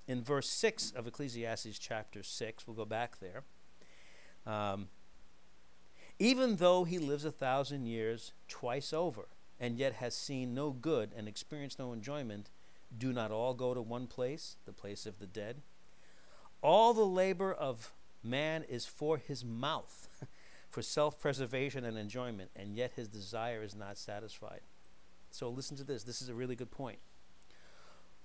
in 0.07 0.23
verse 0.23 0.49
six 0.49 0.91
of 0.91 1.07
Ecclesiastes 1.07 1.79
chapter 1.79 2.23
six. 2.23 2.67
We'll 2.67 2.75
go 2.75 2.85
back 2.85 3.19
there. 3.19 3.43
Um, 4.45 4.87
even 6.19 6.55
though 6.55 6.83
he 6.83 6.97
lives 6.97 7.25
a 7.25 7.31
thousand 7.31 7.85
years 7.85 8.31
twice 8.47 8.91
over, 8.91 9.27
and 9.59 9.77
yet 9.77 9.93
has 9.93 10.15
seen 10.15 10.53
no 10.53 10.71
good 10.71 11.11
and 11.15 11.27
experienced 11.27 11.79
no 11.79 11.93
enjoyment, 11.93 12.49
do 12.95 13.13
not 13.13 13.31
all 13.31 13.53
go 13.53 13.73
to 13.73 13.81
one 13.81 14.07
place, 14.07 14.55
the 14.65 14.73
place 14.73 15.05
of 15.05 15.19
the 15.19 15.27
dead? 15.27 15.61
All 16.61 16.93
the 16.93 17.05
labor 17.05 17.53
of 17.53 17.93
man 18.23 18.63
is 18.63 18.85
for 18.85 19.17
his 19.17 19.43
mouth, 19.43 20.25
for 20.69 20.81
self 20.81 21.19
preservation 21.19 21.83
and 21.83 21.97
enjoyment, 21.97 22.51
and 22.55 22.75
yet 22.75 22.93
his 22.95 23.07
desire 23.07 23.63
is 23.63 23.75
not 23.75 23.97
satisfied. 23.97 24.61
So 25.31 25.49
listen 25.49 25.77
to 25.77 25.83
this. 25.83 26.03
This 26.03 26.21
is 26.21 26.29
a 26.29 26.33
really 26.33 26.55
good 26.55 26.71
point. 26.71 26.99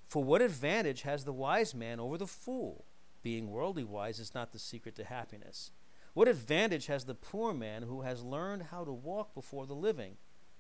For 0.07 0.23
what 0.23 0.43
advantage 0.43 1.03
has 1.03 1.25
the 1.25 1.33
wise 1.33 1.75
man 1.75 1.99
over 1.99 2.19
the 2.19 2.27
fool? 2.27 2.85
Being 3.23 3.51
worldly 3.51 3.85
wise 3.85 4.19
is 4.19 4.35
not 4.35 4.53
the 4.53 4.59
secret 4.59 4.95
to 4.97 5.05
happiness. 5.05 5.71
What 6.15 6.29
advantage 6.29 6.87
has 6.87 7.05
the 7.05 7.15
poor 7.15 7.55
man 7.55 7.85
who 7.85 8.03
has 8.03 8.23
learned 8.23 8.65
how 8.65 8.85
to 8.85 8.93
walk 8.93 9.35
before 9.35 9.67
the 9.67 9.75
living, 9.75 10.17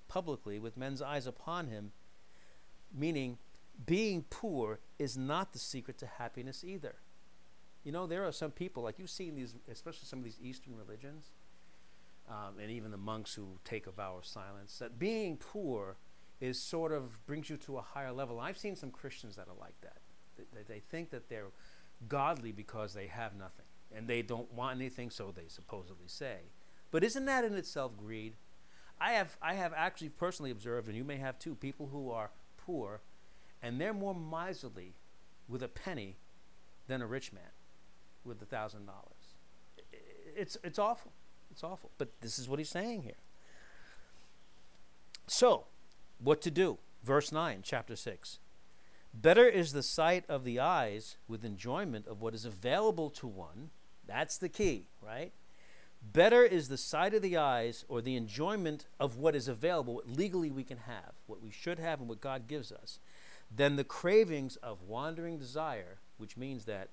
publicly, 0.08 0.58
with 0.58 0.76
men's 0.76 1.02
eyes 1.02 1.26
upon 1.26 1.66
him? 1.66 1.92
Meaning, 2.94 3.38
being 3.86 4.24
poor 4.30 4.80
is 4.98 5.16
not 5.16 5.52
the 5.52 5.58
secret 5.58 5.98
to 5.98 6.06
happiness 6.06 6.64
either. 6.64 6.96
You 7.84 7.92
know, 7.92 8.06
there 8.06 8.24
are 8.24 8.32
some 8.32 8.50
people, 8.52 8.82
like 8.82 8.98
you've 8.98 9.10
seen 9.10 9.34
these, 9.34 9.54
especially 9.70 10.04
some 10.04 10.20
of 10.20 10.24
these 10.24 10.38
Eastern 10.42 10.76
religions, 10.76 11.30
um, 12.28 12.58
and 12.60 12.70
even 12.70 12.90
the 12.90 12.96
monks 12.96 13.34
who 13.34 13.58
take 13.64 13.86
a 13.86 13.90
vow 13.90 14.16
of 14.18 14.24
silence, 14.24 14.78
that 14.78 14.98
being 14.98 15.36
poor 15.36 15.96
is 16.40 16.60
sort 16.60 16.92
of 16.92 17.24
brings 17.26 17.50
you 17.50 17.56
to 17.56 17.78
a 17.78 17.82
higher 17.82 18.12
level. 18.12 18.38
I've 18.40 18.58
seen 18.58 18.76
some 18.76 18.90
Christians 18.90 19.36
that 19.36 19.48
are 19.48 19.60
like 19.60 19.80
that. 19.82 19.98
They, 20.54 20.62
they 20.74 20.80
think 20.80 21.10
that 21.10 21.28
they're 21.28 21.50
godly 22.08 22.52
because 22.52 22.94
they 22.94 23.08
have 23.08 23.34
nothing, 23.34 23.66
and 23.94 24.06
they 24.06 24.22
don't 24.22 24.52
want 24.52 24.76
anything, 24.76 25.10
so 25.10 25.32
they 25.34 25.48
supposedly 25.48 26.06
say. 26.06 26.36
But 26.90 27.02
isn't 27.04 27.24
that 27.24 27.44
in 27.44 27.54
itself 27.54 27.96
greed? 27.96 28.34
I 29.00 29.12
have, 29.12 29.36
I 29.42 29.54
have 29.54 29.72
actually 29.74 30.10
personally 30.10 30.52
observed, 30.52 30.86
and 30.86 30.96
you 30.96 31.04
may 31.04 31.16
have 31.16 31.38
too, 31.38 31.56
people 31.56 31.88
who 31.90 32.10
are 32.10 32.30
poor 32.56 33.00
and 33.62 33.80
they're 33.80 33.94
more 33.94 34.14
miserly 34.14 34.94
with 35.48 35.62
a 35.62 35.68
penny 35.68 36.16
than 36.88 37.00
a 37.00 37.06
rich 37.06 37.32
man 37.32 37.52
with 38.24 38.42
a 38.42 38.46
thousand 38.46 38.86
dollars. 38.86 39.34
It's 40.36 40.56
it's 40.64 40.78
awful. 40.78 41.12
It's 41.50 41.62
awful. 41.62 41.90
But 41.98 42.20
this 42.20 42.38
is 42.38 42.48
what 42.48 42.58
he's 42.58 42.70
saying 42.70 43.02
here. 43.02 43.20
So, 45.26 45.64
what 46.18 46.42
to 46.42 46.50
do? 46.50 46.78
Verse 47.04 47.32
9, 47.32 47.60
chapter 47.62 47.96
6. 47.96 48.38
Better 49.14 49.46
is 49.46 49.72
the 49.72 49.82
sight 49.82 50.24
of 50.28 50.44
the 50.44 50.58
eyes 50.58 51.16
with 51.28 51.44
enjoyment 51.44 52.06
of 52.06 52.20
what 52.20 52.34
is 52.34 52.44
available 52.44 53.10
to 53.10 53.26
one. 53.26 53.70
That's 54.06 54.38
the 54.38 54.48
key, 54.48 54.86
right? 55.02 55.32
Better 56.02 56.42
is 56.42 56.68
the 56.68 56.78
sight 56.78 57.14
of 57.14 57.22
the 57.22 57.36
eyes 57.36 57.84
or 57.88 58.00
the 58.00 58.16
enjoyment 58.16 58.86
of 58.98 59.18
what 59.18 59.36
is 59.36 59.48
available, 59.48 59.94
what 59.94 60.08
legally 60.08 60.50
we 60.50 60.64
can 60.64 60.78
have, 60.78 61.12
what 61.26 61.42
we 61.42 61.50
should 61.50 61.78
have, 61.78 62.00
and 62.00 62.08
what 62.08 62.20
God 62.20 62.48
gives 62.48 62.72
us, 62.72 62.98
than 63.54 63.76
the 63.76 63.84
cravings 63.84 64.56
of 64.56 64.82
wandering 64.82 65.38
desire, 65.38 65.98
which 66.16 66.36
means 66.36 66.64
that 66.64 66.88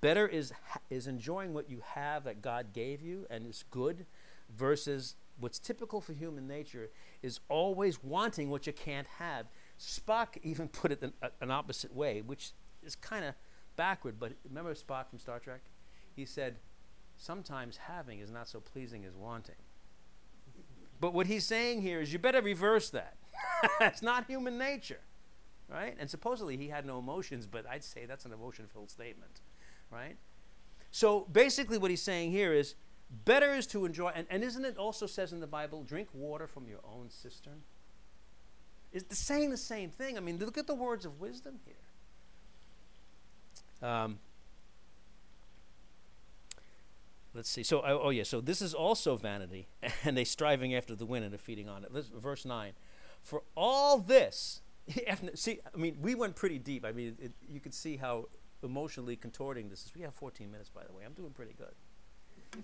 better 0.00 0.26
is 0.26 0.52
is 0.90 1.06
enjoying 1.06 1.54
what 1.54 1.70
you 1.70 1.80
have 1.94 2.24
that 2.24 2.42
God 2.42 2.72
gave 2.72 3.02
you 3.02 3.26
and 3.30 3.46
is 3.46 3.64
good 3.70 4.06
versus 4.50 5.16
what's 5.38 5.58
typical 5.58 6.00
for 6.00 6.12
human 6.12 6.46
nature 6.48 6.88
is 7.22 7.40
always 7.48 8.02
wanting 8.02 8.50
what 8.50 8.66
you 8.66 8.72
can't 8.72 9.06
have. 9.18 9.46
Spock 9.78 10.36
even 10.42 10.68
put 10.68 10.92
it 10.92 11.02
an, 11.02 11.12
an 11.40 11.50
opposite 11.50 11.94
way, 11.94 12.22
which 12.22 12.52
is 12.82 12.96
kind 12.96 13.24
of 13.24 13.34
backward, 13.76 14.18
but 14.18 14.32
remember 14.48 14.74
Spock 14.74 15.10
from 15.10 15.18
Star 15.18 15.38
Trek? 15.38 15.60
He 16.14 16.24
said, 16.24 16.56
Sometimes 17.18 17.78
having 17.78 18.20
is 18.20 18.30
not 18.30 18.46
so 18.46 18.60
pleasing 18.60 19.04
as 19.04 19.14
wanting. 19.14 19.54
But 21.00 21.14
what 21.14 21.26
he's 21.26 21.44
saying 21.44 21.80
here 21.82 22.00
is 22.00 22.12
you 22.12 22.18
better 22.18 22.42
reverse 22.42 22.90
that. 22.90 23.16
it's 23.80 24.02
not 24.02 24.26
human 24.26 24.58
nature 24.58 25.00
right? 25.68 25.96
And 25.98 26.08
supposedly 26.08 26.56
he 26.56 26.68
had 26.68 26.86
no 26.86 26.98
emotions, 26.98 27.46
but 27.46 27.66
I'd 27.68 27.84
say 27.84 28.06
that's 28.06 28.24
an 28.24 28.32
emotion 28.32 28.66
filled 28.72 28.90
statement, 28.90 29.40
right? 29.90 30.16
So 30.90 31.26
basically, 31.32 31.78
what 31.78 31.90
he's 31.90 32.02
saying 32.02 32.30
here 32.30 32.52
is 32.52 32.74
better 33.24 33.52
is 33.52 33.66
to 33.68 33.84
enjoy, 33.84 34.10
and, 34.14 34.26
and 34.30 34.42
isn't 34.42 34.64
it 34.64 34.76
also 34.76 35.06
says 35.06 35.32
in 35.32 35.40
the 35.40 35.46
Bible, 35.46 35.82
drink 35.82 36.08
water 36.12 36.46
from 36.46 36.66
your 36.68 36.80
own 36.84 37.10
cistern? 37.10 37.62
Is 38.92 39.04
the 39.04 39.16
saying 39.16 39.50
the 39.50 39.56
same 39.56 39.90
thing? 39.90 40.16
I 40.16 40.20
mean, 40.20 40.38
look 40.38 40.56
at 40.56 40.66
the 40.66 40.74
words 40.74 41.04
of 41.04 41.20
wisdom 41.20 41.60
here. 41.64 41.74
Um, 43.88 44.18
let's 47.34 47.50
see. 47.50 47.62
So, 47.62 47.82
oh, 47.84 48.00
oh 48.04 48.10
yeah. 48.10 48.22
So 48.22 48.40
this 48.40 48.62
is 48.62 48.72
also 48.72 49.16
vanity, 49.16 49.66
and 50.04 50.16
they 50.16 50.24
striving 50.24 50.74
after 50.74 50.94
the 50.94 51.04
wind 51.04 51.24
and 51.24 51.34
are 51.34 51.38
feeding 51.38 51.68
on 51.68 51.84
it. 51.84 51.90
Verse 51.92 52.44
nine. 52.44 52.72
For 53.22 53.42
all 53.56 53.98
this, 53.98 54.62
see, 55.34 55.60
I 55.74 55.76
mean, 55.76 55.96
we 56.00 56.14
went 56.14 56.36
pretty 56.36 56.58
deep. 56.58 56.84
I 56.84 56.92
mean, 56.92 57.16
it, 57.20 57.32
you 57.48 57.60
can 57.60 57.72
see 57.72 57.96
how 57.96 58.26
emotionally 58.62 59.16
contorting 59.16 59.68
this 59.68 59.84
is. 59.84 59.92
We 59.94 60.02
have 60.02 60.14
14 60.14 60.50
minutes, 60.50 60.68
by 60.68 60.82
the 60.84 60.92
way. 60.92 61.04
I'm 61.04 61.12
doing 61.12 61.32
pretty 61.32 61.54
good. 61.56 62.62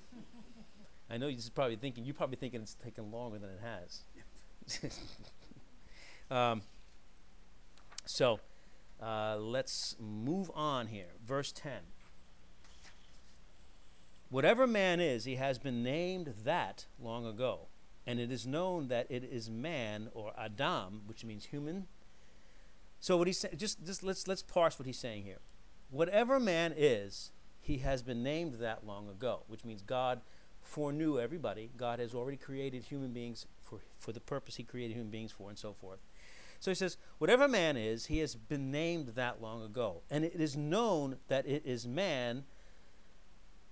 I 1.11 1.19
know 1.19 1.29
you're 1.29 1.41
probably 1.55 1.77
thinking. 1.77 2.05
You're 2.05 2.15
probably 2.15 2.37
thinking 2.37 2.63
it's 2.63 2.75
taken 2.75 3.11
longer 3.11 3.39
than 3.39 3.51
it 3.51 3.61
has. 3.63 5.01
um, 6.31 6.63
so, 8.07 8.41
uh, 9.01 9.37
let's 9.39 9.97
move 10.01 10.51
on 10.55 10.87
here. 10.87 11.09
Verse 11.27 11.53
10. 11.53 11.73
Whatever 14.31 14.67
man 14.67 15.01
is, 15.01 15.25
he 15.25 15.35
has 15.37 15.59
been 15.59 15.83
named 15.83 16.33
that 16.45 16.87
long 16.99 17.27
ago. 17.27 17.67
And 18.07 18.19
it 18.19 18.33
is 18.33 18.47
known 18.47 18.89
that 18.89 19.07
it 19.11 19.23
is 19.23 19.51
man 19.51 20.09
or 20.15 20.33
Adam, 20.39 21.03
which 21.07 21.25
means 21.25 21.45
human. 21.47 21.87
So 23.03 23.17
what 23.17 23.27
he's 23.27 23.39
saying, 23.39 23.57
just, 23.57 23.85
just 23.85 24.05
let's 24.05 24.29
let's 24.29 24.45
parse 24.45 24.79
what 24.79 24.87
he's 24.87 24.97
saying 24.97 25.25
here. 25.25 25.41
Whatever 25.91 26.39
man 26.39 26.73
is, 26.77 27.33
he 27.61 27.79
has 27.79 28.01
been 28.01 28.23
named 28.23 28.55
that 28.61 28.87
long 28.87 29.09
ago, 29.09 29.41
which 29.49 29.65
means 29.65 29.83
God 29.83 30.21
foreknew 30.63 31.19
everybody. 31.19 31.69
God 31.77 31.99
has 31.99 32.15
already 32.15 32.37
created 32.37 32.85
human 32.85 33.11
beings 33.13 33.47
for, 33.61 33.81
for 33.99 34.13
the 34.13 34.21
purpose 34.21 34.55
he 34.55 34.63
created 34.63 34.95
human 34.95 35.11
beings 35.11 35.33
for, 35.33 35.49
and 35.49 35.59
so 35.59 35.73
forth. 35.73 35.99
So 36.61 36.71
he 36.71 36.77
says, 36.77 36.97
whatever 37.19 37.49
man 37.49 37.77
is, 37.77 38.07
he 38.07 38.19
has 38.19 38.37
been 38.37 38.71
named 38.71 39.09
that 39.17 39.43
long 39.43 39.65
ago. 39.65 40.03
And 40.09 40.25
it 40.25 40.41
is 40.41 40.57
known 40.57 41.17
that 41.27 41.45
it 41.45 41.65
is 41.67 41.89
man, 41.89 42.45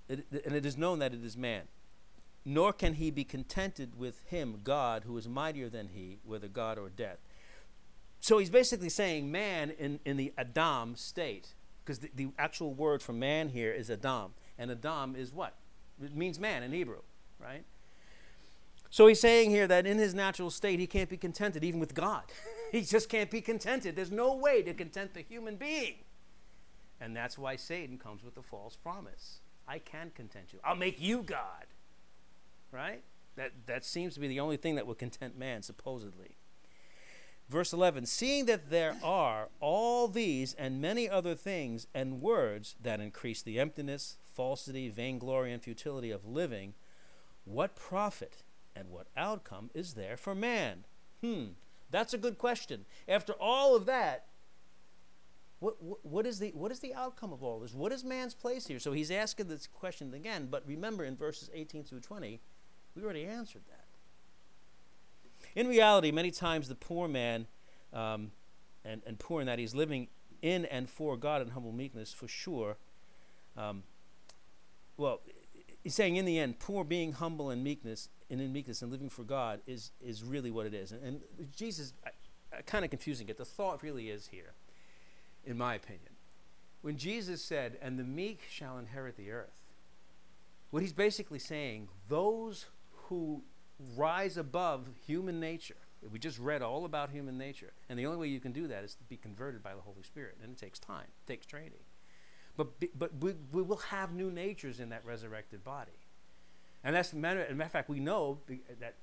it, 0.09 0.26
and 0.45 0.57
it 0.57 0.66
is 0.66 0.76
known 0.76 0.99
that 0.99 1.14
it 1.14 1.24
is 1.24 1.37
man. 1.37 1.68
Nor 2.45 2.72
can 2.72 2.95
he 2.95 3.12
be 3.12 3.22
contented 3.22 3.97
with 3.97 4.24
him, 4.26 4.59
God, 4.64 5.05
who 5.05 5.16
is 5.16 5.28
mightier 5.28 5.68
than 5.68 5.91
he, 5.95 6.18
whether 6.24 6.49
God 6.49 6.78
or 6.78 6.89
death. 6.89 7.18
So 8.21 8.39
he's 8.39 8.51
basically 8.51 8.91
saying 8.91 9.33
man 9.33 9.71
in, 9.79 9.99
in 10.05 10.16
the 10.16 10.33
Adam 10.37 10.95
state, 10.95 11.55
because 11.85 11.99
the, 11.99 12.11
the 12.14 12.29
actual 12.39 12.75
word 12.75 13.03
for 13.03 13.12
man 13.12 13.49
here 13.49 13.73
is 13.73 13.91
Adam. 13.91 14.35
And 14.59 14.71
Adam 14.71 15.16
is 15.16 15.33
what? 15.33 15.55
It 16.03 16.14
means 16.14 16.39
man 16.39 16.62
in 16.62 16.73
Hebrew, 16.73 17.01
right? 17.39 17.64
So 18.91 19.07
he's 19.07 19.21
saying 19.21 19.51
here 19.51 19.66
that 19.68 19.87
in 19.87 19.99
his 19.99 20.14
natural 20.14 20.51
state, 20.51 20.81
he 20.81 20.87
can't 20.87 21.09
be 21.09 21.16
contented 21.16 21.64
even 21.64 21.81
with 21.81 21.95
God. 21.95 22.25
he 22.73 22.83
just 22.83 23.09
can't 23.09 23.31
be 23.31 23.41
contented. 23.41 23.97
There's 23.97 24.11
no 24.11 24.35
way 24.35 24.62
to 24.62 24.75
content 24.75 25.14
the 25.14 25.23
human 25.23 25.57
being. 25.57 25.95
And 27.01 27.16
that's 27.16 27.39
why 27.39 27.57
Satan 27.57 27.97
comes 27.97 28.23
with 28.23 28.35
the 28.35 28.43
false 28.43 28.77
promise 28.77 29.41
I 29.66 29.79
can 29.79 30.11
content 30.11 30.53
you, 30.53 30.59
I'll 30.64 30.75
make 30.75 31.01
you 31.01 31.23
God. 31.23 31.66
Right? 32.73 33.03
That, 33.37 33.53
that 33.66 33.85
seems 33.85 34.14
to 34.14 34.21
be 34.21 34.29
the 34.29 34.41
only 34.41 34.57
thing 34.57 34.75
that 34.75 34.87
will 34.87 34.95
content 34.95 35.39
man, 35.39 35.62
supposedly. 35.62 36.37
Verse 37.51 37.72
11 37.72 38.07
Seeing 38.07 38.46
that 38.46 38.70
there 38.70 38.96
are 39.03 39.48
all 39.59 40.07
these 40.07 40.55
and 40.55 40.80
many 40.80 41.09
other 41.09 41.34
things 41.34 41.88
and 41.92 42.22
words 42.22 42.76
that 42.80 43.01
increase 43.01 43.42
the 43.42 43.59
emptiness, 43.59 44.18
falsity, 44.24 44.88
vainglory, 44.88 45.53
and 45.53 45.61
futility 45.61 46.12
of 46.12 46.24
living, 46.24 46.74
what 47.44 47.74
profit 47.74 48.44
and 48.76 48.88
what 48.88 49.09
outcome 49.16 49.70
is 49.74 49.94
there 49.94 50.16
for 50.16 50.32
man? 50.32 50.84
Hmm, 51.22 51.46
that's 51.90 52.14
a 52.14 52.18
good 52.18 52.38
question. 52.38 52.86
After 53.09 53.32
all 53.32 53.74
of 53.74 53.84
that, 53.86 54.26
what, 55.59 55.74
what, 56.07 56.26
is 56.26 56.38
the, 56.38 56.51
what 56.51 56.70
is 56.70 56.78
the 56.78 56.94
outcome 56.94 57.32
of 57.32 57.42
all 57.42 57.59
this? 57.59 57.74
What 57.74 57.90
is 57.90 58.05
man's 58.05 58.32
place 58.32 58.68
here? 58.68 58.78
So 58.78 58.92
he's 58.92 59.11
asking 59.11 59.48
this 59.48 59.66
question 59.66 60.14
again, 60.14 60.46
but 60.48 60.62
remember 60.66 61.05
in 61.05 61.16
verses 61.16 61.51
18 61.53 61.82
through 61.82 62.01
20, 62.01 62.40
we 62.94 63.03
already 63.03 63.26
answered 63.26 63.62
that. 63.68 63.80
In 65.55 65.66
reality, 65.66 66.11
many 66.11 66.30
times 66.30 66.68
the 66.68 66.74
poor 66.74 67.09
man, 67.09 67.46
um, 67.92 68.32
and, 68.84 69.03
and 69.07 69.18
poor 69.18 69.40
in 69.40 69.46
that 69.46 69.59
he's 69.59 69.74
living 69.74 70.09
in 70.42 70.64
and 70.66 70.88
for 70.88 71.16
God 71.16 71.42
in 71.42 71.48
humble 71.48 71.72
meekness, 71.72 72.12
for 72.12 72.28
sure. 72.28 72.76
Um, 73.57 73.82
well, 74.96 75.20
he's 75.82 75.94
saying 75.94 76.16
in 76.16 76.24
the 76.24 76.38
end, 76.38 76.59
poor 76.59 76.84
being 76.84 77.12
humble 77.12 77.51
and 77.51 77.64
meekness 77.64 78.09
and 78.30 78.40
in 78.40 78.53
meekness 78.53 78.80
and 78.80 78.92
living 78.92 79.09
for 79.09 79.24
God 79.24 79.61
is 79.66 79.90
is 80.01 80.22
really 80.22 80.51
what 80.51 80.66
it 80.66 80.74
is. 80.74 80.92
And, 80.92 81.03
and 81.05 81.20
Jesus, 81.55 81.92
kind 82.66 82.84
of 82.84 82.90
confusing 82.90 83.28
it. 83.28 83.36
The 83.36 83.44
thought 83.44 83.82
really 83.82 84.09
is 84.09 84.28
here, 84.28 84.53
in 85.44 85.59
my 85.59 85.74
opinion, 85.74 86.12
when 86.80 86.96
Jesus 86.96 87.42
said, 87.42 87.76
"And 87.82 87.98
the 87.98 88.05
meek 88.05 88.40
shall 88.48 88.78
inherit 88.78 89.16
the 89.16 89.30
earth." 89.30 89.61
What 90.70 90.82
he's 90.82 90.92
basically 90.92 91.40
saying, 91.40 91.88
those 92.09 92.66
who 93.09 93.42
rise 93.97 94.37
above 94.37 94.89
human 95.07 95.41
nature. 95.41 95.76
We 96.11 96.18
just 96.18 96.39
read 96.39 96.62
all 96.62 96.87
about 96.87 97.11
human 97.11 97.37
nature, 97.37 97.72
and 97.89 97.99
the 97.99 98.07
only 98.07 98.18
way 98.18 98.28
you 98.28 98.41
can 98.41 98.53
do 98.53 98.66
that 98.68 98.85
is 98.85 98.95
to 98.95 99.05
be 99.05 99.18
converted 99.18 99.62
by 99.62 99.74
the 99.74 99.83
Holy 99.83 100.03
Spirit, 100.03 100.39
and 100.43 100.53
it 100.53 100.59
takes 100.59 100.78
time, 100.78 101.09
it 101.26 101.31
takes 101.31 101.45
training. 101.45 101.85
But 102.57 102.68
but 102.99 103.11
we, 103.20 103.35
we 103.53 103.62
will 103.62 103.76
have 103.76 104.12
new 104.14 104.31
natures 104.31 104.81
in 104.81 104.89
that 104.91 105.05
resurrected 105.05 105.62
body. 105.62 105.93
And 106.83 106.97
that's 106.97 107.12
matter, 107.12 107.47
matter 107.51 107.66
of 107.66 107.72
fact, 107.72 107.89
we 107.91 108.01
know 108.01 108.39
that 108.81 108.95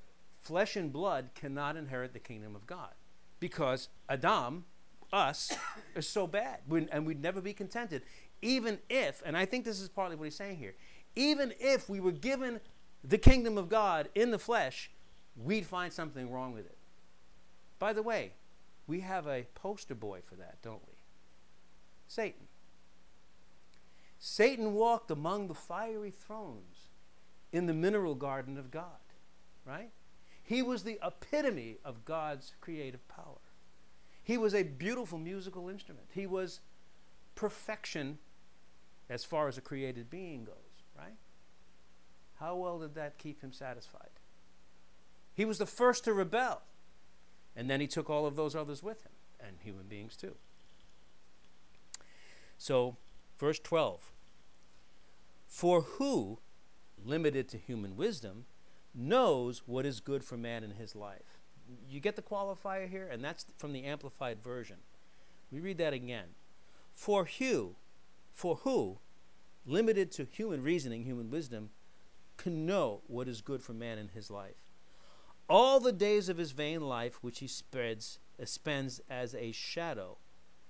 flesh 0.42 0.76
and 0.76 0.92
blood 0.92 1.30
cannot 1.36 1.78
inherit 1.78 2.14
the 2.14 2.20
kingdom 2.20 2.56
of 2.56 2.66
God 2.66 2.94
because 3.40 3.90
Adam, 4.10 4.66
us, 5.14 5.56
is 5.96 6.08
so 6.08 6.26
bad, 6.26 6.60
we, 6.68 6.88
and 6.92 7.06
we'd 7.06 7.22
never 7.22 7.42
be 7.42 7.54
contented. 7.54 8.02
Even 8.42 8.80
if, 8.90 9.22
and 9.26 9.36
I 9.36 9.46
think 9.46 9.66
this 9.66 9.80
is 9.80 9.90
partly 9.90 10.16
what 10.16 10.26
he's 10.26 10.36
saying 10.36 10.58
here, 10.58 10.76
even 11.16 11.54
if 11.60 11.90
we 11.90 12.00
were 12.00 12.12
given 12.12 12.60
the 13.04 13.18
kingdom 13.18 13.58
of 13.58 13.70
God 13.70 14.10
in 14.16 14.32
the 14.32 14.40
flesh, 14.40 14.92
we'd 15.36 15.66
find 15.66 15.94
something 15.94 16.32
wrong 16.32 16.54
with 16.54 16.66
it. 16.66 16.78
By 17.80 17.94
the 17.94 18.02
way, 18.02 18.34
we 18.88 19.02
have 19.02 19.28
a 19.28 19.48
poster 19.54 19.96
boy 19.96 20.22
for 20.26 20.36
that, 20.36 20.62
don't 20.62 20.82
we? 20.88 20.96
Satan. 22.08 22.48
Satan 24.20 24.74
walked 24.74 25.12
among 25.12 25.48
the 25.48 25.54
fiery 25.54 26.12
thrones 26.12 26.88
in 27.52 27.68
the 27.68 27.74
mineral 27.74 28.16
garden 28.16 28.58
of 28.58 28.72
God, 28.72 28.84
right? 29.66 29.92
He 30.42 30.62
was 30.62 30.84
the 30.84 31.00
epitome 31.06 31.78
of 31.84 32.06
God's 32.06 32.54
creative 32.62 33.08
power. 33.08 33.42
He 34.24 34.38
was 34.38 34.56
a 34.56 34.64
beautiful 34.64 35.20
musical 35.20 35.70
instrument. 35.70 36.08
He 36.14 36.26
was 36.26 36.62
perfection 37.36 38.18
as 39.10 39.24
far 39.24 39.48
as 39.48 39.58
a 39.58 39.62
created 39.62 40.10
being 40.10 40.46
goes, 40.46 40.56
right? 40.98 41.16
How 42.40 42.56
well 42.56 42.80
did 42.80 42.96
that 42.96 43.18
keep 43.18 43.42
him 43.42 43.52
satisfied? 43.52 44.10
He 45.34 45.46
was 45.46 45.58
the 45.58 45.66
first 45.66 46.04
to 46.06 46.14
rebel. 46.14 46.62
And 47.56 47.70
then 47.70 47.82
he 47.82 47.88
took 47.88 48.10
all 48.10 48.26
of 48.26 48.36
those 48.36 48.56
others 48.56 48.84
with 48.84 49.04
him, 49.04 49.14
and 49.40 49.58
human 49.64 49.88
beings 49.88 50.16
too. 50.16 50.36
So, 52.60 52.98
verse 53.40 53.60
12 53.60 54.12
For 55.48 55.82
who 55.82 56.38
limited 57.04 57.48
to 57.50 57.58
human 57.58 57.96
wisdom, 57.96 58.46
knows 58.94 59.64
what 59.66 59.86
is 59.86 60.00
good 60.00 60.24
for 60.24 60.38
man 60.38 60.64
in 60.64 60.72
his 60.72 60.96
life. 60.96 61.40
You 61.90 62.00
get 62.00 62.16
the 62.16 62.22
qualifier 62.22 62.90
here, 62.90 63.08
and 63.12 63.24
that's 63.24 63.46
from 63.58 63.74
the 63.74 63.84
Amplified 63.84 64.44
Version. 64.44 64.78
We 65.52 65.60
read 65.60 65.78
that 65.78 65.94
again. 65.94 66.30
For 66.94 67.26
who, 67.26 67.76
for 68.32 68.58
who, 68.58 69.00
limited 69.66 70.12
to 70.14 70.26
human 70.26 70.64
reasoning, 70.64 71.04
human 71.04 71.30
wisdom, 71.30 71.70
can 72.38 72.66
know 72.66 73.02
what 73.08 73.28
is 73.28 73.42
good 73.42 73.62
for 73.62 73.74
man 73.74 73.98
in 73.98 74.10
his 74.10 74.32
life. 74.32 74.56
All 75.50 75.80
the 75.80 75.92
days 75.92 76.30
of 76.30 76.38
his 76.38 76.52
vain 76.52 76.82
life, 76.82 77.20
which 77.22 77.40
he 77.40 77.48
spreads, 77.48 78.20
uh, 78.42 78.46
spends 78.46 79.02
as 79.10 79.34
a 79.34 79.52
shadow, 79.52 80.18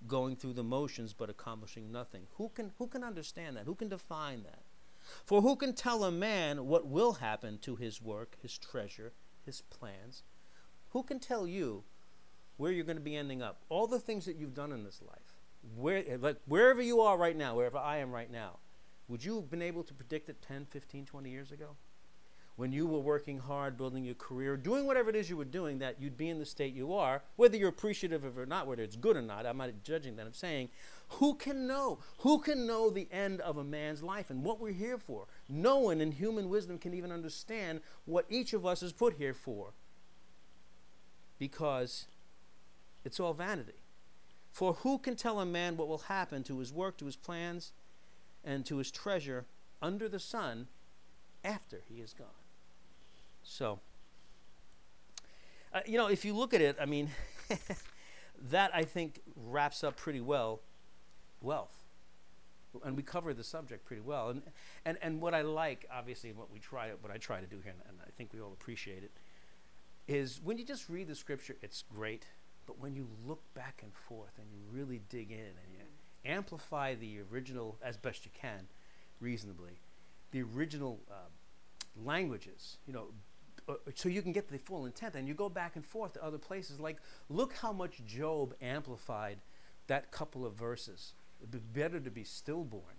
going 0.06 0.36
through 0.36 0.54
the 0.54 0.64
motions 0.64 1.14
but 1.14 1.30
accomplishing 1.30 1.92
nothing. 1.92 2.28
Who 2.38 2.50
can, 2.50 2.72
who 2.78 2.88
can 2.88 3.04
understand 3.04 3.58
that? 3.58 3.66
Who 3.66 3.76
can 3.76 3.90
define 3.90 4.44
that? 4.44 4.62
For 5.26 5.42
who 5.42 5.56
can 5.56 5.74
tell 5.74 6.04
a 6.04 6.12
man 6.12 6.68
what 6.68 6.86
will 6.88 7.14
happen 7.14 7.58
to 7.60 7.76
his 7.76 8.02
work, 8.02 8.38
his 8.42 8.58
treasure, 8.58 9.14
his 9.46 9.62
plans? 9.62 10.24
Who 10.90 11.04
can 11.04 11.20
tell 11.20 11.48
you 11.48 11.84
where 12.58 12.72
you're 12.72 12.86
going 12.86 12.98
to 12.98 13.04
be 13.04 13.16
ending 13.16 13.42
up? 13.42 13.62
All 13.70 13.88
the 13.88 14.00
things 14.00 14.26
that 14.26 14.36
you've 14.36 14.54
done 14.54 14.72
in 14.72 14.84
this 14.84 15.02
life, 15.02 15.40
where, 15.76 16.04
like 16.20 16.38
wherever 16.46 16.82
you 16.82 17.02
are 17.02 17.18
right 17.18 17.36
now, 17.36 17.56
wherever 17.56 17.78
I 17.78 17.98
am 17.98 18.12
right 18.12 18.32
now, 18.32 18.60
would 19.08 19.24
you 19.24 19.36
have 19.36 19.50
been 19.50 19.62
able 19.62 19.84
to 19.84 19.94
predict 19.94 20.30
it 20.30 20.42
10, 20.42 20.66
15, 20.66 21.06
20 21.06 21.30
years 21.30 21.52
ago? 21.52 21.76
when 22.58 22.72
you 22.72 22.88
were 22.88 23.00
working 23.00 23.38
hard, 23.38 23.78
building 23.78 24.04
your 24.04 24.16
career, 24.16 24.58
doing 24.58 24.88
whatever 24.88 25.12
it 25.12 25.16
is 25.16 25.30
you 25.30 25.38
were 25.38 25.46
doing, 25.46 25.78
that 25.78 26.02
you'd 26.02 26.18
be 26.18 26.28
in 26.28 26.40
the 26.40 26.46
state 26.46 26.74
you 26.74 26.92
are, 26.92 27.22
whether 27.36 27.56
you're 27.56 27.70
appreciative 27.70 28.24
of 28.24 28.36
it 28.36 28.42
or 28.42 28.46
not, 28.48 28.66
whether 28.66 28.82
it's 28.82 28.96
good 28.96 29.16
or 29.16 29.22
not. 29.22 29.46
I'm 29.46 29.58
not 29.58 29.70
judging 29.84 30.16
that. 30.16 30.26
I'm 30.26 30.34
saying, 30.34 30.70
who 31.08 31.36
can 31.36 31.68
know? 31.68 32.00
Who 32.20 32.40
can 32.40 32.66
know 32.66 32.90
the 32.90 33.08
end 33.12 33.42
of 33.42 33.58
a 33.58 33.64
man's 33.64 34.02
life 34.02 34.32
and 34.32 34.44
what 34.44 34.60
we're 34.60 34.74
here 34.74 34.98
for? 34.98 35.28
No 35.48 35.78
one 35.78 36.02
in 36.02 36.12
human 36.12 36.50
wisdom 36.50 36.80
can 36.80 36.96
even 36.96 37.12
understand 37.12 37.82
what 38.06 38.26
each 38.28 38.54
of 38.54 38.66
us 38.66 38.82
is 38.82 38.92
put 38.92 39.14
here 39.14 39.36
for 39.36 39.74
because 41.38 42.08
it's 43.06 43.20
all 43.20 43.36
vanity. 43.36 43.84
For 44.52 44.74
who 44.74 44.98
can 44.98 45.16
tell 45.16 45.40
a 45.40 45.46
man 45.46 45.78
what 45.78 45.88
will 45.88 46.00
happen 46.00 46.42
to 46.46 46.58
his 46.58 46.74
work, 46.74 46.98
to 46.98 47.06
his 47.06 47.16
plans, 47.16 47.74
and 48.48 48.66
to 48.66 48.78
his 48.78 48.90
treasure 48.90 49.46
under 49.82 50.08
the 50.08 50.20
sun 50.20 50.68
after 51.44 51.82
he 51.88 51.96
is 51.96 52.14
gone. 52.14 52.28
So, 53.44 53.80
uh, 55.74 55.82
you 55.86 55.98
know, 55.98 56.08
if 56.08 56.24
you 56.24 56.34
look 56.34 56.54
at 56.54 56.62
it, 56.62 56.78
I 56.82 56.86
mean, 56.86 57.10
that 58.50 58.72
I 58.74 58.84
think 58.84 59.22
wraps 59.36 59.84
up 59.84 59.98
pretty 59.98 60.22
well 60.22 60.62
wealth. 61.42 61.84
And 62.86 62.96
we 62.96 63.04
cover 63.04 63.34
the 63.34 63.44
subject 63.44 63.86
pretty 63.86 64.02
well. 64.02 64.30
And, 64.30 64.42
and, 64.86 64.98
and 65.02 65.22
what 65.22 65.34
I 65.34 65.42
like, 65.42 65.88
obviously, 65.92 66.32
what 66.32 66.52
we 66.52 66.60
try, 66.60 66.92
what 67.02 67.12
I 67.12 67.18
try 67.18 67.40
to 67.40 67.48
do 67.48 67.58
here, 67.64 67.74
and, 67.74 67.82
and 67.90 67.98
I 68.06 68.12
think 68.18 68.34
we 68.34 68.40
all 68.40 68.54
appreciate 68.54 69.04
it, 69.04 69.12
is 70.08 70.40
when 70.44 70.58
you 70.58 70.64
just 70.64 70.88
read 70.88 71.08
the 71.08 71.16
scripture, 71.16 71.58
it's 71.62 71.84
great. 71.94 72.26
But 72.66 72.80
when 72.80 72.96
you 72.96 73.08
look 73.26 73.42
back 73.54 73.80
and 73.82 73.94
forth 73.94 74.38
and 74.38 74.48
you 74.52 74.60
really 74.72 75.02
dig 75.10 75.32
in 75.32 75.38
and 75.38 75.74
you 75.74 75.80
amplify 76.28 76.96
the 76.96 77.20
original 77.32 77.78
as 77.82 77.98
best 77.98 78.26
you 78.26 78.32
can, 78.40 78.68
reasonably, 79.20 79.80
the 80.32 80.42
original 80.42 81.00
uh, 81.10 81.30
languages, 82.04 82.78
you 82.86 82.94
know, 82.94 83.08
uh, 83.70 83.74
so 83.96 84.10
you 84.10 84.22
can 84.22 84.32
get 84.32 84.50
the 84.50 84.58
full 84.58 84.86
intent. 84.86 85.16
And 85.16 85.28
you 85.28 85.34
go 85.34 85.50
back 85.50 85.76
and 85.76 85.86
forth 85.86 86.14
to 86.14 86.24
other 86.24 86.38
places. 86.38 86.80
Like, 86.80 86.98
look 87.30 87.54
how 87.54 87.74
much 87.74 88.06
Job 88.06 88.54
amplified 88.62 89.40
that 89.88 90.12
couple 90.12 90.46
of 90.46 90.54
verses. 90.54 91.14
It'd 91.40 91.52
be 91.52 91.80
better 91.80 92.00
to 92.00 92.10
be 92.10 92.24
stillborn, 92.24 92.96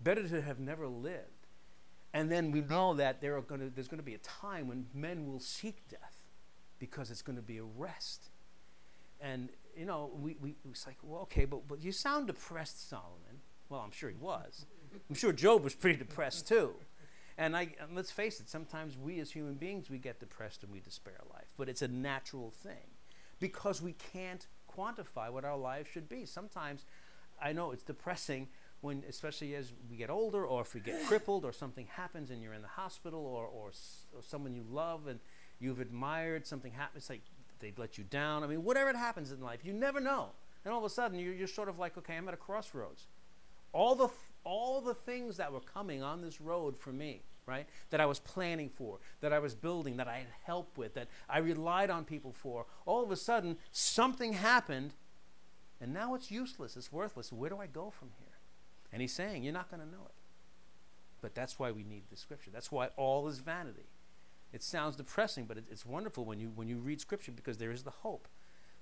better 0.00 0.26
to 0.28 0.42
have 0.42 0.58
never 0.58 0.86
lived. 0.86 1.46
And 2.14 2.30
then 2.30 2.50
we 2.50 2.60
know 2.62 2.94
that 2.94 3.20
there 3.20 3.36
are 3.36 3.42
gonna, 3.42 3.70
there's 3.74 3.88
going 3.88 3.98
to 3.98 4.04
be 4.04 4.14
a 4.14 4.18
time 4.18 4.68
when 4.68 4.86
men 4.94 5.26
will 5.26 5.40
seek 5.40 5.88
death 5.88 6.24
because 6.78 7.10
it's 7.10 7.22
going 7.22 7.36
to 7.36 7.42
be 7.42 7.58
a 7.58 7.64
rest. 7.64 8.30
And, 9.20 9.50
you 9.78 9.86
know, 9.86 10.10
we, 10.20 10.36
we, 10.40 10.56
it's 10.68 10.86
like, 10.86 10.96
well, 11.02 11.22
okay, 11.22 11.44
but, 11.44 11.68
but 11.68 11.80
you 11.82 11.92
sound 11.92 12.26
depressed, 12.26 12.88
Solomon. 12.88 13.42
Well, 13.68 13.80
I'm 13.80 13.92
sure 13.92 14.10
he 14.10 14.16
was. 14.16 14.66
I'm 15.08 15.14
sure 15.14 15.32
Job 15.32 15.62
was 15.62 15.74
pretty 15.74 15.98
depressed 15.98 16.48
too. 16.48 16.74
And, 17.36 17.56
I, 17.56 17.68
and 17.80 17.94
let's 17.94 18.10
face 18.10 18.40
it, 18.40 18.48
sometimes 18.48 18.98
we 18.98 19.20
as 19.20 19.30
human 19.30 19.54
beings, 19.54 19.88
we 19.88 19.98
get 19.98 20.18
depressed 20.18 20.64
and 20.64 20.72
we 20.72 20.80
despair 20.80 21.20
life. 21.32 21.52
But 21.56 21.68
it's 21.68 21.82
a 21.82 21.88
natural 21.88 22.50
thing 22.50 22.96
because 23.38 23.80
we 23.80 23.92
can't 23.92 24.46
quantify 24.68 25.30
what 25.30 25.44
our 25.44 25.56
lives 25.56 25.88
should 25.88 26.08
be. 26.08 26.26
Sometimes 26.26 26.84
I 27.40 27.52
know 27.52 27.70
it's 27.70 27.84
depressing 27.84 28.48
when, 28.80 29.04
especially 29.08 29.54
as 29.54 29.72
we 29.88 29.96
get 29.96 30.10
older, 30.10 30.44
or 30.44 30.62
if 30.62 30.74
we 30.74 30.80
get 30.80 31.04
crippled, 31.06 31.44
or 31.44 31.52
something 31.52 31.86
happens 31.90 32.30
and 32.30 32.42
you're 32.42 32.52
in 32.52 32.62
the 32.62 32.68
hospital, 32.68 33.20
or, 33.20 33.46
or, 33.46 33.70
or 34.12 34.22
someone 34.22 34.54
you 34.54 34.64
love 34.68 35.06
and 35.06 35.20
you've 35.60 35.80
admired, 35.80 36.46
something 36.46 36.72
happens, 36.72 37.08
like 37.10 37.22
they 37.60 37.72
let 37.76 37.98
you 37.98 38.04
down. 38.04 38.42
I 38.42 38.46
mean, 38.46 38.64
whatever 38.64 38.90
it 38.90 38.96
happens 38.96 39.32
in 39.32 39.40
life, 39.40 39.60
you 39.64 39.72
never 39.72 40.00
know. 40.00 40.30
And 40.64 40.72
all 40.72 40.78
of 40.78 40.84
a 40.84 40.90
sudden, 40.90 41.18
you're, 41.18 41.34
you're 41.34 41.46
sort 41.46 41.68
of 41.68 41.78
like, 41.78 41.96
okay, 41.98 42.16
I'm 42.16 42.28
at 42.28 42.34
a 42.34 42.38
crossroads. 42.38 43.06
All 43.72 43.94
the, 43.94 44.08
all 44.44 44.80
the 44.80 44.94
things 44.94 45.36
that 45.36 45.52
were 45.52 45.60
coming 45.60 46.02
on 46.02 46.22
this 46.22 46.40
road 46.40 46.76
for 46.76 46.90
me, 46.90 47.22
right, 47.46 47.66
that 47.90 48.00
I 48.00 48.06
was 48.06 48.18
planning 48.18 48.68
for, 48.68 48.98
that 49.20 49.32
I 49.32 49.38
was 49.38 49.54
building, 49.54 49.96
that 49.98 50.08
I 50.08 50.16
had 50.18 50.26
help 50.44 50.76
with, 50.76 50.94
that 50.94 51.08
I 51.28 51.38
relied 51.38 51.90
on 51.90 52.04
people 52.04 52.32
for, 52.32 52.66
all 52.86 53.02
of 53.02 53.10
a 53.10 53.16
sudden, 53.16 53.56
something 53.72 54.32
happened 54.32 54.92
and 55.80 55.94
now 55.94 56.14
it's 56.14 56.30
useless, 56.30 56.76
it's 56.76 56.92
worthless. 56.92 57.32
Where 57.32 57.50
do 57.50 57.58
I 57.58 57.66
go 57.66 57.90
from 57.90 58.10
here? 58.18 58.28
And 58.92 59.00
he's 59.00 59.12
saying, 59.12 59.44
You're 59.44 59.52
not 59.52 59.70
going 59.70 59.82
to 59.82 59.86
know 59.86 60.04
it. 60.06 60.14
But 61.20 61.34
that's 61.34 61.58
why 61.58 61.70
we 61.70 61.82
need 61.82 62.04
the 62.10 62.16
scripture. 62.16 62.50
That's 62.50 62.70
why 62.72 62.88
all 62.96 63.28
is 63.28 63.38
vanity. 63.38 63.86
It 64.52 64.62
sounds 64.62 64.96
depressing, 64.96 65.44
but 65.44 65.58
it, 65.58 65.64
it's 65.70 65.84
wonderful 65.84 66.24
when 66.24 66.40
you, 66.40 66.52
when 66.54 66.68
you 66.68 66.78
read 66.78 67.00
scripture 67.00 67.32
because 67.32 67.58
there 67.58 67.70
is 67.70 67.82
the 67.82 67.90
hope. 67.90 68.28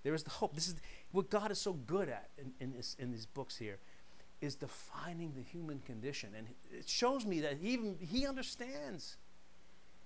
There 0.02 0.14
is 0.14 0.22
the 0.22 0.30
hope. 0.30 0.54
This 0.54 0.68
is 0.68 0.76
what 1.10 1.30
God 1.30 1.50
is 1.50 1.60
so 1.60 1.72
good 1.72 2.08
at 2.08 2.30
in, 2.38 2.52
in, 2.60 2.72
this, 2.72 2.94
in 2.98 3.10
these 3.10 3.26
books 3.26 3.56
here 3.56 3.78
is 4.40 4.54
defining 4.54 5.32
the 5.34 5.42
human 5.42 5.80
condition. 5.80 6.30
And 6.36 6.48
it 6.70 6.88
shows 6.88 7.26
me 7.26 7.40
that 7.40 7.58
even 7.62 7.96
he 8.00 8.26
understands. 8.26 9.16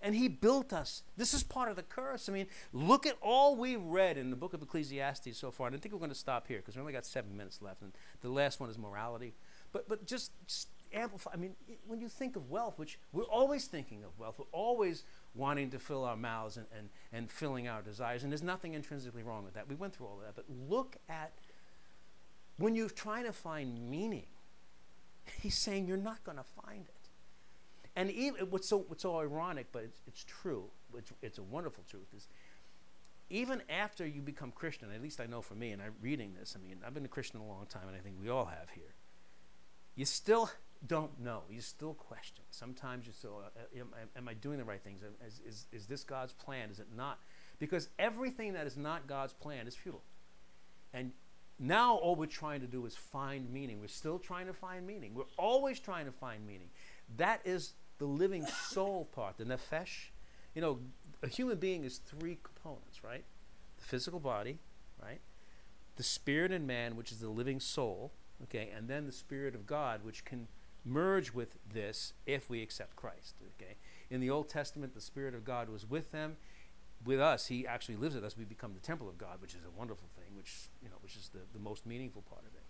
And 0.03 0.15
he 0.15 0.29
built 0.29 0.73
us. 0.73 1.03
This 1.19 1.35
is 1.35 1.43
part 1.43 1.69
of 1.69 1.77
the 1.77 1.83
curse. 1.83 2.31
I 2.31 2.33
mean, 2.33 2.47
look 2.73 3.05
at 3.05 3.17
all 3.21 3.55
we've 3.55 3.83
read 3.83 4.17
in 4.17 4.31
the 4.31 4.37
book 4.37 4.55
of 4.55 4.63
Ecclesiastes 4.63 5.37
so 5.37 5.51
far. 5.51 5.67
And 5.67 5.77
I 5.77 5.79
think 5.79 5.93
we're 5.93 5.99
going 5.99 6.11
to 6.11 6.17
stop 6.17 6.47
here 6.49 6.57
because 6.57 6.75
we 6.75 6.81
only 6.81 6.95
got 6.95 7.05
seven 7.05 7.37
minutes 7.37 7.61
left. 7.61 7.83
And 7.83 7.93
the 8.23 8.31
last 8.31 8.61
one 8.61 8.71
is 8.71 8.79
morality. 8.79 9.35
But, 9.73 9.87
but 9.91 10.07
just, 10.07 10.33
just 10.47 10.69
amplify. 10.95 11.33
I 11.35 11.37
mean, 11.37 11.55
when 11.87 12.01
you 12.01 12.09
think 12.09 12.37
of 12.37 12.51
wealth, 12.51 12.79
which 12.79 12.99
we're 13.13 13.25
always 13.25 13.67
thinking 13.67 14.03
of 14.03 14.19
wealth, 14.19 14.37
we're 14.39 14.47
always 14.53 15.05
wanting 15.35 15.71
to 15.71 15.79
fill 15.79 16.05
our 16.05 16.17
mouths 16.17 16.57
and, 16.57 16.67
and, 16.77 16.89
and 17.13 17.31
filling 17.31 17.69
our 17.69 17.83
desires. 17.83 18.23
And 18.23 18.33
there's 18.33 18.43
nothing 18.43 18.75
intrinsically 18.75 19.23
wrong 19.23 19.45
with 19.45 19.55
that. 19.55 19.69
We 19.69 19.75
went 19.75 19.95
through 19.95 20.07
all 20.07 20.19
of 20.19 20.25
that. 20.25 20.35
But 20.35 20.47
look 20.69 20.97
at 21.09 21.33
when 22.59 22.75
you're 22.75 22.89
trying 22.89 23.25
to 23.25 23.33
find 23.33 23.91
meaning, 23.91 24.27
he's 25.41 25.55
saying 25.55 25.87
you're 25.87 25.97
not 25.97 26.23
going 26.25 26.39
to 26.39 26.45
find 26.65 26.87
it. 26.89 26.95
And 27.97 28.11
even, 28.11 28.51
what's, 28.51 28.69
so, 28.69 28.85
what's 28.87 29.03
so 29.03 29.19
ironic, 29.19 29.67
but 29.73 29.83
it's, 29.85 30.01
it's 30.07 30.25
true, 30.25 30.65
it's, 30.97 31.13
it's 31.23 31.39
a 31.39 31.43
wonderful 31.43 31.85
truth, 31.89 32.07
is 32.17 32.29
even 33.31 33.63
after 33.69 34.07
you 34.07 34.21
become 34.21 34.53
Christian, 34.53 34.91
at 34.95 35.03
least 35.03 35.21
I 35.21 35.27
know 35.27 35.41
for 35.41 35.55
me, 35.55 35.73
and 35.73 35.83
I'm 35.83 35.95
reading 36.01 36.35
this, 36.39 36.57
I 36.57 36.67
mean, 36.67 36.79
I've 36.87 36.95
been 36.95 37.05
a 37.05 37.09
Christian 37.09 37.41
a 37.41 37.47
long 37.47 37.67
time, 37.69 37.89
and 37.89 37.97
I 37.97 38.01
think 38.01 38.17
we 38.21 38.29
all 38.29 38.45
have 38.45 38.71
here, 38.75 38.95
you 39.97 40.05
still 40.05 40.51
don't 40.87 41.21
know. 41.21 41.43
You 41.51 41.61
still 41.61 41.95
question. 41.95 42.45
Sometimes 42.51 43.07
you 43.07 43.13
still, 43.13 43.43
uh, 43.45 43.79
am, 43.79 43.89
am, 44.17 44.29
I 44.29 44.35
doing 44.35 44.59
the 44.59 44.65
right 44.65 44.83
things? 44.83 45.03
Is, 45.27 45.41
is, 45.47 45.67
is 45.73 45.87
this 45.87 46.05
God's 46.05 46.33
plan? 46.33 46.71
Is 46.71 46.79
it 46.81 46.89
not? 46.97 47.19
Because 47.59 47.89
everything 47.99 48.55
that 48.55 48.67
is 48.67 48.77
not 48.77 49.07
God's 49.07 49.35
plan 49.35 49.67
is 49.67 49.77
futile. 49.77 50.03
And 50.95 51.13
now 51.59 51.97
all 51.97 52.17
we're 52.17 52.27
trying 52.27 52.61
to 52.63 52.67
do 52.67 52.87
is 52.87 52.97
find 52.97 53.53
meaning. 53.53 53.81
We're 53.81 53.89
still 53.89 54.19
trying 54.19 54.47
to 54.47 54.55
find 54.55 54.87
meaning. 54.87 55.15
We're 55.15 55.25
always 55.37 55.79
trying 55.79 56.07
to 56.07 56.13
find 56.13 56.47
meaning. 56.47 56.71
That 57.19 57.43
is 57.45 57.75
the 57.99 58.07
living 58.07 58.47
soul 58.47 59.09
part, 59.13 59.37
the 59.37 59.45
nefesh. 59.45 60.09
You 60.55 60.63
know, 60.63 60.79
a 61.23 61.29
human 61.29 61.59
being 61.59 61.85
is 61.85 61.99
three 61.99 62.39
components, 62.43 63.05
right? 63.05 63.25
The 63.77 63.85
physical 63.85 64.19
body, 64.19 64.59
right? 65.03 65.21
The 65.97 66.03
spirit 66.03 66.51
in 66.51 66.67
man, 66.67 66.97
which 66.97 67.13
is 67.13 67.21
the 67.21 67.29
living 67.29 67.61
soul, 67.61 68.13
okay? 68.45 68.71
And 68.75 68.89
then 68.89 69.05
the 69.05 69.13
spirit 69.13 69.55
of 69.55 69.67
God, 69.67 70.03
which 70.03 70.25
can 70.25 70.49
merge 70.85 71.33
with 71.33 71.57
this 71.73 72.13
if 72.27 72.49
we 72.49 72.63
accept 72.63 72.97
Christ, 72.97 73.37
okay? 73.61 73.77
In 74.11 74.21
the 74.21 74.31
Old 74.31 74.49
Testament, 74.49 74.95
the 74.95 75.01
spirit 75.01 75.35
of 75.35 75.45
God 75.45 75.69
was 75.69 75.89
with 75.89 76.13
them. 76.13 76.37
With 77.05 77.21
us, 77.21 77.47
he 77.47 77.67
actually 77.67 77.97
lives 77.97 78.15
with 78.15 78.25
us. 78.25 78.37
We 78.37 78.45
become 78.45 78.75
the 78.75 78.81
temple 78.81 79.09
of 79.09 79.17
God, 79.17 79.41
which 79.41 79.55
is 79.55 79.65
a 79.65 79.79
wonderful 79.79 80.09
thing, 80.17 80.37
which, 80.37 80.69
you 80.83 80.89
know, 80.89 80.97
which 81.03 81.17
is 81.17 81.31
the, 81.33 81.41
the 81.53 81.59
most 81.59 81.87
meaningful 81.87 82.23
part 82.23 82.43
of 82.43 82.55
it. 82.55 82.65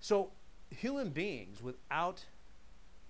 So 0.00 0.30
human 0.70 1.10
beings 1.10 1.62
without 1.62 2.24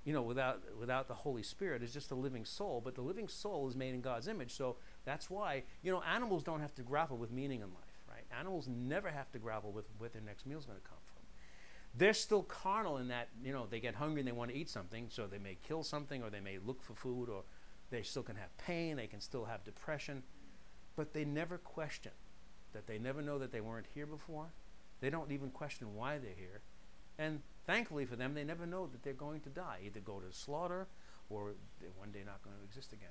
you 0.06 0.12
know, 0.12 0.22
without 0.22 0.62
without 0.78 1.08
the 1.08 1.14
Holy 1.14 1.42
Spirit 1.42 1.82
is 1.82 1.92
just 1.92 2.12
a 2.12 2.14
living 2.14 2.44
soul, 2.44 2.80
but 2.82 2.94
the 2.94 3.02
living 3.02 3.26
soul 3.26 3.68
is 3.68 3.74
made 3.74 3.92
in 3.92 4.00
God's 4.00 4.28
image. 4.28 4.54
So 4.54 4.76
that's 5.04 5.28
why, 5.28 5.64
you 5.82 5.90
know, 5.90 6.00
animals 6.02 6.44
don't 6.44 6.60
have 6.60 6.72
to 6.76 6.82
grapple 6.82 7.16
with 7.16 7.32
meaning 7.32 7.60
in 7.60 7.66
life, 7.66 8.04
right? 8.08 8.22
Animals 8.38 8.68
never 8.68 9.10
have 9.10 9.32
to 9.32 9.40
grapple 9.40 9.72
with 9.72 9.86
where 9.98 10.08
their 10.08 10.22
next 10.22 10.46
meal 10.46 10.60
is 10.60 10.64
going 10.64 10.78
to 10.78 10.88
come. 10.88 10.98
They're 11.98 12.14
still 12.14 12.42
carnal 12.42 12.98
in 12.98 13.08
that, 13.08 13.28
you 13.42 13.52
know, 13.52 13.66
they 13.68 13.80
get 13.80 13.94
hungry 13.94 14.20
and 14.20 14.28
they 14.28 14.32
want 14.32 14.50
to 14.50 14.56
eat 14.56 14.68
something, 14.68 15.06
so 15.08 15.26
they 15.26 15.38
may 15.38 15.56
kill 15.66 15.82
something 15.82 16.22
or 16.22 16.30
they 16.30 16.40
may 16.40 16.58
look 16.64 16.82
for 16.82 16.94
food 16.94 17.28
or 17.28 17.42
they 17.90 18.02
still 18.02 18.22
can 18.22 18.36
have 18.36 18.56
pain, 18.58 18.96
they 18.96 19.06
can 19.06 19.20
still 19.20 19.44
have 19.44 19.64
depression, 19.64 20.22
but 20.96 21.14
they 21.14 21.24
never 21.24 21.58
question 21.58 22.12
that 22.72 22.86
they 22.86 22.98
never 22.98 23.22
know 23.22 23.38
that 23.38 23.52
they 23.52 23.60
weren't 23.60 23.86
here 23.94 24.06
before. 24.06 24.46
They 25.00 25.10
don't 25.10 25.30
even 25.30 25.50
question 25.50 25.94
why 25.94 26.18
they're 26.18 26.32
here. 26.36 26.60
And 27.18 27.40
thankfully 27.66 28.04
for 28.04 28.16
them, 28.16 28.34
they 28.34 28.44
never 28.44 28.66
know 28.66 28.86
that 28.88 29.02
they're 29.02 29.12
going 29.12 29.40
to 29.40 29.48
die, 29.48 29.78
either 29.84 30.00
go 30.00 30.20
to 30.20 30.32
slaughter 30.32 30.86
or 31.30 31.52
they're 31.80 31.90
one 31.96 32.10
day 32.10 32.22
not 32.26 32.42
going 32.42 32.56
to 32.56 32.64
exist 32.64 32.92
again. 32.92 33.08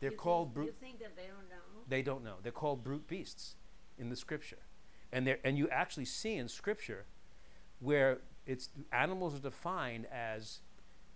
They're 0.00 0.10
you 0.10 0.16
called 0.16 0.52
brute. 0.52 0.66
You 0.66 0.72
think 0.72 0.98
that 0.98 1.16
they 1.16 1.22
don't 1.22 1.48
know? 1.48 1.82
They 1.88 2.02
don't 2.02 2.24
know. 2.24 2.36
They're 2.42 2.52
called 2.52 2.84
brute 2.84 3.06
beasts 3.06 3.54
in 3.98 4.10
the 4.10 4.16
scripture, 4.16 4.58
and 5.10 5.26
they 5.26 5.38
and 5.42 5.56
you 5.56 5.68
actually 5.70 6.04
see 6.04 6.34
in 6.34 6.48
scripture 6.48 7.06
where 7.80 8.18
it's 8.46 8.68
animals 8.92 9.34
are 9.34 9.40
defined 9.40 10.06
as 10.06 10.60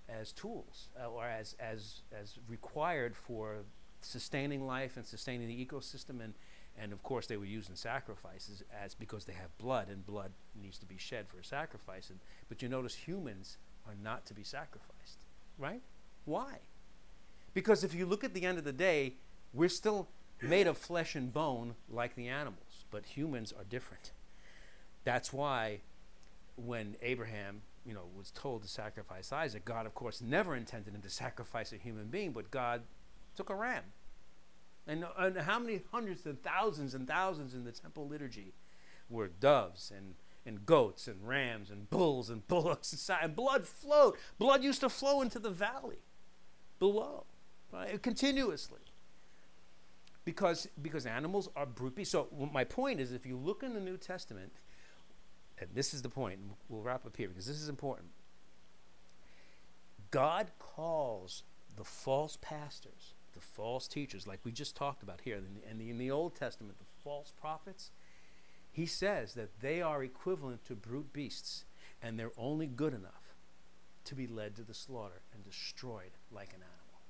as 0.09 0.33
tools 0.33 0.89
uh, 1.01 1.09
or 1.09 1.25
as 1.25 1.55
as 1.61 2.01
as 2.19 2.39
required 2.49 3.15
for 3.15 3.59
sustaining 4.01 4.67
life 4.67 4.97
and 4.97 5.07
sustaining 5.07 5.49
the 5.49 5.67
ecosystem. 5.67 6.23
And 6.23 6.35
and 6.79 6.93
of 6.93 7.03
course 7.03 7.27
they 7.27 7.37
were 7.37 7.45
used 7.45 7.71
in 7.71 7.77
sacrifices 7.77 8.63
as 8.83 8.95
because 8.95 9.25
they 9.25 9.35
have 9.35 9.57
blood 9.59 9.89
and 9.89 10.05
blood 10.07 10.33
needs 10.61 10.79
to 10.79 10.87
be 10.87 10.97
shed 10.99 11.29
for 11.29 11.39
a 11.39 11.45
sacrifice. 11.45 12.11
And 12.11 12.19
but 12.49 12.63
you 12.63 12.69
notice 12.69 12.95
humans 12.95 13.59
are 13.87 13.95
not 14.03 14.27
to 14.27 14.35
be 14.35 14.43
sacrificed 14.43 14.91
right? 15.61 15.83
Why? 16.25 16.59
Because 17.55 17.85
if 17.85 17.95
you 17.95 18.07
look 18.07 18.25
at 18.25 18.35
the 18.35 18.45
end 18.45 18.59
of 18.59 18.65
the 18.65 18.73
day 18.73 19.15
we're 19.53 19.69
still 19.69 20.09
made 20.41 20.67
of 20.67 20.79
flesh 20.79 21.15
and 21.15 21.33
bone 21.33 21.75
like 21.89 22.17
the 22.17 22.29
animals 22.29 22.85
but 22.91 23.05
humans 23.05 23.53
are 23.57 23.65
different. 23.65 24.11
That's 25.05 25.33
why 25.33 25.81
when 26.65 26.97
abraham 27.03 27.63
you 27.85 27.95
know 27.95 28.05
was 28.17 28.31
told 28.31 28.63
to 28.63 28.69
sacrifice 28.69 29.33
isaac 29.33 29.65
god 29.65 29.87
of 29.87 29.95
course 29.95 30.21
never 30.21 30.55
intended 30.55 30.95
him 30.95 31.03
to 31.03 31.11
sacrifice 31.11 31.73
a 31.73 31.77
human 31.77 32.07
being 32.07 32.33
but 32.33 32.51
god 32.51 32.83
took 33.37 33.51
a 33.51 33.55
ram 33.55 33.83
and, 34.87 35.05
and 35.19 35.37
how 35.37 35.59
many 35.59 35.83
hundreds 35.93 36.27
and 36.27 36.43
thousands 36.43 36.95
and 36.95 37.07
thousands 37.07 37.55
in 37.55 37.65
the 37.65 37.73
temple 37.73 38.09
liturgy 38.09 38.55
were 39.09 39.29
doves 39.29 39.93
and, 39.95 40.15
and 40.47 40.65
goats 40.65 41.07
and 41.07 41.27
rams 41.27 41.71
and 41.71 41.91
bulls 41.91 42.31
and 42.31 42.47
bullocks 42.49 43.11
and, 43.23 43.37
blood 43.37 43.67
flowed. 43.67 44.15
Blood 44.39 44.63
used 44.63 44.81
to 44.81 44.89
flow 44.89 45.21
into 45.21 45.39
the 45.39 45.51
valley. 45.51 45.99
below, 46.79 47.25
right? 47.73 48.01
Continuously. 48.03 48.81
Because, 50.25 50.69
because 50.81 51.07
animals 51.07 51.49
are 51.57 51.67
brute 51.67 51.97
beasts. 51.97 52.13
So, 52.13 52.29
my 52.53 52.65
point 52.65 53.01
is 53.01 53.13
if 53.13 53.27
you 53.27 53.37
look 53.37 53.63
in 53.63 53.75
the 53.75 53.81
New 53.81 53.97
Testament, 53.97 54.53
and 55.61 55.69
this 55.75 55.93
is 55.93 56.03
the 56.03 56.09
point, 56.09 56.39
and 56.39 56.51
we'll 56.69 56.83
wrap 56.83 57.05
up 57.07 57.17
here 57.17 57.29
because 57.29 57.47
this 57.47 57.61
is 57.61 57.69
important. 57.69 58.09
God 60.11 60.51
calls 60.59 61.43
the 61.77 61.85
false 61.85 62.39
pastors, 62.41 63.15
the 63.35 63.41
false 63.41 63.87
teachers, 63.87 64.27
like 64.27 64.41
we 64.43 64.53
just 64.53 64.75
talked 64.75 65.03
about 65.03 65.21
here, 65.23 65.37
and 65.37 65.81
in 65.81 65.89
in 65.89 65.99
the 65.99 66.11
Old 66.11 66.35
Testament, 66.35 66.79
the 66.79 67.03
false 67.05 67.33
prophets, 67.41 67.91
he 68.73 68.87
says 68.87 69.35
that 69.35 69.61
they 69.61 69.83
are 69.83 70.03
equivalent 70.03 70.65
to 70.67 70.75
brute 70.75 71.13
beasts, 71.13 71.65
and 72.03 72.19
they're 72.19 72.33
only 72.39 72.67
good 72.67 72.95
enough 72.95 73.35
to 74.05 74.15
be 74.15 74.27
led 74.27 74.57
to 74.57 74.63
the 74.63 74.75
slaughter 74.75 75.21
and 75.35 75.45
destroyed 75.45 76.13
like 76.33 76.49
an 76.49 76.63
animal. 76.63 77.01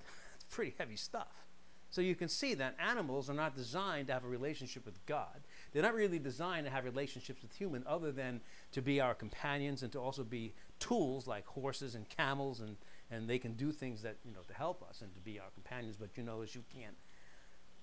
it's 0.34 0.44
pretty 0.54 0.74
heavy 0.76 0.96
stuff. 0.96 1.46
So 1.90 2.00
you 2.00 2.14
can 2.14 2.28
see 2.28 2.54
that 2.54 2.76
animals 2.78 3.30
are 3.30 3.34
not 3.34 3.56
designed 3.56 4.08
to 4.08 4.12
have 4.12 4.24
a 4.24 4.28
relationship 4.28 4.84
with 4.84 5.04
God. 5.06 5.40
They're 5.76 5.82
not 5.82 5.92
really 5.92 6.18
designed 6.18 6.64
to 6.64 6.72
have 6.72 6.86
relationships 6.86 7.42
with 7.42 7.52
human 7.52 7.84
other 7.86 8.10
than 8.10 8.40
to 8.72 8.80
be 8.80 8.98
our 8.98 9.14
companions 9.14 9.82
and 9.82 9.92
to 9.92 10.00
also 10.00 10.24
be 10.24 10.54
tools 10.78 11.26
like 11.26 11.44
horses 11.46 11.94
and 11.94 12.08
camels 12.08 12.60
and, 12.60 12.78
and 13.10 13.28
they 13.28 13.38
can 13.38 13.52
do 13.52 13.72
things 13.72 14.00
that, 14.00 14.16
you 14.24 14.32
know, 14.32 14.40
to 14.48 14.54
help 14.54 14.82
us 14.88 15.02
and 15.02 15.12
to 15.12 15.20
be 15.20 15.38
our 15.38 15.50
companions. 15.52 15.98
But 16.00 16.16
you 16.16 16.22
know, 16.22 16.40
as 16.40 16.54
you 16.54 16.64
can't, 16.74 16.96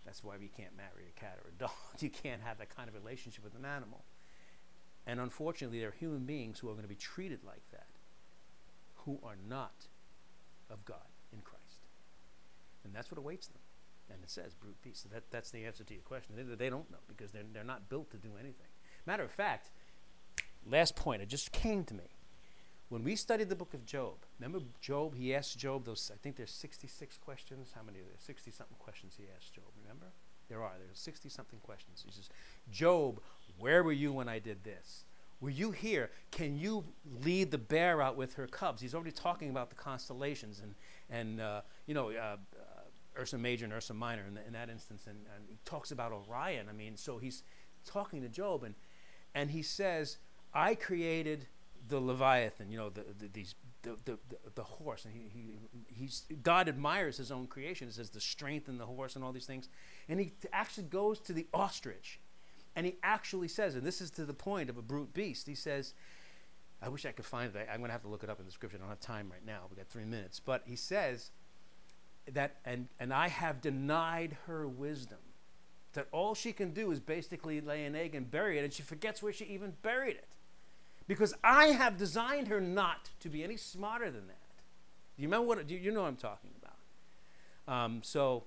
that's 0.07 0.23
why 0.23 0.37
we 0.39 0.47
can't 0.47 0.75
marry 0.75 1.05
a 1.07 1.19
cat 1.19 1.37
or 1.43 1.51
a 1.51 1.53
dog. 1.59 1.69
you 1.99 2.09
can't 2.09 2.41
have 2.41 2.57
that 2.57 2.75
kind 2.75 2.89
of 2.89 2.95
relationship 2.95 3.43
with 3.43 3.53
an 3.53 3.63
animal. 3.63 4.03
And 5.05 5.19
unfortunately, 5.19 5.79
there 5.79 5.89
are 5.89 5.95
human 5.99 6.25
beings 6.25 6.57
who 6.57 6.69
are 6.69 6.73
going 6.73 6.85
to 6.85 6.89
be 6.89 6.95
treated 6.95 7.43
like 7.45 7.61
that, 7.73 7.89
who 9.05 9.19
are 9.23 9.37
not 9.47 9.85
of 10.71 10.83
God 10.83 10.97
in 11.31 11.41
Christ. 11.41 11.85
And 12.83 12.91
that's 12.91 13.11
what 13.11 13.19
awaits 13.19 13.49
them. 13.49 13.61
And 14.09 14.23
it 14.23 14.29
says 14.29 14.53
brute 14.53 14.81
beast. 14.81 15.03
So 15.03 15.09
that, 15.13 15.23
that's 15.31 15.51
the 15.51 15.65
answer 15.65 15.83
to 15.83 15.93
your 15.93 16.03
question. 16.03 16.35
They, 16.35 16.43
they 16.43 16.69
don't 16.69 16.89
know 16.91 16.97
because 17.07 17.31
they're, 17.31 17.43
they're 17.53 17.63
not 17.63 17.89
built 17.89 18.11
to 18.11 18.17
do 18.17 18.31
anything. 18.39 18.67
Matter 19.05 19.23
of 19.23 19.31
fact, 19.31 19.71
last 20.69 20.95
point, 20.95 21.21
it 21.21 21.29
just 21.29 21.51
came 21.51 21.83
to 21.85 21.93
me. 21.93 22.03
When 22.89 23.03
we 23.03 23.15
studied 23.15 23.49
the 23.49 23.55
book 23.55 23.73
of 23.73 23.85
Job, 23.85 24.17
remember 24.39 24.63
Job? 24.79 25.15
He 25.15 25.33
asked 25.33 25.57
Job 25.57 25.85
those, 25.85 26.11
I 26.13 26.17
think 26.21 26.35
there's 26.35 26.51
66 26.51 27.17
questions. 27.17 27.71
How 27.73 27.81
many 27.81 27.99
are 27.99 28.03
there? 28.03 28.13
60 28.19 28.51
something 28.51 28.77
questions 28.77 29.15
he 29.17 29.25
asked 29.35 29.53
Job, 29.53 29.65
remember? 29.81 30.07
There 30.49 30.61
are. 30.61 30.73
There's 30.77 30.99
60 30.99 31.29
something 31.29 31.59
questions. 31.59 32.03
He 32.05 32.11
says, 32.11 32.29
Job, 32.71 33.19
where 33.57 33.83
were 33.83 33.93
you 33.93 34.13
when 34.13 34.29
I 34.29 34.39
did 34.39 34.63
this? 34.63 35.05
Were 35.41 35.49
you 35.49 35.71
here? 35.71 36.11
Can 36.31 36.55
you 36.55 36.85
lead 37.21 37.51
the 37.51 37.57
bear 37.57 38.01
out 38.01 38.15
with 38.15 38.35
her 38.35 38.47
cubs? 38.47 38.81
He's 38.81 38.93
already 38.93 39.11
talking 39.11 39.49
about 39.49 39.69
the 39.69 39.75
constellations 39.75 40.61
and, 40.61 40.75
and 41.09 41.41
uh, 41.41 41.61
you 41.85 41.93
know, 41.93 42.11
uh, 42.11 42.37
Ursa 43.17 43.37
Major 43.37 43.65
and 43.65 43.73
Ursa 43.73 43.93
Minor 43.93 44.23
in, 44.27 44.35
the, 44.35 44.45
in 44.45 44.53
that 44.53 44.69
instance. 44.69 45.07
And, 45.07 45.17
and 45.35 45.45
he 45.47 45.57
talks 45.65 45.91
about 45.91 46.11
Orion. 46.11 46.67
I 46.69 46.73
mean, 46.73 46.97
so 46.97 47.17
he's 47.17 47.43
talking 47.85 48.21
to 48.21 48.29
Job 48.29 48.63
and, 48.63 48.75
and 49.35 49.51
he 49.51 49.61
says, 49.61 50.17
I 50.53 50.75
created 50.75 51.47
the 51.87 51.99
Leviathan, 51.99 52.71
you 52.71 52.77
know, 52.77 52.89
the, 52.89 53.03
the 53.19 53.27
these 53.31 53.55
the, 53.81 53.97
the, 54.05 54.17
the, 54.55 54.63
horse, 54.63 55.03
and 55.03 55.13
he, 55.13 55.27
he 55.27 55.57
he's 55.87 56.23
God 56.41 56.69
admires 56.69 57.17
his 57.17 57.31
own 57.31 57.47
creation. 57.47 57.89
It 57.89 57.95
says 57.95 58.09
the 58.09 58.21
strength 58.21 58.69
in 58.69 58.77
the 58.77 58.85
horse 58.85 59.15
and 59.15 59.25
all 59.25 59.33
these 59.33 59.45
things, 59.45 59.67
and 60.07 60.19
he 60.19 60.31
actually 60.53 60.85
goes 60.85 61.19
to 61.21 61.33
the 61.33 61.47
ostrich, 61.53 62.19
and 62.75 62.85
he 62.85 62.95
actually 63.03 63.49
says, 63.49 63.75
and 63.75 63.83
this 63.83 63.99
is 63.99 64.09
to 64.11 64.25
the 64.25 64.33
point 64.33 64.69
of 64.69 64.77
a 64.77 64.81
brute 64.81 65.13
beast. 65.13 65.47
He 65.47 65.55
says, 65.55 65.93
I 66.81 66.87
wish 66.87 67.05
I 67.05 67.11
could 67.11 67.25
find 67.25 67.53
it. 67.53 67.67
I, 67.69 67.73
I'm 67.73 67.79
going 67.79 67.89
to 67.89 67.93
have 67.93 68.03
to 68.03 68.07
look 68.07 68.23
it 68.23 68.29
up 68.29 68.39
in 68.39 68.45
the 68.45 68.51
scripture. 68.51 68.77
I 68.77 68.81
don't 68.81 68.89
have 68.89 69.01
time 69.01 69.29
right 69.29 69.45
now. 69.45 69.63
We've 69.69 69.77
got 69.77 69.87
three 69.87 70.05
minutes, 70.05 70.39
but 70.39 70.63
he 70.65 70.77
says 70.77 71.31
that, 72.31 72.57
and 72.65 72.87
and 72.99 73.13
I 73.13 73.27
have 73.27 73.61
denied 73.61 74.37
her 74.47 74.67
wisdom. 74.67 75.19
That 75.93 76.07
all 76.11 76.33
she 76.33 76.53
can 76.53 76.73
do 76.73 76.91
is 76.91 76.99
basically 76.99 77.61
lay 77.61 77.85
an 77.85 77.95
egg 77.95 78.15
and 78.15 78.29
bury 78.29 78.57
it, 78.57 78.63
and 78.63 78.73
she 78.73 78.81
forgets 78.81 79.21
where 79.21 79.33
she 79.33 79.45
even 79.45 79.73
buried 79.83 80.15
it 80.15 80.33
because 81.07 81.33
I 81.43 81.67
have 81.67 81.97
designed 81.97 82.47
her 82.47 82.59
not 82.61 83.09
to 83.19 83.29
be 83.29 83.43
any 83.43 83.57
smarter 83.57 84.09
than 84.09 84.27
that. 84.27 84.37
Do 85.15 85.21
you 85.21 85.27
remember 85.27 85.47
what? 85.47 85.67
Do 85.67 85.75
you 85.75 85.91
know 85.91 86.01
what 86.01 86.07
I'm 86.07 86.15
talking 86.15 86.51
about? 86.61 87.73
Um, 87.73 88.01
so 88.03 88.45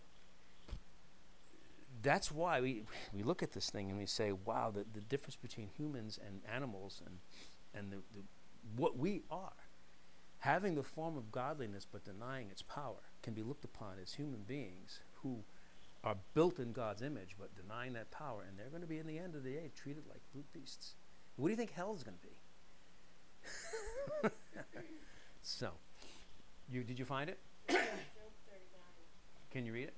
that's 2.03 2.31
why 2.33 2.61
we 2.61 2.83
we 3.13 3.23
look 3.23 3.43
at 3.43 3.53
this 3.53 3.71
thing 3.71 3.91
and 3.91 3.99
we 3.99 4.07
say, 4.07 4.33
"Wow, 4.33 4.73
the, 4.75 4.85
the 4.93 5.01
difference 5.01 5.37
between 5.37 5.69
humans 5.77 6.19
and 6.25 6.41
animals 6.53 7.03
and 7.05 7.19
and 7.75 7.93
the, 7.93 7.97
the, 8.19 8.25
what 8.77 8.97
we 8.97 9.23
are, 9.31 9.53
having 10.47 10.75
the 10.75 10.83
form 10.83 11.17
of 11.17 11.33
godliness 11.33 11.87
but 11.91 12.05
denying 12.05 12.51
its 12.51 12.63
power, 12.63 13.03
can 13.23 13.35
be 13.35 13.43
looked 13.43 13.65
upon 13.65 13.95
as 14.03 14.15
human 14.15 14.43
beings 14.47 15.01
who." 15.23 15.45
Are 16.05 16.17
built 16.35 16.61
in 16.61 16.73
God's 16.73 17.03
image, 17.03 17.35
but 17.37 17.51
denying 17.57 17.95
that 17.95 18.13
power, 18.13 18.45
and 18.49 18.57
they're 18.57 18.69
going 18.69 18.83
to 18.83 18.87
be, 18.87 18.99
in 18.99 19.09
the 19.09 19.19
end 19.19 19.35
of 19.35 19.43
the 19.43 19.51
day, 19.51 19.73
treated 19.75 20.05
like 20.09 20.21
brute 20.33 20.47
beasts. 20.53 20.95
What 21.35 21.49
do 21.49 21.51
you 21.51 21.57
think 21.57 21.73
hell 21.73 21.95
is 21.97 22.05
going 22.05 22.17
to 22.17 22.23
be? 22.23 22.37
so, 25.43 25.71
you 26.71 26.85
did 26.85 26.99
you 26.99 27.05
find 27.05 27.29
it? 27.29 27.41
Can 29.57 29.65
you 29.65 29.73
read 29.73 29.89
it? 29.89 29.97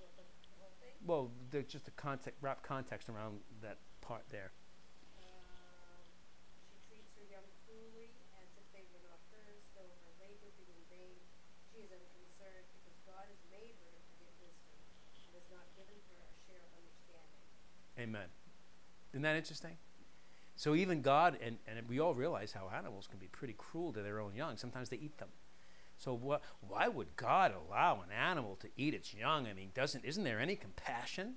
what, 0.00 0.08
the, 0.16 0.24
the 0.24 0.56
whole 0.56 0.72
thing? 0.80 0.96
Well, 1.04 1.28
there's 1.52 1.68
just 1.68 1.88
a 1.88 1.94
context, 2.00 2.40
wrap 2.40 2.64
context 2.64 3.12
around 3.12 3.44
that 3.60 3.76
part 4.00 4.24
there. 4.32 4.48
Um, 5.20 6.00
she 6.64 6.80
treats 6.88 7.12
her 7.20 7.26
young 7.28 7.44
cruelly, 7.68 8.08
as 8.40 8.48
if 8.56 8.64
they 8.72 8.88
were 8.88 9.04
not 9.04 9.20
hers, 9.28 9.60
though 9.76 9.92
her 9.92 10.14
labor 10.24 10.48
be 10.56 10.64
in 10.72 10.80
vain. 10.88 11.20
She 11.68 11.84
is 11.84 11.92
unconcerned, 11.92 12.64
because 12.80 12.96
God 13.04 13.28
has 13.28 13.42
made 13.52 13.76
her 13.76 13.92
to 13.92 14.00
forget 14.08 14.32
wisdom, 14.40 14.80
and 15.20 15.30
has 15.36 15.46
not 15.52 15.68
given 15.76 16.00
her 16.08 16.20
a 16.24 16.32
share 16.48 16.64
of 16.64 16.72
understanding. 16.72 17.44
Amen. 18.02 18.28
Isn't 19.12 19.22
that 19.22 19.36
interesting? 19.36 19.76
So 20.56 20.74
even 20.74 21.02
God, 21.02 21.38
and, 21.42 21.56
and 21.66 21.88
we 21.88 21.98
all 22.00 22.14
realize 22.14 22.52
how 22.52 22.70
animals 22.76 23.06
can 23.06 23.18
be 23.18 23.26
pretty 23.28 23.54
cruel 23.56 23.92
to 23.92 24.02
their 24.02 24.20
own 24.20 24.34
young. 24.34 24.56
Sometimes 24.56 24.88
they 24.88 24.96
eat 24.96 25.18
them. 25.18 25.28
So 25.96 26.12
what, 26.14 26.42
why 26.66 26.88
would 26.88 27.16
God 27.16 27.52
allow 27.54 28.02
an 28.02 28.10
animal 28.12 28.56
to 28.56 28.68
eat 28.76 28.92
its 28.94 29.14
young? 29.14 29.46
I 29.46 29.52
mean, 29.52 29.70
doesn't 29.74 30.04
isn't 30.04 30.24
there 30.24 30.40
any 30.40 30.56
compassion? 30.56 31.34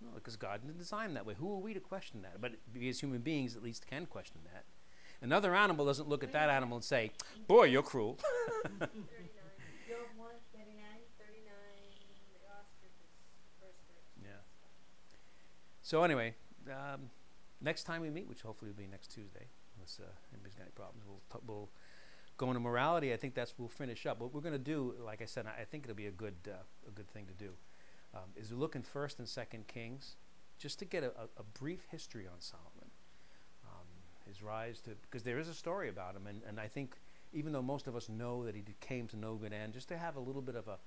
No, 0.00 0.08
because 0.14 0.34
God 0.36 0.62
didn't 0.62 0.78
design 0.78 1.06
them 1.08 1.14
that 1.14 1.26
way. 1.26 1.34
Who 1.38 1.52
are 1.52 1.58
we 1.58 1.72
to 1.74 1.80
question 1.80 2.22
that? 2.22 2.40
But 2.40 2.52
we 2.74 2.88
as 2.88 2.98
human 3.00 3.20
beings 3.20 3.54
at 3.54 3.62
least 3.62 3.86
can 3.86 4.06
question 4.06 4.40
that. 4.52 4.64
Another 5.20 5.54
animal 5.54 5.86
doesn't 5.86 6.08
look 6.08 6.24
at 6.24 6.32
that 6.32 6.50
animal 6.50 6.78
and 6.78 6.84
say, 6.84 7.12
"Boy, 7.46 7.64
you're 7.64 7.84
cruel." 7.84 8.18
Thirty-nine, 8.64 8.90
Job 9.86 10.08
one 10.16 10.34
thirty-nine. 10.52 11.02
thirty-nine, 11.16 11.94
the 12.34 12.42
ostrich 12.50 12.98
is 12.98 13.14
verse 13.60 13.78
thirteen. 13.86 14.24
Yeah. 14.26 14.42
So 15.82 16.04
anyway, 16.04 16.34
um, 16.70 17.10
next 17.60 17.84
time 17.84 18.02
we 18.02 18.10
meet, 18.10 18.28
which 18.28 18.42
hopefully 18.42 18.70
will 18.70 18.78
be 18.78 18.86
next 18.86 19.08
Tuesday, 19.08 19.46
unless 19.76 19.98
uh, 20.00 20.06
anybody's 20.32 20.54
got 20.54 20.62
any 20.62 20.72
problems, 20.74 21.04
we'll 21.06 21.20
t- 21.30 21.44
we'll 21.46 21.68
go 22.36 22.48
into 22.48 22.60
morality. 22.60 23.12
I 23.12 23.16
think 23.16 23.34
that's 23.34 23.54
we'll 23.58 23.68
finish 23.68 24.06
up. 24.06 24.20
What 24.20 24.32
we're 24.32 24.40
going 24.40 24.52
to 24.52 24.58
do, 24.58 24.94
like 25.04 25.20
I 25.20 25.24
said, 25.24 25.46
I 25.46 25.64
think 25.64 25.84
it'll 25.84 25.96
be 25.96 26.06
a 26.06 26.12
good 26.12 26.36
uh, 26.46 26.62
a 26.86 26.90
good 26.92 27.10
thing 27.10 27.26
to 27.26 27.34
do, 27.34 27.50
um, 28.14 28.30
is 28.36 28.52
look 28.52 28.76
in 28.76 28.82
First 28.82 29.18
and 29.18 29.28
Second 29.28 29.66
Kings, 29.66 30.16
just 30.56 30.78
to 30.78 30.84
get 30.84 31.02
a, 31.02 31.08
a, 31.08 31.24
a 31.38 31.42
brief 31.58 31.86
history 31.90 32.26
on 32.26 32.40
Solomon, 32.40 32.90
um, 33.64 33.86
his 34.26 34.40
rise 34.40 34.80
to 34.82 34.90
because 34.90 35.24
there 35.24 35.40
is 35.40 35.48
a 35.48 35.54
story 35.54 35.88
about 35.88 36.14
him, 36.14 36.28
and, 36.28 36.42
and 36.48 36.60
I 36.60 36.68
think 36.68 36.96
even 37.32 37.52
though 37.52 37.62
most 37.62 37.88
of 37.88 37.96
us 37.96 38.08
know 38.08 38.44
that 38.44 38.54
he 38.54 38.62
came 38.80 39.08
to 39.08 39.16
no 39.16 39.34
good 39.34 39.52
end, 39.52 39.72
just 39.72 39.88
to 39.88 39.98
have 39.98 40.14
a 40.14 40.20
little 40.20 40.42
bit 40.42 40.54
of 40.54 40.68
a 40.68 40.78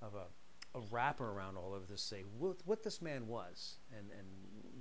of 0.00 0.14
a 0.14 0.26
a 0.74 0.80
wrapper 0.90 1.30
around 1.30 1.56
all 1.56 1.74
of 1.74 1.88
this, 1.88 2.02
say 2.02 2.24
what, 2.38 2.56
what 2.64 2.82
this 2.82 3.00
man 3.00 3.26
was, 3.28 3.76
and, 3.96 4.08
and 4.18 4.26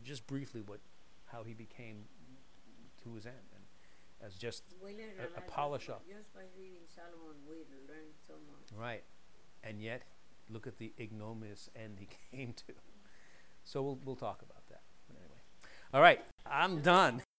just 0.04 0.26
briefly 0.28 0.62
what 0.66 0.80
how 1.26 1.44
he 1.44 1.54
became 1.54 2.06
to 3.04 3.14
his 3.16 3.26
end, 3.26 3.36
and 3.56 3.64
as 4.26 4.36
just 4.36 4.64
A- 4.82 5.38
a, 5.40 5.42
polish 5.42 5.90
up. 5.90 6.04
just 6.08 6.34
by 6.34 6.42
reading 6.58 6.84
Solomon. 6.94 7.36
We 7.50 7.56
learn 7.88 8.14
so 8.28 8.34
much. 8.48 8.80
right, 8.80 9.04
and 9.64 9.82
yet 9.82 10.04
look 10.50 10.68
at 10.68 10.78
the 10.78 10.94
ignominious 11.00 11.70
end 11.76 11.98
he 12.00 12.08
came 12.38 12.54
to. 12.68 12.74
So 13.64 13.82
we'll 13.82 14.00
we'll 14.06 14.16
talk 14.16 14.42
about 14.42 14.68
that. 14.70 14.82
But 15.08 15.18
anyway, 15.18 15.40
all 15.94 16.02
right, 16.02 16.22
I'm 16.46 16.82
done. 16.82 17.24